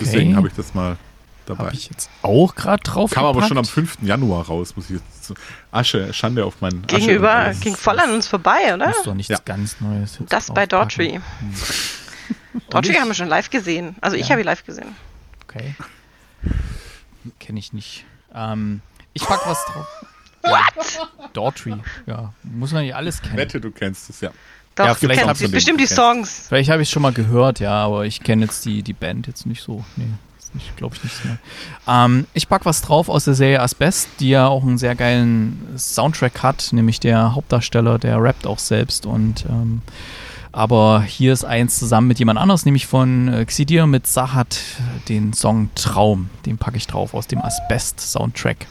Deswegen 0.00 0.28
Okay. 0.30 0.36
habe 0.36 0.48
ich 0.48 0.54
das 0.54 0.74
mal 0.74 0.96
dabei. 1.46 1.66
Habe 1.66 1.74
ich 1.76 1.88
jetzt 1.90 2.08
auch 2.22 2.54
gerade 2.54 2.82
drauf 2.82 3.10
Kam 3.10 3.24
aber 3.26 3.42
schon 3.42 3.58
am 3.58 3.64
gepackt. 3.64 3.88
5. 3.96 3.98
Januar 4.02 4.46
raus, 4.46 4.76
muss 4.76 4.90
ich 4.90 4.96
jetzt. 5.00 5.34
Asche, 5.72 6.12
Schande 6.12 6.44
auf 6.44 6.60
meinen 6.60 6.86
Gegenüber, 6.86 7.52
ging 7.60 7.74
voll 7.76 7.98
an 7.98 8.10
uns 8.12 8.26
vorbei, 8.28 8.74
oder? 8.74 8.90
Ist 8.90 9.06
doch 9.06 9.14
nichts 9.14 9.30
Ja. 9.30 9.38
ganz 9.44 9.80
Neues. 9.80 10.18
jetzt 10.20 10.32
Das 10.32 10.52
bei. 10.52 10.66
Daughtry. 10.66 11.20
Daughtry 12.70 12.92
ich? 12.92 13.00
haben 13.00 13.08
wir 13.08 13.14
schon 13.14 13.28
live 13.28 13.50
gesehen. 13.50 13.96
Also 14.00 14.16
ich 14.16 14.24
Ja. 14.28 14.30
habe 14.30 14.42
ihn 14.42 14.46
live 14.46 14.64
gesehen. 14.64 14.94
Okay. 15.48 15.74
Kenne 17.40 17.58
ich 17.58 17.72
nicht. 17.72 18.04
Ähm, 18.34 18.80
ich 19.14 19.22
pack 19.22 19.40
was 19.46 19.64
drauf. 19.66 19.86
What? 20.42 21.08
Daughtry. 21.32 21.74
Ja, 22.06 22.32
muss 22.42 22.72
man 22.72 22.82
nicht 22.82 22.94
alles 22.94 23.22
kennen. 23.22 23.36
Wette, 23.36 23.60
du 23.60 23.70
kennst 23.70 24.10
es, 24.10 24.20
ja. 24.20 24.30
Doch, 24.74 24.84
Ja, 24.84 24.92
du 24.92 24.98
vielleicht 25.00 25.22
kennst 25.22 25.50
bestimmt 25.52 25.80
die. 25.80 25.86
Songs. 25.86 26.46
Vielleicht 26.48 26.68
habe 26.70 26.82
ich 26.82 26.90
schon 26.90 27.02
mal 27.02 27.12
gehört, 27.12 27.60
ja, 27.60 27.72
aber 27.72 28.04
ich 28.04 28.22
kenne 28.22 28.44
jetzt 28.44 28.64
die, 28.66 28.82
die 28.82 28.92
Band 28.92 29.26
jetzt 29.26 29.46
nicht 29.46 29.62
so. 29.62 29.84
Nee, 29.96 30.08
glaube 30.76 30.96
ich, 30.96 31.02
nicht 31.02 31.16
so. 31.16 31.28
Ähm, 31.90 32.26
ich 32.34 32.48
pack 32.48 32.64
was 32.64 32.82
drauf 32.82 33.08
aus 33.08 33.24
der 33.24 33.34
Serie 33.34 33.60
Asbest, 33.60 34.08
die 34.20 34.30
ja 34.30 34.46
auch 34.46 34.62
einen 34.62 34.78
sehr 34.78 34.94
geilen 34.94 35.66
Soundtrack 35.76 36.42
hat, 36.42 36.68
nämlich 36.72 37.00
der 37.00 37.34
Hauptdarsteller, 37.34 37.98
der 37.98 38.22
rappt 38.22 38.46
auch 38.46 38.58
selbst 38.58 39.06
und 39.06 39.46
ähm, 39.48 39.82
aber 40.52 41.02
hier 41.02 41.32
ist 41.32 41.44
eins 41.44 41.80
zusammen 41.80 42.06
mit 42.06 42.20
jemand 42.20 42.38
anderes, 42.38 42.64
nämlich 42.64 42.86
von 42.86 43.26
äh, 43.26 43.44
Xidir 43.44 43.88
mit 43.88 44.06
Sahat, 44.06 44.60
den 45.08 45.32
Song 45.32 45.70
Traum. 45.74 46.30
Den 46.46 46.58
packe 46.58 46.76
ich 46.76 46.86
drauf 46.86 47.12
aus 47.12 47.26
dem 47.26 47.42
Asbest-Soundtrack. 47.42 48.66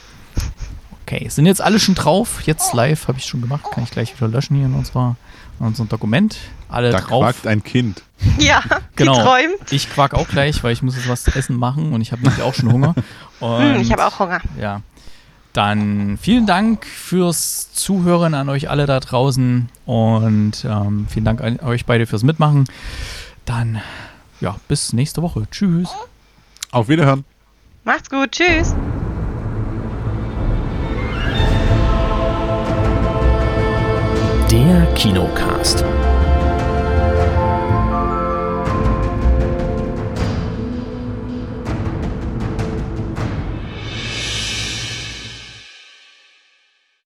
Okay, 1.05 1.27
sind 1.29 1.45
jetzt 1.45 1.61
alle 1.61 1.79
schon 1.79 1.95
drauf? 1.95 2.41
Jetzt 2.43 2.73
live 2.73 3.07
habe 3.07 3.17
ich 3.19 3.25
schon 3.25 3.41
gemacht. 3.41 3.65
Kann 3.71 3.83
ich 3.83 3.91
gleich 3.91 4.15
wieder 4.15 4.27
löschen 4.27 4.55
hier 4.55 4.65
in, 4.65 4.73
unserer, 4.73 5.15
in 5.59 5.65
unserem 5.67 5.89
Dokument. 5.89 6.37
Alle 6.69 6.91
Da 6.91 7.01
drauf. 7.01 7.23
quakt 7.23 7.47
ein 7.47 7.63
Kind. 7.63 8.01
Ja, 8.39 8.63
Genau. 8.95 9.15
die 9.15 9.21
träumt. 9.21 9.71
Ich 9.71 9.89
quack 9.91 10.13
auch 10.13 10.27
gleich, 10.29 10.63
weil 10.63 10.71
ich 10.71 10.81
muss 10.81 10.95
jetzt 10.95 11.09
was 11.09 11.23
zu 11.23 11.35
essen 11.35 11.57
machen 11.57 11.91
und 11.91 11.99
ich 12.01 12.13
habe 12.13 12.21
nämlich 12.21 12.41
auch 12.41 12.53
schon 12.53 12.71
Hunger. 12.71 12.95
Und, 13.41 13.59
Hm, 13.75 13.81
ich 13.81 13.91
habe 13.91 14.05
auch 14.05 14.17
Hunger. 14.19 14.39
Ja. 14.59 14.81
Dann 15.51 16.17
vielen 16.19 16.47
Dank 16.47 16.85
fürs 16.85 17.73
Zuhören 17.73 18.33
an 18.33 18.47
euch 18.49 18.69
alle 18.69 18.85
da 18.87 18.99
draußen 18.99 19.69
und 19.85 20.65
ähm, 20.65 21.07
vielen 21.09 21.25
Dank 21.25 21.41
an 21.41 21.59
euch 21.59 21.85
beide 21.85 22.07
fürs 22.07 22.23
Mitmachen. 22.23 22.63
Dann, 23.45 23.81
ja, 24.39 24.55
bis 24.69 24.93
nächste 24.93 25.21
Woche. 25.21 25.45
Tschüss. 25.51 25.89
Auf 26.71 26.87
Wiederhören. 26.87 27.23
Macht's 27.83 28.09
gut. 28.09 28.31
Tschüss. 28.31 28.73
Der 34.53 34.85
Kinocast. 34.93 35.83